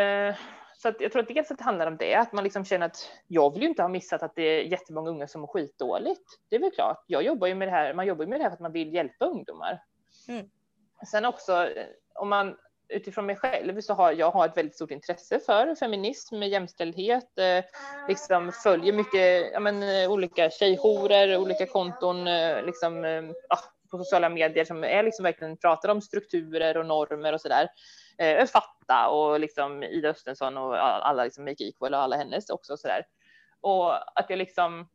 Eh, 0.00 0.36
så 0.76 0.88
att 0.88 1.00
jag 1.00 1.12
tror 1.12 1.22
att 1.22 1.28
dels 1.28 1.50
att 1.50 1.58
det 1.58 1.64
handlar 1.64 1.86
om 1.86 1.96
det, 1.96 2.14
att 2.14 2.32
man 2.32 2.44
liksom 2.44 2.64
känner 2.64 2.86
att 2.86 3.10
jag 3.26 3.52
vill 3.52 3.62
ju 3.62 3.68
inte 3.68 3.82
ha 3.82 3.88
missat 3.88 4.22
att 4.22 4.34
det 4.34 4.42
är 4.42 4.62
jättemånga 4.62 5.10
unga 5.10 5.28
som 5.28 5.40
mår 5.40 5.48
skitdåligt. 5.48 6.24
Det 6.48 6.56
är 6.56 6.60
väl 6.60 6.70
klart. 6.70 7.04
Jag 7.06 7.22
jobbar 7.22 7.46
ju 7.46 7.54
med 7.54 7.68
det 7.68 7.72
här. 7.72 7.94
Man 7.94 8.06
jobbar 8.06 8.26
med 8.26 8.40
det 8.40 8.42
här 8.42 8.50
för 8.50 8.54
att 8.54 8.60
man 8.60 8.72
vill 8.72 8.94
hjälpa 8.94 9.24
ungdomar. 9.24 9.82
Mm. 10.28 10.50
Sen 11.10 11.24
också 11.24 11.68
om 12.14 12.28
man 12.28 12.56
utifrån 12.88 13.26
mig 13.26 13.36
själv 13.36 13.80
så 13.80 13.94
har 13.94 14.12
jag 14.12 14.30
har 14.30 14.46
ett 14.46 14.56
väldigt 14.56 14.74
stort 14.74 14.90
intresse 14.90 15.40
för 15.40 15.74
feminism, 15.74 16.42
jämställdhet, 16.42 17.38
eh, 17.38 17.64
liksom 18.08 18.52
följer 18.52 18.92
mycket 18.92 19.52
ja, 19.52 19.60
men, 19.60 19.82
eh, 19.82 20.10
olika 20.10 20.50
tjejjourer, 20.50 21.36
olika 21.36 21.66
konton 21.66 22.26
eh, 22.26 22.62
liksom, 22.62 23.04
eh, 23.04 23.22
ah, 23.48 23.58
på 23.90 23.98
sociala 23.98 24.28
medier 24.28 24.64
som 24.64 24.84
är 24.84 25.02
liksom 25.02 25.22
verkligen 25.22 25.56
pratar 25.56 25.88
om 25.88 26.00
strukturer 26.00 26.76
och 26.76 26.86
normer 26.86 27.32
och 27.32 27.40
sådär. 27.40 27.68
Eh, 28.18 28.46
Fatta 28.46 29.08
och 29.08 29.40
liksom 29.40 29.82
Ida 29.82 30.08
Östensson 30.08 30.56
och 30.56 30.84
alla 30.84 31.24
liksom 31.24 31.44
Make 31.44 31.64
Equal 31.64 31.94
och 31.94 32.00
alla 32.00 32.16
hennes 32.16 32.50
också 32.50 32.76
sådär. 32.76 33.06
Och 33.60 34.18
att 34.20 34.30
jag 34.30 34.38
liksom 34.38 34.88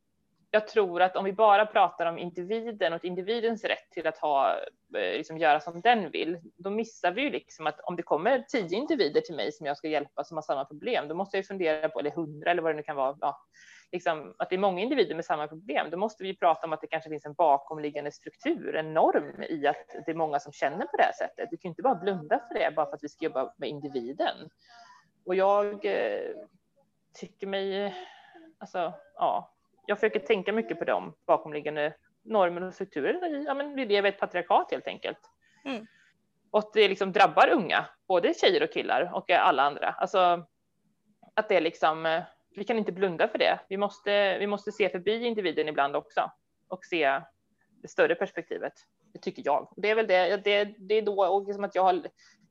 jag 0.54 0.68
tror 0.68 1.02
att 1.02 1.16
om 1.16 1.26
vi 1.26 1.34
bara 1.34 1.66
pratar 1.66 2.06
om 2.06 2.18
individen 2.18 2.94
och 2.94 3.06
individens 3.06 3.64
rätt 3.64 3.92
till 3.92 4.08
att 4.08 4.18
ha, 4.18 4.58
eh, 4.98 5.18
liksom 5.18 5.38
göra 5.38 5.60
som 5.60 5.82
den 5.82 6.12
vill, 6.12 6.40
då 6.58 6.70
missar 6.70 7.12
vi 7.12 7.22
ju 7.22 7.30
liksom 7.30 7.68
att 7.68 7.80
om 7.80 7.96
det 7.96 8.04
kommer 8.04 8.46
tio 8.48 8.78
individer 8.78 9.22
till 9.22 9.36
mig 9.36 9.52
som 9.52 9.66
jag 9.66 9.78
ska 9.78 9.88
hjälpa 9.88 10.24
som 10.24 10.38
har 10.38 10.42
samma 10.42 10.66
problem, 10.66 11.08
då 11.08 11.16
måste 11.16 11.38
jag 11.38 11.48
fundera 11.48 11.90
på, 11.90 12.00
eller 12.00 12.12
hundra 12.12 12.52
eller 12.52 12.62
vad 12.62 12.72
det 12.72 12.76
nu 12.76 12.84
kan 12.84 12.96
vara, 12.96 13.18
ja, 13.22 13.38
liksom, 13.92 14.36
att 14.38 14.50
det 14.50 14.56
är 14.56 14.60
många 14.60 14.82
individer 14.82 15.16
med 15.16 15.26
samma 15.26 15.48
problem. 15.48 15.90
Då 15.92 15.98
måste 15.98 16.24
vi 16.24 16.38
prata 16.38 16.68
om 16.68 16.74
att 16.74 16.82
det 16.82 16.88
kanske 16.88 17.10
finns 17.10 17.26
en 17.26 17.34
bakomliggande 17.34 18.12
struktur, 18.12 18.76
en 18.76 18.94
norm 18.94 19.44
i 19.44 19.68
att 19.68 19.88
det 20.06 20.12
är 20.12 20.16
många 20.16 20.40
som 20.40 20.52
känner 20.54 20.86
på 20.86 20.98
det 20.98 21.04
här 21.04 21.14
sättet. 21.14 21.50
Vi 21.52 21.58
kan 21.58 21.70
inte 21.70 21.82
bara 21.82 21.96
blunda 21.96 22.40
för 22.48 22.60
det 22.60 22.76
bara 22.76 22.86
för 22.86 22.96
att 22.96 23.04
vi 23.04 23.10
ska 23.10 23.26
jobba 23.26 23.54
med 23.58 23.70
individen. 23.70 24.50
Och 25.26 25.36
jag 25.36 25.86
eh, 25.86 26.36
tycker 27.14 27.48
mig, 27.48 27.96
alltså, 28.60 28.94
ja, 29.16 29.51
jag 29.86 29.98
försöker 29.98 30.20
tänka 30.20 30.54
mycket 30.54 30.80
på 30.80 30.86
de 30.86 31.14
bakomliggande 31.26 31.94
normer 32.24 32.64
och 32.64 32.74
strukturer. 32.74 33.44
Ja, 33.46 33.54
men 33.54 33.76
vi 33.76 33.86
lever 33.86 34.10
i 34.10 34.14
ett 34.14 34.20
patriarkat 34.20 34.72
helt 34.72 34.88
enkelt. 34.88 35.20
Mm. 35.66 35.86
Och 36.52 36.72
det 36.74 36.88
liksom 36.88 37.12
drabbar 37.12 37.50
unga, 37.50 37.86
både 38.08 38.34
tjejer 38.34 38.64
och 38.64 38.74
killar 38.74 39.12
och 39.14 39.32
alla 39.32 39.64
andra. 39.64 39.88
Alltså 39.88 40.46
att 41.34 41.50
det 41.50 41.56
är 41.56 41.62
liksom, 41.62 42.06
eh, 42.06 42.24
vi 42.56 42.64
kan 42.64 42.78
inte 42.78 42.92
blunda 42.92 43.28
för 43.28 43.38
det. 43.38 43.60
Vi 43.70 43.78
måste, 43.78 44.38
vi 44.38 44.48
måste 44.48 44.72
se 44.72 44.90
förbi 44.90 45.26
individen 45.26 45.68
ibland 45.68 45.96
också 45.96 46.32
och 46.68 46.86
se 46.86 47.22
det 47.82 47.88
större 47.88 48.16
perspektivet. 48.16 48.74
Det 49.14 49.20
tycker 49.20 49.42
jag. 49.46 49.74
Det 49.78 49.90
är 49.90 49.96
väl 49.96 50.08
det, 50.08 50.38
det, 50.44 50.64
det 50.64 50.96
är 50.96 51.02
då 51.02 51.26
och 51.26 51.48
liksom 51.48 51.64
att 51.64 51.76
jag 51.76 51.84
har 51.84 52.02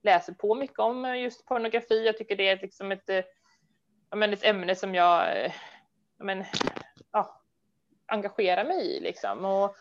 läser 0.02 0.32
på 0.32 0.54
mycket 0.54 0.78
om 0.78 1.18
just 1.18 1.46
pornografi. 1.46 2.06
Jag 2.06 2.18
tycker 2.18 2.36
det 2.36 2.48
är 2.48 2.58
liksom 2.62 2.92
ett, 2.92 3.10
eh, 3.10 3.24
men 4.14 4.32
ett 4.32 4.44
ämne 4.44 4.74
som 4.74 4.94
jag 4.94 5.36
eh, 5.36 5.52
ja, 6.18 6.24
men, 6.24 6.44
ja, 7.12 7.40
engagerar 8.06 8.64
mig 8.64 8.96
i 8.96 9.00
liksom. 9.00 9.44
Och, 9.44 9.76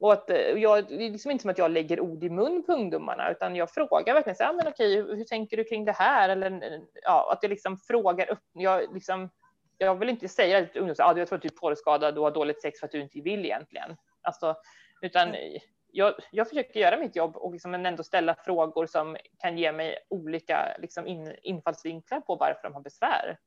och 0.00 0.12
att 0.12 0.30
eh, 0.30 0.36
jag, 0.36 0.88
det 0.88 1.06
är 1.06 1.10
liksom 1.10 1.30
inte 1.30 1.42
som 1.42 1.50
att 1.50 1.58
jag 1.58 1.70
lägger 1.70 2.00
ord 2.00 2.24
i 2.24 2.30
mun 2.30 2.62
på 2.62 2.72
ungdomarna, 2.72 3.30
utan 3.30 3.56
jag 3.56 3.70
frågar 3.70 4.14
verkligen 4.14 4.36
så 4.36 4.44
här, 4.44 4.54
men 4.54 4.68
okej, 4.68 4.96
hur 4.96 5.24
tänker 5.24 5.56
du 5.56 5.64
kring 5.64 5.84
det 5.84 5.92
här? 5.92 6.28
Eller 6.28 6.80
ja, 7.02 7.32
att 7.32 7.38
jag 7.42 7.50
liksom 7.50 7.78
frågar 7.78 8.30
upp. 8.30 8.44
Jag, 8.52 8.94
liksom, 8.94 9.30
jag 9.78 9.94
vill 9.94 10.08
inte 10.08 10.28
säga 10.28 10.66
till 10.66 10.80
ungdomar, 10.80 11.10
ah, 11.10 11.18
jag 11.18 11.28
tror 11.28 11.36
att 11.36 11.42
du 11.42 11.48
är 11.48 11.52
porrskadad 11.52 12.18
och 12.18 12.24
har 12.24 12.30
dåligt 12.30 12.62
sex 12.62 12.80
för 12.80 12.86
att 12.86 12.92
du 12.92 13.00
inte 13.00 13.20
vill 13.20 13.44
egentligen. 13.44 13.96
Alltså, 14.22 14.56
utan 15.00 15.28
mm. 15.28 15.60
jag, 15.92 16.14
jag 16.30 16.48
försöker 16.48 16.80
göra 16.80 16.96
mitt 16.96 17.16
jobb 17.16 17.36
och 17.36 17.52
liksom 17.52 17.74
ändå 17.74 18.02
ställa 18.02 18.34
frågor 18.34 18.86
som 18.86 19.16
kan 19.38 19.58
ge 19.58 19.72
mig 19.72 19.98
olika 20.08 20.76
liksom 20.78 21.06
in, 21.06 21.34
infallsvinklar 21.42 22.20
på 22.20 22.36
varför 22.36 22.62
de 22.62 22.74
har 22.74 22.80
besvär. 22.80 23.38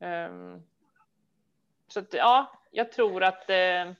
Um, 0.00 0.62
så 1.88 2.00
att, 2.00 2.14
ja, 2.14 2.52
jag 2.70 2.92
tror 2.92 3.22
att 3.22 3.50
eh, 3.50 3.92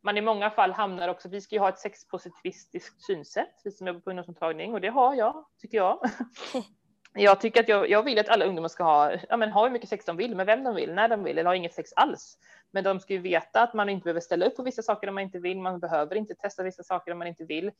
man 0.00 0.16
i 0.16 0.20
många 0.20 0.50
fall 0.50 0.72
hamnar 0.72 1.08
också, 1.08 1.28
vi 1.28 1.40
ska 1.40 1.54
ju 1.54 1.60
ha 1.60 1.68
ett 1.68 1.78
sexpositivistiskt 1.78 3.02
synsätt, 3.02 3.60
vi 3.64 3.70
som 3.70 3.86
jobbar 3.86 4.00
på 4.00 4.10
ungdomsmottagning, 4.10 4.74
och 4.74 4.80
det 4.80 4.88
har 4.88 5.14
jag, 5.14 5.44
tycker 5.58 5.76
jag. 5.76 6.00
jag 7.14 7.40
tycker 7.40 7.60
att 7.60 7.68
jag, 7.68 7.90
jag 7.90 8.02
vill 8.02 8.18
att 8.18 8.28
alla 8.28 8.44
ungdomar 8.44 8.68
ska 8.68 8.84
ha, 8.84 9.12
ja, 9.28 9.36
men 9.36 9.52
ha 9.52 9.64
hur 9.64 9.70
mycket 9.70 9.88
sex 9.88 10.04
de 10.04 10.16
vill, 10.16 10.36
med 10.36 10.46
vem 10.46 10.64
de 10.64 10.74
vill, 10.74 10.94
när 10.94 11.08
de 11.08 11.24
vill, 11.24 11.38
eller 11.38 11.50
ha 11.50 11.56
inget 11.56 11.74
sex 11.74 11.92
alls. 11.96 12.38
Men 12.70 12.84
de 12.84 13.00
ska 13.00 13.12
ju 13.12 13.18
veta 13.18 13.62
att 13.62 13.74
man 13.74 13.88
inte 13.88 14.04
behöver 14.04 14.20
ställa 14.20 14.46
upp 14.46 14.56
på 14.56 14.62
vissa 14.62 14.82
saker 14.82 15.08
om 15.08 15.14
man 15.14 15.24
inte 15.24 15.38
vill, 15.38 15.60
man 15.60 15.80
behöver 15.80 16.16
inte 16.16 16.34
testa 16.34 16.62
vissa 16.62 16.82
saker 16.82 17.12
om 17.12 17.18
man 17.18 17.28
inte 17.28 17.44
vill. 17.44 17.70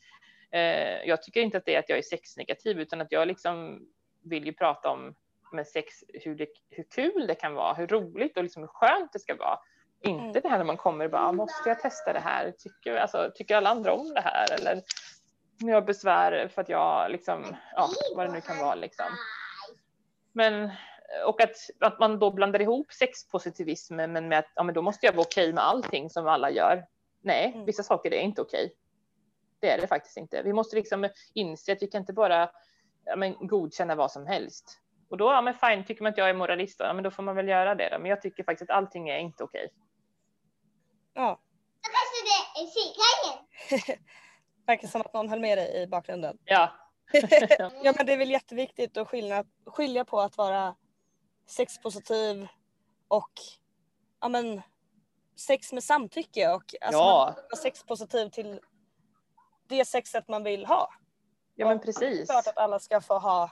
Eh, 0.50 1.04
jag 1.06 1.22
tycker 1.22 1.40
inte 1.40 1.58
att 1.58 1.64
det 1.64 1.74
är 1.74 1.78
att 1.78 1.88
jag 1.88 1.98
är 1.98 2.02
sexnegativ, 2.02 2.80
utan 2.80 3.00
att 3.00 3.12
jag 3.12 3.28
liksom 3.28 3.86
vill 4.22 4.46
ju 4.46 4.52
prata 4.52 4.90
om 4.90 5.14
med 5.52 5.66
sex, 5.66 5.94
hur, 6.08 6.34
det, 6.34 6.46
hur 6.70 6.84
kul 6.84 7.26
det 7.26 7.34
kan 7.34 7.54
vara, 7.54 7.74
hur 7.74 7.86
roligt 7.86 8.36
och 8.36 8.42
liksom 8.42 8.62
hur 8.62 8.68
skönt 8.68 9.12
det 9.12 9.18
ska 9.18 9.34
vara. 9.34 9.58
Inte 10.02 10.20
mm. 10.20 10.32
det 10.32 10.48
här 10.48 10.58
när 10.58 10.64
man 10.64 10.76
kommer 10.76 11.04
och 11.04 11.10
bara, 11.10 11.22
ah, 11.22 11.32
måste 11.32 11.68
jag 11.68 11.80
testa 11.80 12.12
det 12.12 12.20
här? 12.20 12.54
Tycker, 12.58 12.96
alltså, 12.96 13.30
tycker 13.34 13.56
alla 13.56 13.70
andra 13.70 13.92
om 13.92 14.14
det 14.14 14.20
här? 14.20 14.54
Eller 14.54 14.82
jag 15.58 15.74
har 15.74 15.82
besvär 15.82 16.48
för 16.48 16.62
att 16.62 16.68
jag 16.68 17.10
liksom, 17.10 17.56
ja, 17.74 17.88
vad 18.16 18.26
det 18.26 18.32
nu 18.32 18.40
kan 18.40 18.58
vara 18.58 18.74
liksom. 18.74 19.06
Men, 20.32 20.70
och 21.26 21.42
att, 21.42 21.56
att 21.80 21.98
man 21.98 22.18
då 22.18 22.30
blandar 22.30 22.62
ihop 22.62 22.92
sexpositivismen 22.92 24.12
men 24.12 24.28
med 24.28 24.38
att 24.38 24.52
ja, 24.54 24.62
men 24.62 24.74
då 24.74 24.82
måste 24.82 25.06
jag 25.06 25.12
vara 25.12 25.26
okej 25.26 25.52
med 25.52 25.64
allting 25.64 26.10
som 26.10 26.26
alla 26.26 26.50
gör. 26.50 26.86
Nej, 27.22 27.52
mm. 27.54 27.64
vissa 27.64 27.82
saker 27.82 28.14
är 28.14 28.20
inte 28.20 28.42
okej. 28.42 28.74
Det 29.60 29.70
är 29.70 29.80
det 29.80 29.86
faktiskt 29.86 30.16
inte. 30.16 30.42
Vi 30.42 30.52
måste 30.52 30.76
liksom 30.76 31.08
inse 31.34 31.72
att 31.72 31.82
vi 31.82 31.86
kan 31.86 32.00
inte 32.00 32.12
bara 32.12 32.50
ja, 33.04 33.16
men, 33.16 33.46
godkänna 33.46 33.94
vad 33.94 34.12
som 34.12 34.26
helst. 34.26 34.80
Och 35.10 35.16
då, 35.16 35.32
ja 35.32 35.40
men 35.40 35.54
fine, 35.54 35.84
tycker 35.84 36.02
man 36.02 36.10
att 36.10 36.18
jag 36.18 36.30
är 36.30 36.34
moralist, 36.34 36.80
ja 36.80 36.92
men 36.92 37.04
då 37.04 37.10
får 37.10 37.22
man 37.22 37.36
väl 37.36 37.48
göra 37.48 37.74
det 37.74 37.88
då. 37.88 37.98
Men 37.98 38.10
jag 38.10 38.22
tycker 38.22 38.44
faktiskt 38.44 38.70
att 38.70 38.76
allting 38.76 39.08
är 39.08 39.18
inte 39.18 39.44
okej. 39.44 39.72
Ja. 41.14 41.40
Verkar 44.66 44.88
som 44.88 45.00
att 45.00 45.14
någon 45.14 45.28
höll 45.28 45.40
med 45.40 45.58
dig 45.58 45.82
i 45.82 45.86
bakgrunden. 45.86 46.38
Ja. 46.44 46.72
ja 47.82 47.94
men 47.96 48.06
det 48.06 48.12
är 48.12 48.16
väl 48.16 48.30
jätteviktigt 48.30 48.96
att 48.96 49.08
skilja, 49.08 49.44
skilja 49.66 50.04
på 50.04 50.20
att 50.20 50.36
vara 50.36 50.76
sexpositiv 51.46 52.48
och 53.08 53.32
ja 54.20 54.28
men 54.28 54.62
sex 55.36 55.72
med 55.72 55.84
samtycke 55.84 56.48
och 56.48 56.74
alltså 56.80 57.00
ja. 57.00 57.34
vara 57.50 57.56
sexpositiv 57.62 58.28
till 58.28 58.60
det 59.68 59.84
sexet 59.84 60.28
man 60.28 60.44
vill 60.44 60.66
ha. 60.66 60.94
Ja 61.54 61.68
men 61.68 61.80
precis. 61.80 62.28
Det 62.28 62.32
är 62.32 62.42
klart 62.42 62.46
att 62.46 62.58
alla 62.58 62.78
ska 62.78 63.00
få 63.00 63.18
ha 63.18 63.50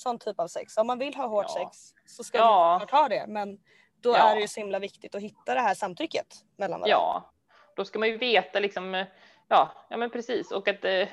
sån 0.00 0.18
typ 0.18 0.40
av 0.40 0.48
sex. 0.48 0.76
Om 0.76 0.86
man 0.86 0.98
vill 0.98 1.14
ha 1.14 1.26
hårt 1.26 1.46
ja. 1.48 1.54
sex 1.54 1.94
så 2.06 2.24
ska 2.24 2.38
ja. 2.38 2.78
man 2.78 3.00
ha 3.00 3.08
det 3.08 3.26
men 3.28 3.58
då 4.02 4.10
ja. 4.10 4.30
är 4.30 4.34
det 4.34 4.40
ju 4.40 4.48
så 4.48 4.60
himla 4.60 4.78
viktigt 4.78 5.14
att 5.14 5.22
hitta 5.22 5.54
det 5.54 5.60
här 5.60 5.74
samtycket 5.74 6.26
mellan 6.56 6.80
varandra. 6.80 6.90
Ja, 6.90 7.32
då 7.76 7.84
ska 7.84 7.98
man 7.98 8.08
ju 8.08 8.16
veta 8.16 8.60
liksom, 8.60 9.04
ja, 9.48 9.86
ja 9.90 9.96
men 9.96 10.10
precis 10.10 10.52
och 10.52 10.68
att 10.68 10.84
eh, 10.84 11.08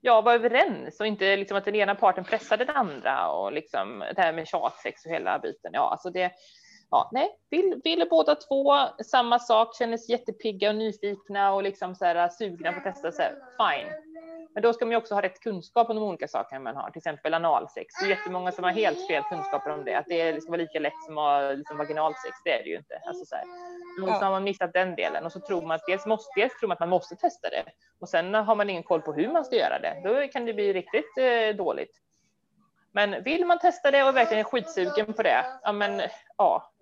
ja, 0.00 0.20
vara 0.20 0.34
överens 0.34 1.00
och 1.00 1.06
inte 1.06 1.36
liksom 1.36 1.56
att 1.56 1.64
den 1.64 1.74
ena 1.74 1.94
parten 1.94 2.24
pressar 2.24 2.56
den 2.56 2.70
andra 2.70 3.30
och 3.30 3.52
liksom 3.52 3.98
det 3.98 4.22
här 4.22 4.32
med 4.32 4.48
tjatsex 4.48 5.04
och 5.04 5.12
hela 5.12 5.38
biten. 5.38 5.70
Ja, 5.74 5.90
alltså 5.90 6.10
det, 6.10 6.32
ja, 6.90 7.10
nej, 7.12 7.38
vill, 7.50 7.80
vill 7.84 8.06
båda 8.10 8.34
två 8.34 8.74
samma 9.04 9.38
sak, 9.38 9.76
känner 9.76 9.96
sig 9.96 10.12
jättepigga 10.12 10.68
och 10.68 10.76
nyfikna 10.76 11.52
och 11.52 11.62
liksom 11.62 11.94
så 11.94 12.04
här 12.04 12.28
sugna 12.28 12.72
på 12.72 12.78
att 12.78 12.84
testa 12.84 13.12
så 13.12 13.22
här, 13.22 13.34
fine. 13.58 13.92
Men 14.56 14.62
då 14.62 14.72
ska 14.72 14.84
man 14.84 14.90
ju 14.90 14.96
också 14.96 15.14
ha 15.14 15.22
rätt 15.22 15.40
kunskap 15.40 15.90
om 15.90 15.96
de 15.96 16.02
olika 16.02 16.28
sakerna 16.28 16.60
man 16.60 16.76
har, 16.76 16.90
till 16.90 16.98
exempel 16.98 17.34
analsex. 17.34 17.94
Det 18.00 18.06
är 18.06 18.10
jättemånga 18.10 18.52
som 18.52 18.64
har 18.64 18.70
helt 18.70 19.06
fel 19.06 19.22
kunskaper 19.22 19.70
om 19.70 19.84
det, 19.84 19.94
att 19.94 20.06
det 20.08 20.42
ska 20.42 20.50
vara 20.50 20.60
lika 20.60 20.78
lätt 20.78 21.04
som 21.06 21.18
att 21.18 21.58
liksom 21.58 21.78
vaginalsex. 21.78 22.36
Det 22.44 22.60
är 22.60 22.64
det 22.64 22.70
ju 22.70 22.76
inte. 22.76 23.02
Alltså 23.06 23.24
så 23.24 23.34
här. 23.36 23.44
Och 24.02 24.18
så 24.18 24.24
har 24.24 24.30
man 24.30 24.44
missat 24.44 24.72
den 24.72 24.96
delen 24.96 25.26
och 25.26 25.32
så 25.32 25.40
tror 25.40 25.62
man 25.62 25.74
att 25.74 25.86
dels 25.86 26.06
måste, 26.06 26.40
dels 26.40 26.58
tror 26.58 26.68
man 26.68 26.74
att 26.74 26.80
man 26.80 26.88
måste 26.88 27.16
testa 27.16 27.50
det 27.50 27.64
och 28.00 28.08
sen 28.08 28.34
har 28.34 28.54
man 28.54 28.70
ingen 28.70 28.82
koll 28.82 29.02
på 29.02 29.12
hur 29.12 29.28
man 29.28 29.44
ska 29.44 29.56
göra 29.56 29.78
det. 29.78 30.00
Då 30.04 30.28
kan 30.32 30.46
det 30.46 30.54
bli 30.54 30.72
riktigt 30.72 31.18
eh, 31.18 31.56
dåligt. 31.56 32.02
Men 32.92 33.22
vill 33.22 33.46
man 33.46 33.58
testa 33.58 33.90
det 33.90 34.04
och 34.04 34.16
verkligen 34.16 34.40
är 34.40 34.44
skitsugen 34.44 35.12
på 35.12 35.22
det, 35.22 35.44
ja 35.62 35.72
men 35.72 36.02
ja, 36.36 36.72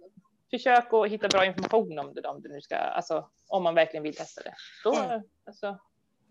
försök 0.59 0.93
att 0.93 1.09
hitta 1.09 1.29
bra 1.29 1.45
information 1.45 1.99
om 1.99 2.15
det 2.15 2.29
om 2.29 2.41
du 2.41 2.49
nu 2.49 2.61
ska, 2.61 2.77
alltså 2.77 3.29
om 3.49 3.63
man 3.63 3.75
verkligen 3.75 4.03
vill 4.03 4.17
testa 4.17 4.43
det. 4.43 4.55
Då, 4.85 4.95
mm. 4.95 5.23
alltså, 5.47 5.79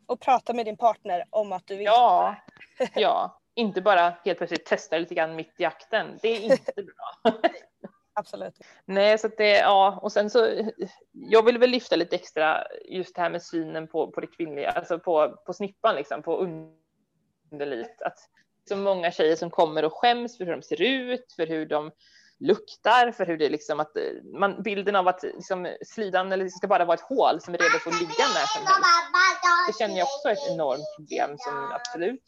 och 0.05 0.19
prata 0.19 0.53
med 0.53 0.65
din 0.65 0.77
partner 0.77 1.25
om 1.29 1.51
att 1.51 1.67
du 1.67 1.75
vill. 1.75 1.85
Ja, 1.85 2.35
ja. 2.95 3.41
inte 3.53 3.81
bara 3.81 4.13
helt 4.25 4.37
plötsligt 4.37 4.65
testa 4.65 4.97
lite 4.97 5.15
grann 5.15 5.35
mitt 5.35 5.53
i 5.57 5.65
akten. 5.65 6.19
Det 6.21 6.27
är 6.27 6.41
inte 6.41 6.73
bra. 6.83 7.33
Absolut. 8.13 8.59
Nej, 8.85 9.17
så 9.17 9.27
att 9.27 9.37
det, 9.37 9.57
ja, 9.57 9.99
och 10.01 10.11
sen 10.11 10.29
så, 10.29 10.71
jag 11.11 11.45
vill 11.45 11.57
väl 11.57 11.69
lyfta 11.69 11.95
lite 11.95 12.15
extra 12.15 12.63
just 12.85 13.15
det 13.15 13.21
här 13.21 13.29
med 13.29 13.43
synen 13.43 13.87
på, 13.87 14.11
på 14.11 14.21
det 14.21 14.27
kvinnliga, 14.27 14.71
alltså 14.71 14.99
på, 14.99 15.37
på 15.45 15.53
snippan 15.53 15.95
liksom, 15.95 16.23
på 16.23 16.47
underlivet. 17.51 18.01
Att 18.01 18.17
så 18.69 18.75
många 18.75 19.11
tjejer 19.11 19.35
som 19.35 19.49
kommer 19.49 19.85
och 19.85 19.93
skäms 19.93 20.37
för 20.37 20.45
hur 20.45 20.51
de 20.51 20.61
ser 20.61 20.81
ut, 20.81 21.33
för 21.35 21.47
hur 21.47 21.65
de 21.65 21.91
luktar, 22.39 23.11
för 23.11 23.25
hur 23.25 23.37
det 23.37 23.49
liksom 23.49 23.79
att 23.79 23.97
eh, 23.97 24.03
man, 24.39 24.63
bilden 24.63 24.95
av 24.95 25.07
att 25.07 25.23
liksom 25.23 25.75
slidan 25.85 26.31
eller 26.31 26.43
det 26.43 26.49
ska 26.49 26.67
bara 26.67 26.85
vara 26.85 26.95
ett 26.95 27.01
hål 27.01 27.41
som 27.41 27.53
är 27.53 27.57
redo 27.57 27.79
för 27.79 27.89
att 27.89 27.99
ligga 27.99 28.25
när 28.35 28.47
som 28.47 28.61
helst. 28.65 28.89
Det 29.67 29.77
känner 29.79 29.97
jag 29.97 30.05
också 30.05 30.27
är 30.27 30.31
ett 30.31 30.53
enormt 30.53 30.85
problem 30.97 31.37
som 31.37 31.71
absolut 31.71 32.23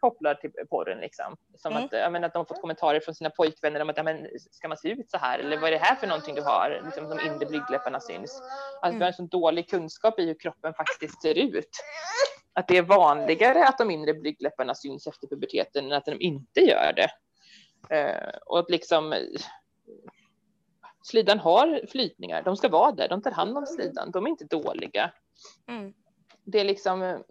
kopplar 0.00 0.34
till 0.34 0.50
porren 0.70 0.98
liksom. 0.98 1.36
Som 1.56 1.72
mm. 1.72 1.84
att, 1.84 1.92
jag 1.92 2.12
menar, 2.12 2.26
att 2.26 2.32
de 2.32 2.38
har 2.38 2.44
fått 2.44 2.60
kommentarer 2.60 3.00
från 3.00 3.14
sina 3.14 3.30
pojkvänner 3.30 3.80
om 3.80 3.90
att, 3.90 3.96
ja, 3.96 4.02
men, 4.02 4.26
ska 4.50 4.68
man 4.68 4.76
se 4.76 4.88
ut 4.88 5.10
så 5.10 5.18
här? 5.18 5.38
Eller 5.38 5.56
vad 5.56 5.68
är 5.68 5.72
det 5.72 5.84
här 5.84 5.94
för 5.94 6.06
någonting 6.06 6.34
du 6.34 6.42
har? 6.42 6.82
Liksom 6.84 7.08
de 7.08 7.20
inre 7.20 7.46
blygdläpparna 7.46 8.00
syns. 8.00 8.42
Att 8.82 8.88
mm. 8.88 8.98
vi 8.98 9.04
har 9.04 9.08
en 9.08 9.14
så 9.14 9.22
dålig 9.22 9.70
kunskap 9.70 10.18
i 10.18 10.26
hur 10.26 10.40
kroppen 10.40 10.74
faktiskt 10.74 11.22
ser 11.22 11.38
ut. 11.38 11.70
Att 12.52 12.68
det 12.68 12.76
är 12.76 12.82
vanligare 12.82 13.68
att 13.68 13.78
de 13.78 13.90
inre 13.90 14.14
blygdläpparna 14.14 14.74
syns 14.74 15.06
efter 15.06 15.26
puberteten 15.26 15.84
än 15.84 15.92
att 15.92 16.04
de 16.04 16.20
inte 16.20 16.60
gör 16.60 16.92
det. 16.96 17.10
Uh, 17.92 18.38
och 18.46 18.58
att 18.58 18.70
liksom 18.70 19.14
slidan 21.02 21.38
har 21.38 21.86
flytningar, 21.90 22.42
de 22.42 22.56
ska 22.56 22.68
vara 22.68 22.92
där, 22.92 23.08
de 23.08 23.22
tar 23.22 23.30
hand 23.30 23.58
om 23.58 23.66
slidan, 23.66 24.10
de 24.10 24.26
är 24.26 24.30
inte 24.30 24.44
dåliga. 24.44 25.12
Mm. 25.68 25.92
Det 26.44 26.60
är 26.60 26.64
liksom, 26.64 27.24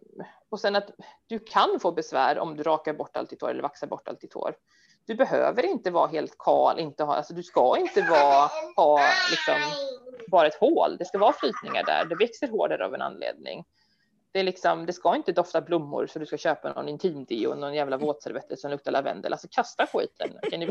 och 0.50 0.60
sen 0.60 0.76
att 0.76 0.92
du 1.28 1.40
kan 1.40 1.80
få 1.80 1.92
besvär 1.92 2.40
om 2.40 2.58
du 2.58 2.64
rakar 2.64 2.94
bort 2.94 3.18
allt 3.18 3.30
ditt 3.30 3.42
hår 3.42 3.50
eller 3.50 3.62
vaxar 3.62 3.88
bort 3.88 4.08
allt 4.08 4.22
ditt 4.22 4.34
hår. 4.34 4.56
Du 5.06 5.16
behöver 5.16 5.66
inte 5.66 5.92
vara 5.92 6.08
helt 6.08 6.38
kal, 6.38 6.80
inte 6.80 7.04
ha, 7.04 7.16
alltså 7.16 7.34
du 7.34 7.44
ska 7.44 7.78
inte 7.78 8.02
vara, 8.02 8.50
ha 8.76 9.00
liksom 9.30 9.56
bara 10.28 10.48
ett 10.48 10.60
hål, 10.60 10.98
det 10.98 11.06
ska 11.06 11.18
vara 11.18 11.34
flytningar 11.34 11.84
där, 11.84 12.06
det 12.06 12.16
växer 12.16 12.48
hår 12.48 12.68
där 12.68 12.82
av 12.82 12.94
en 12.94 13.02
anledning. 13.02 13.66
Det, 14.32 14.40
är 14.40 14.44
liksom, 14.44 14.86
det 14.86 14.94
ska 14.94 15.16
inte 15.16 15.32
dofta 15.32 15.62
blommor 15.62 16.08
så 16.08 16.20
du 16.20 16.26
ska 16.26 16.38
köpa 16.38 16.74
någon 16.74 16.90
intimdeo 16.90 17.50
och 17.50 17.58
någon 17.58 17.74
jävla 17.74 17.98
våtservetter 17.98 18.56
som 18.56 18.72
luktar 18.72 18.92
lavendel. 18.92 19.34
Alltså 19.34 19.48
kasta 19.52 19.88
skiten. 19.88 20.30
Kan 20.52 20.60
ni 20.60 20.70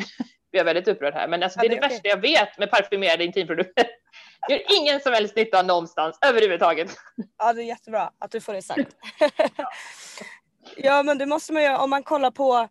jag 0.50 0.64
väldigt 0.64 0.88
upprörd 0.88 1.14
här. 1.14 1.28
Men 1.28 1.42
alltså, 1.42 1.60
det 1.60 1.66
är 1.66 1.70
det, 1.70 1.80
värsta 1.80 2.08
jag 2.08 2.20
vet 2.20 2.58
med 2.58 2.70
parfymerade 2.70 3.24
intimprodukter. 3.24 3.86
Det 4.48 4.54
gör 4.54 4.80
ingen 4.80 5.00
som 5.00 5.12
helst 5.12 5.36
nytta 5.36 5.62
någonstans 5.62 6.18
överhuvudtaget. 6.26 6.90
Ja, 7.38 7.52
det 7.52 7.62
är 7.62 7.64
jättebra 7.64 8.12
att 8.18 8.30
du 8.30 8.40
får 8.40 8.52
det 8.52 8.62
sagt. 8.62 8.96
ja, 10.76 11.02
men 11.02 11.18
det 11.18 11.26
måste 11.26 11.52
man 11.52 11.62
göra 11.62 11.78
om 11.78 11.90
man 11.90 12.02
kollar 12.02 12.30
på 12.30 12.68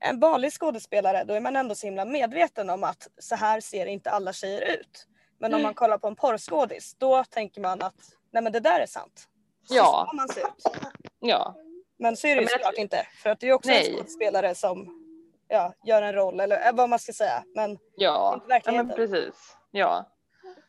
en 0.00 0.20
vanlig 0.20 0.52
skådespelare. 0.52 1.24
Då 1.24 1.34
är 1.34 1.40
man 1.40 1.56
ändå 1.56 1.74
så 1.74 1.86
himla 1.86 2.04
medveten 2.04 2.70
om 2.70 2.84
att 2.84 3.08
så 3.18 3.34
här 3.34 3.60
ser 3.60 3.86
inte 3.86 4.10
alla 4.10 4.32
tjejer 4.32 4.72
ut. 4.72 5.06
Men 5.40 5.54
om 5.54 5.60
mm. 5.60 5.62
man 5.62 5.74
kollar 5.74 5.98
på 5.98 6.06
en 6.06 6.16
porrskådis, 6.16 6.94
då 6.98 7.24
tänker 7.24 7.60
man 7.60 7.82
att 7.82 7.94
nej, 8.32 8.42
men 8.42 8.52
det 8.52 8.60
där 8.60 8.80
är 8.80 8.86
sant. 8.86 9.28
Så 9.64 9.74
ja. 9.74 10.04
ska 10.08 10.16
man 10.16 10.28
se 10.28 10.40
ut. 10.40 10.88
Ja, 11.20 11.54
Men 11.98 12.16
så 12.16 12.26
är 12.26 12.36
det 12.36 12.42
ju 12.42 12.48
såklart 12.48 12.74
inte. 12.78 13.06
För 13.22 13.30
att 13.30 13.40
det 13.40 13.46
är 13.46 13.48
ju 13.48 13.54
också 13.54 13.70
Nej. 13.70 13.90
en 13.90 13.96
skådespelare 13.96 14.54
som 14.54 15.00
ja, 15.48 15.72
gör 15.84 16.02
en 16.02 16.12
roll 16.12 16.40
eller 16.40 16.66
eh, 16.66 16.72
vad 16.74 16.88
man 16.88 16.98
ska 16.98 17.12
säga. 17.12 17.44
Men 17.54 17.70
Ja, 17.70 17.74
Inte 17.74 17.80
ja 17.96 18.40
men 18.40 18.48
verkligheten. 18.48 18.96
precis. 18.96 19.56
Ja. 19.70 20.10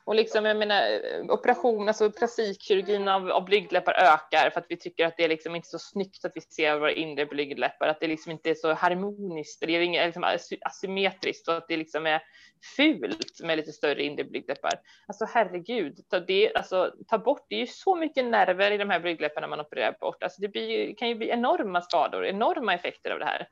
Och 0.05 0.15
liksom, 0.15 0.45
jag 0.45 0.57
menar, 0.57 0.81
eh, 0.81 1.25
operation, 1.29 1.87
alltså 1.87 2.11
plastikkirurgin 2.11 3.07
av, 3.07 3.31
av 3.31 3.45
blygdläppar 3.45 3.93
ökar 3.93 4.49
för 4.49 4.59
att 4.59 4.65
vi 4.69 4.77
tycker 4.77 5.05
att 5.05 5.17
det 5.17 5.23
är 5.23 5.29
liksom 5.29 5.55
inte 5.55 5.67
så 5.67 5.79
snyggt 5.79 6.25
att 6.25 6.31
vi 6.35 6.41
ser 6.41 6.79
våra 6.79 6.91
inre 6.91 7.25
blygdläppar, 7.25 7.87
att 7.87 7.99
det 7.99 8.07
liksom 8.07 8.31
inte 8.31 8.49
är 8.49 8.55
så 8.55 8.73
harmoniskt, 8.73 9.59
det 9.59 9.75
är 9.75 10.05
liksom 10.05 10.37
asymmetriskt 10.61 11.47
och 11.47 11.57
att 11.57 11.67
det 11.67 11.77
liksom 11.77 12.05
är 12.05 12.21
fult 12.75 13.41
med 13.43 13.57
lite 13.57 13.71
större 13.71 14.03
inre 14.03 14.23
blygdläppar. 14.23 14.71
Alltså 15.07 15.25
herregud, 15.25 15.99
ta, 16.09 16.19
det, 16.19 16.55
alltså, 16.55 16.93
ta 17.07 17.17
bort, 17.17 17.45
det 17.49 17.55
är 17.55 17.59
ju 17.59 17.67
så 17.67 17.95
mycket 17.95 18.25
nerver 18.25 18.71
i 18.71 18.77
de 18.77 18.89
här 18.89 18.99
blygdläpparna 18.99 19.47
man 19.47 19.59
opererar 19.59 19.97
bort. 19.99 20.23
Alltså 20.23 20.41
det 20.41 20.47
blir, 20.47 20.95
kan 20.95 21.09
ju 21.09 21.15
bli 21.15 21.29
enorma 21.29 21.81
skador, 21.81 22.25
enorma 22.25 22.73
effekter 22.73 23.11
av 23.11 23.19
det 23.19 23.25
här. 23.25 23.47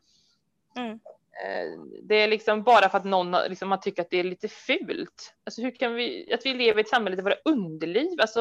Mm. 0.77 0.99
Eh, 1.45 1.79
Det 2.03 2.15
är 2.15 2.27
liksom 2.27 2.63
bara 2.63 2.89
för 2.89 2.97
att 2.97 3.03
någon 3.05 3.33
har- 3.33 3.49
liksom, 3.49 3.71
har 3.71 3.77
tyckt 3.77 3.99
att 3.99 4.09
det 4.09 4.17
är 4.19 4.23
lite 4.23 4.47
fult. 4.47 5.33
Alltså 5.45 5.61
hur 5.61 5.71
kan 5.75 5.95
vi, 5.95 6.33
att 6.33 6.45
vi 6.45 6.53
lever 6.53 6.79
i 6.79 6.81
ett 6.81 6.89
samhälle 6.89 7.15
där 7.15 7.23
våra 7.23 7.35
underliv 7.45 8.21
alltså, 8.21 8.39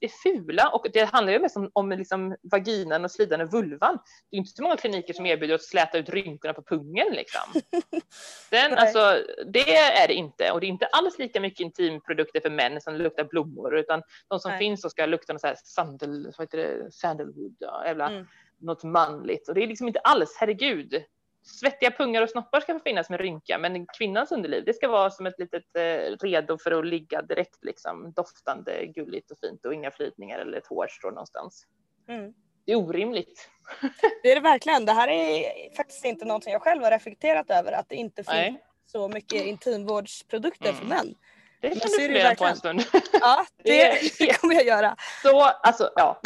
är 0.00 0.08
fula 0.22 0.68
och 0.68 0.86
det 0.92 1.04
handlar 1.04 1.32
ju 1.32 1.38
mest 1.38 1.56
om, 1.56 1.70
om 1.72 1.90
liksom 1.90 2.36
vaginan 2.42 3.04
och 3.04 3.10
slidande 3.10 3.44
vulvan. 3.44 3.98
Det 4.30 4.36
är 4.36 4.38
inte 4.38 4.50
så 4.50 4.62
många 4.62 4.76
kliniker 4.76 5.14
som 5.14 5.26
erbjuder 5.26 5.54
att 5.54 5.62
släta 5.62 5.98
ut 5.98 6.08
rynkorna 6.08 6.54
på 6.54 6.62
pungen 6.62 7.12
liksom. 7.12 7.40
Den, 8.50 8.72
alltså, 8.78 9.18
det 9.52 9.76
är 9.76 10.08
det 10.08 10.14
inte 10.14 10.50
och 10.50 10.60
det 10.60 10.66
är 10.66 10.68
inte 10.68 10.86
alls 10.86 11.18
lika 11.18 11.40
mycket 11.40 11.60
intimprodukter 11.60 12.40
för 12.40 12.50
män 12.50 12.80
som 12.80 12.94
luktar 12.94 13.24
blommor 13.24 13.76
utan 13.78 14.02
de 14.28 14.40
som 14.40 14.50
Nej. 14.50 14.58
finns 14.58 14.82
så 14.82 14.90
ska 14.90 15.06
lukta 15.06 15.32
något 15.32 15.40
så 15.40 15.46
här 15.46 15.56
sandal, 15.64 16.24
vad 16.38 16.46
heter 16.46 16.58
det, 16.58 16.92
sandalwood, 16.92 17.56
ja, 17.58 17.82
jävla, 17.86 18.10
Mm. 18.10 18.26
något 18.58 18.84
manligt 18.84 19.48
och 19.48 19.54
det 19.54 19.62
är 19.62 19.66
liksom 19.66 19.86
inte 19.88 20.00
alls, 20.00 20.36
herregud. 20.40 21.02
Svettiga 21.46 21.90
pungar 21.90 22.22
och 22.22 22.30
snoppar 22.30 22.60
ska 22.60 22.72
få 22.74 22.80
finnas 22.80 23.10
med 23.10 23.20
rynka, 23.20 23.58
men 23.58 23.86
kvinnans 23.98 24.32
underliv, 24.32 24.64
det 24.64 24.74
ska 24.74 24.88
vara 24.88 25.10
som 25.10 25.26
ett 25.26 25.38
litet 25.38 25.76
eh, 25.76 26.26
redo 26.26 26.58
för 26.58 26.70
att 26.78 26.86
ligga 26.86 27.22
direkt 27.22 27.64
liksom 27.64 28.12
doftande, 28.12 28.86
gulligt 28.86 29.30
och 29.30 29.38
fint 29.38 29.64
och 29.64 29.74
inga 29.74 29.90
flytningar 29.90 30.38
eller 30.38 30.58
ett 30.58 30.66
hårstrå 30.66 31.10
någonstans. 31.10 31.66
mm. 32.08 32.32
Det 32.66 32.72
är 32.72 32.76
orimligt. 32.76 33.50
det 34.22 34.30
är 34.30 34.34
det 34.34 34.40
verkligen. 34.40 34.84
Det 34.84 34.92
här 34.92 35.08
är 35.08 35.44
faktiskt 35.76 36.04
inte 36.04 36.24
någonting 36.24 36.52
jag 36.52 36.62
själv 36.62 36.82
har 36.82 36.90
reflekterat 36.90 37.50
över. 37.50 37.72
Att 37.72 37.88
det 37.88 37.96
inte 37.96 38.16
finns 38.24 38.28
Nej, 38.28 38.62
så 38.86 39.08
mycket 39.08 39.42
intimvårdsprodukter 39.44 40.72
för 40.72 40.84
Mm. 40.84 40.96
män. 40.96 41.14
det 41.60 41.68
kan 41.68 41.78
du 41.78 42.02
fundera 42.04 42.34
på 42.34 42.44
en 42.44 42.56
stund. 42.56 42.82
Ja, 43.20 43.46
Det 43.64 44.00
det 44.18 44.40
kommer 44.40 44.54
jag 44.54 44.64
göra. 44.66 44.96
Så, 45.22 45.40
alltså, 45.42 45.90
ja. 45.96 46.20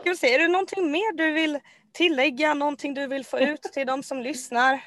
Ska 0.00 0.10
vi 0.10 0.16
se, 0.16 0.34
är 0.34 0.38
det 0.38 0.48
någonting 0.48 0.90
mer 0.90 1.16
du 1.16 1.32
vill 1.32 1.58
tillägga? 1.96 2.54
Någonting 2.54 2.94
du 2.94 3.06
vill 3.06 3.24
få 3.24 3.38
ut 3.38 3.62
till 3.62 3.86
de 3.86 4.02
som 4.02 4.20
lyssnar? 4.28 4.80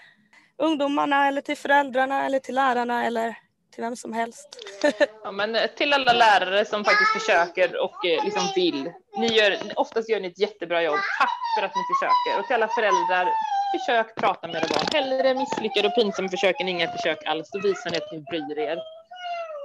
Ungdomarna 0.58 1.28
eller 1.28 1.42
till 1.42 1.58
föräldrarna 1.58 2.26
eller 2.26 2.40
till 2.40 2.56
lärarna 2.56 3.06
eller 3.06 3.36
till 3.74 3.84
vem 3.84 3.96
som 3.96 4.14
helst. 4.14 4.48
Ja, 5.24 5.32
men 5.32 5.56
eh, 5.56 5.68
till 5.68 5.94
alla 5.94 6.14
lärare 6.14 6.66
som 6.66 6.86
faktiskt 6.86 7.12
försöker 7.12 7.84
och 7.84 8.06
eh, 8.06 8.26
liksom 8.26 8.44
vill. 8.56 8.92
Ni 9.18 9.28
gör, 9.28 9.58
oftast 9.76 10.10
gör 10.10 10.20
ni 10.20 10.28
ett 10.28 10.40
jättebra 10.40 10.84
jobb. 10.84 11.00
Tack 11.20 11.40
för 11.58 11.66
att 11.66 11.76
ni 11.76 11.82
försöker. 11.94 12.40
Och 12.40 12.48
till 12.48 12.56
alla 12.56 12.68
föräldrar, 12.68 13.28
försök 13.74 14.16
prata 14.16 14.48
med 14.48 14.56
era 14.56 14.68
barn. 14.68 14.88
Hellre 14.94 15.34
misslyckade 15.34 15.88
och 15.88 15.96
pinsamma 15.96 16.30
försök 16.30 16.62
än 16.62 16.68
inga 16.68 16.92
försök 16.92 17.26
alls. 17.26 17.50
Då 17.52 17.60
visar 17.60 17.90
ni 17.90 17.98
att 17.98 18.12
ni 18.12 18.20
bryr 18.20 18.60
er. 18.60 18.80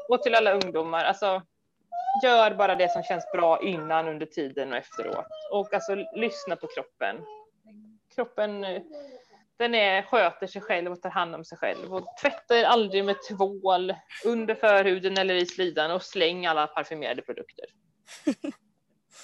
Och 0.09 0.22
till 0.22 0.34
alla 0.34 0.53
ungdomar, 0.53 1.05
alltså 1.05 1.42
gör 2.22 2.54
bara 2.54 2.74
det 2.74 2.92
som 2.92 3.02
känns 3.02 3.32
bra 3.32 3.62
innan, 3.62 4.08
under 4.08 4.26
tiden 4.26 4.72
och 4.72 4.78
efteråt. 4.78 5.26
Och 5.52 5.74
alltså 5.74 5.94
lyssna 5.94 6.56
på 6.56 6.66
kroppen. 6.66 7.16
Kroppen 8.14 8.64
eh, 8.64 8.82
den 9.56 9.74
är, 9.74 10.02
sköter 10.02 10.46
sig 10.46 10.62
själv 10.62 10.92
och 10.92 11.02
tar 11.02 11.10
hand 11.10 11.34
om 11.34 11.44
sig 11.44 11.58
själv. 11.58 11.94
Och 11.94 12.16
tvätta 12.20 12.58
er 12.58 12.64
aldrig 12.64 13.04
med 13.04 13.16
tvål 13.28 13.94
under 14.24 14.54
förhuden 14.54 15.18
eller 15.18 15.34
i 15.34 15.46
slidan 15.46 15.90
och 15.90 16.02
släng 16.02 16.46
alla 16.46 16.66
parfymerade 16.66 17.22
produkter. 17.22 17.64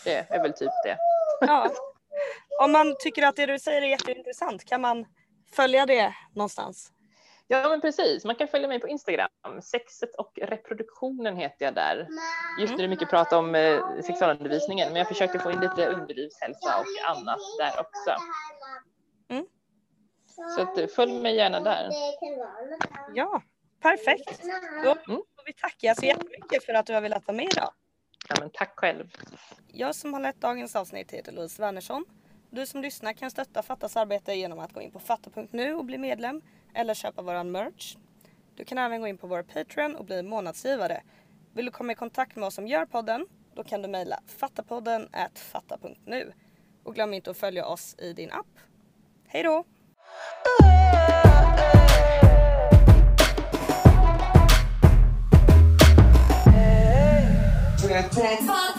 Det 0.04 0.26
är 0.30 0.42
väl 0.42 0.52
typ 0.52 0.70
det. 0.84 0.96
Ja. 1.40 1.70
Om 2.62 2.72
man 2.72 2.96
tycker 3.00 3.26
att 3.26 3.36
det 3.36 3.46
du 3.46 3.58
säger 3.58 3.82
är 3.82 3.86
jätteintressant, 3.86 4.64
kan 4.64 4.80
man 4.80 5.06
följa 5.52 5.86
det 5.86 6.14
någonstans? 6.34 6.92
Ja 7.52 7.68
men 7.68 7.80
precis, 7.80 8.24
man 8.24 8.34
kan 8.34 8.48
följa 8.48 8.68
mig 8.68 8.80
på 8.80 8.88
Instagram. 8.88 9.28
Sexet 9.62 10.14
och 10.14 10.38
reproduktionen 10.42 11.36
heter 11.36 11.64
jag 11.64 11.74
där. 11.74 12.08
Just 12.60 12.70
nu 12.72 12.78
är 12.78 12.82
det 12.82 12.88
mycket 12.88 13.10
prat 13.10 13.32
om 13.32 13.54
eh, 13.54 13.80
sexualundervisningen 14.06 14.88
men 14.88 14.96
jag 14.96 15.08
försöker 15.08 15.38
få 15.38 15.50
in 15.50 15.60
lite 15.60 15.86
underlivshälsa 15.86 16.78
och 16.80 17.10
annat 17.16 17.38
där 17.58 17.80
också. 17.80 18.14
Mm. 19.28 19.46
Så 20.56 20.62
att, 20.62 20.78
eh, 20.78 20.86
följ 20.86 21.20
mig 21.22 21.36
gärna 21.36 21.60
där. 21.60 21.88
Ja, 23.14 23.42
perfekt. 23.82 24.42
Då 24.84 24.90
Mm. 24.90 25.02
får 25.06 25.44
vi 25.46 25.52
tacka 25.52 25.94
så 25.94 26.06
jättemycket 26.06 26.64
för 26.64 26.74
att 26.74 26.86
du 26.86 26.94
har 26.94 27.00
velat 27.00 27.26
vara 27.26 27.36
med 27.36 27.46
idag. 27.52 27.70
Ja, 28.28 28.34
men 28.40 28.50
tack 28.50 28.72
själv. 28.80 29.04
Jag 29.72 29.94
som 29.94 30.14
har 30.14 30.20
lett 30.20 30.40
dagens 30.40 30.76
avsnitt 30.76 31.10
heter 31.12 31.32
Louise 31.32 31.62
Wernersson. 31.62 32.04
Du 32.52 32.66
som 32.66 32.82
lyssnar 32.82 33.12
kan 33.12 33.30
stötta 33.30 33.62
Fattas 33.62 33.96
arbete 33.96 34.34
genom 34.34 34.58
att 34.58 34.72
gå 34.72 34.80
in 34.80 34.90
på 34.90 34.98
fatta.nu 34.98 35.74
och 35.74 35.84
bli 35.84 35.98
medlem 35.98 36.42
eller 36.74 36.94
köpa 36.94 37.22
våran 37.22 37.50
merch. 37.50 37.96
Du 38.56 38.64
kan 38.64 38.78
även 38.78 39.00
gå 39.00 39.06
in 39.06 39.18
på 39.18 39.26
vår 39.26 39.42
Patreon 39.42 39.96
och 39.96 40.04
bli 40.04 40.22
månadsgivare. 40.22 41.02
Vill 41.52 41.64
du 41.64 41.70
komma 41.70 41.92
i 41.92 41.94
kontakt 41.94 42.36
med 42.36 42.46
oss 42.46 42.54
som 42.54 42.68
gör 42.68 42.86
podden? 42.86 43.26
Då 43.54 43.64
kan 43.64 43.82
du 43.82 43.88
mejla 43.88 44.20
fattapodden 44.26 45.08
fatta.nu. 45.34 46.32
Och 46.84 46.94
glöm 46.94 47.14
inte 47.14 47.30
att 47.30 47.36
följa 47.36 47.66
oss 47.66 47.96
i 47.98 48.12
din 48.12 48.30
app. 48.30 48.58
Hej 49.26 49.42
då! 49.42 49.64
Träff 57.80 58.69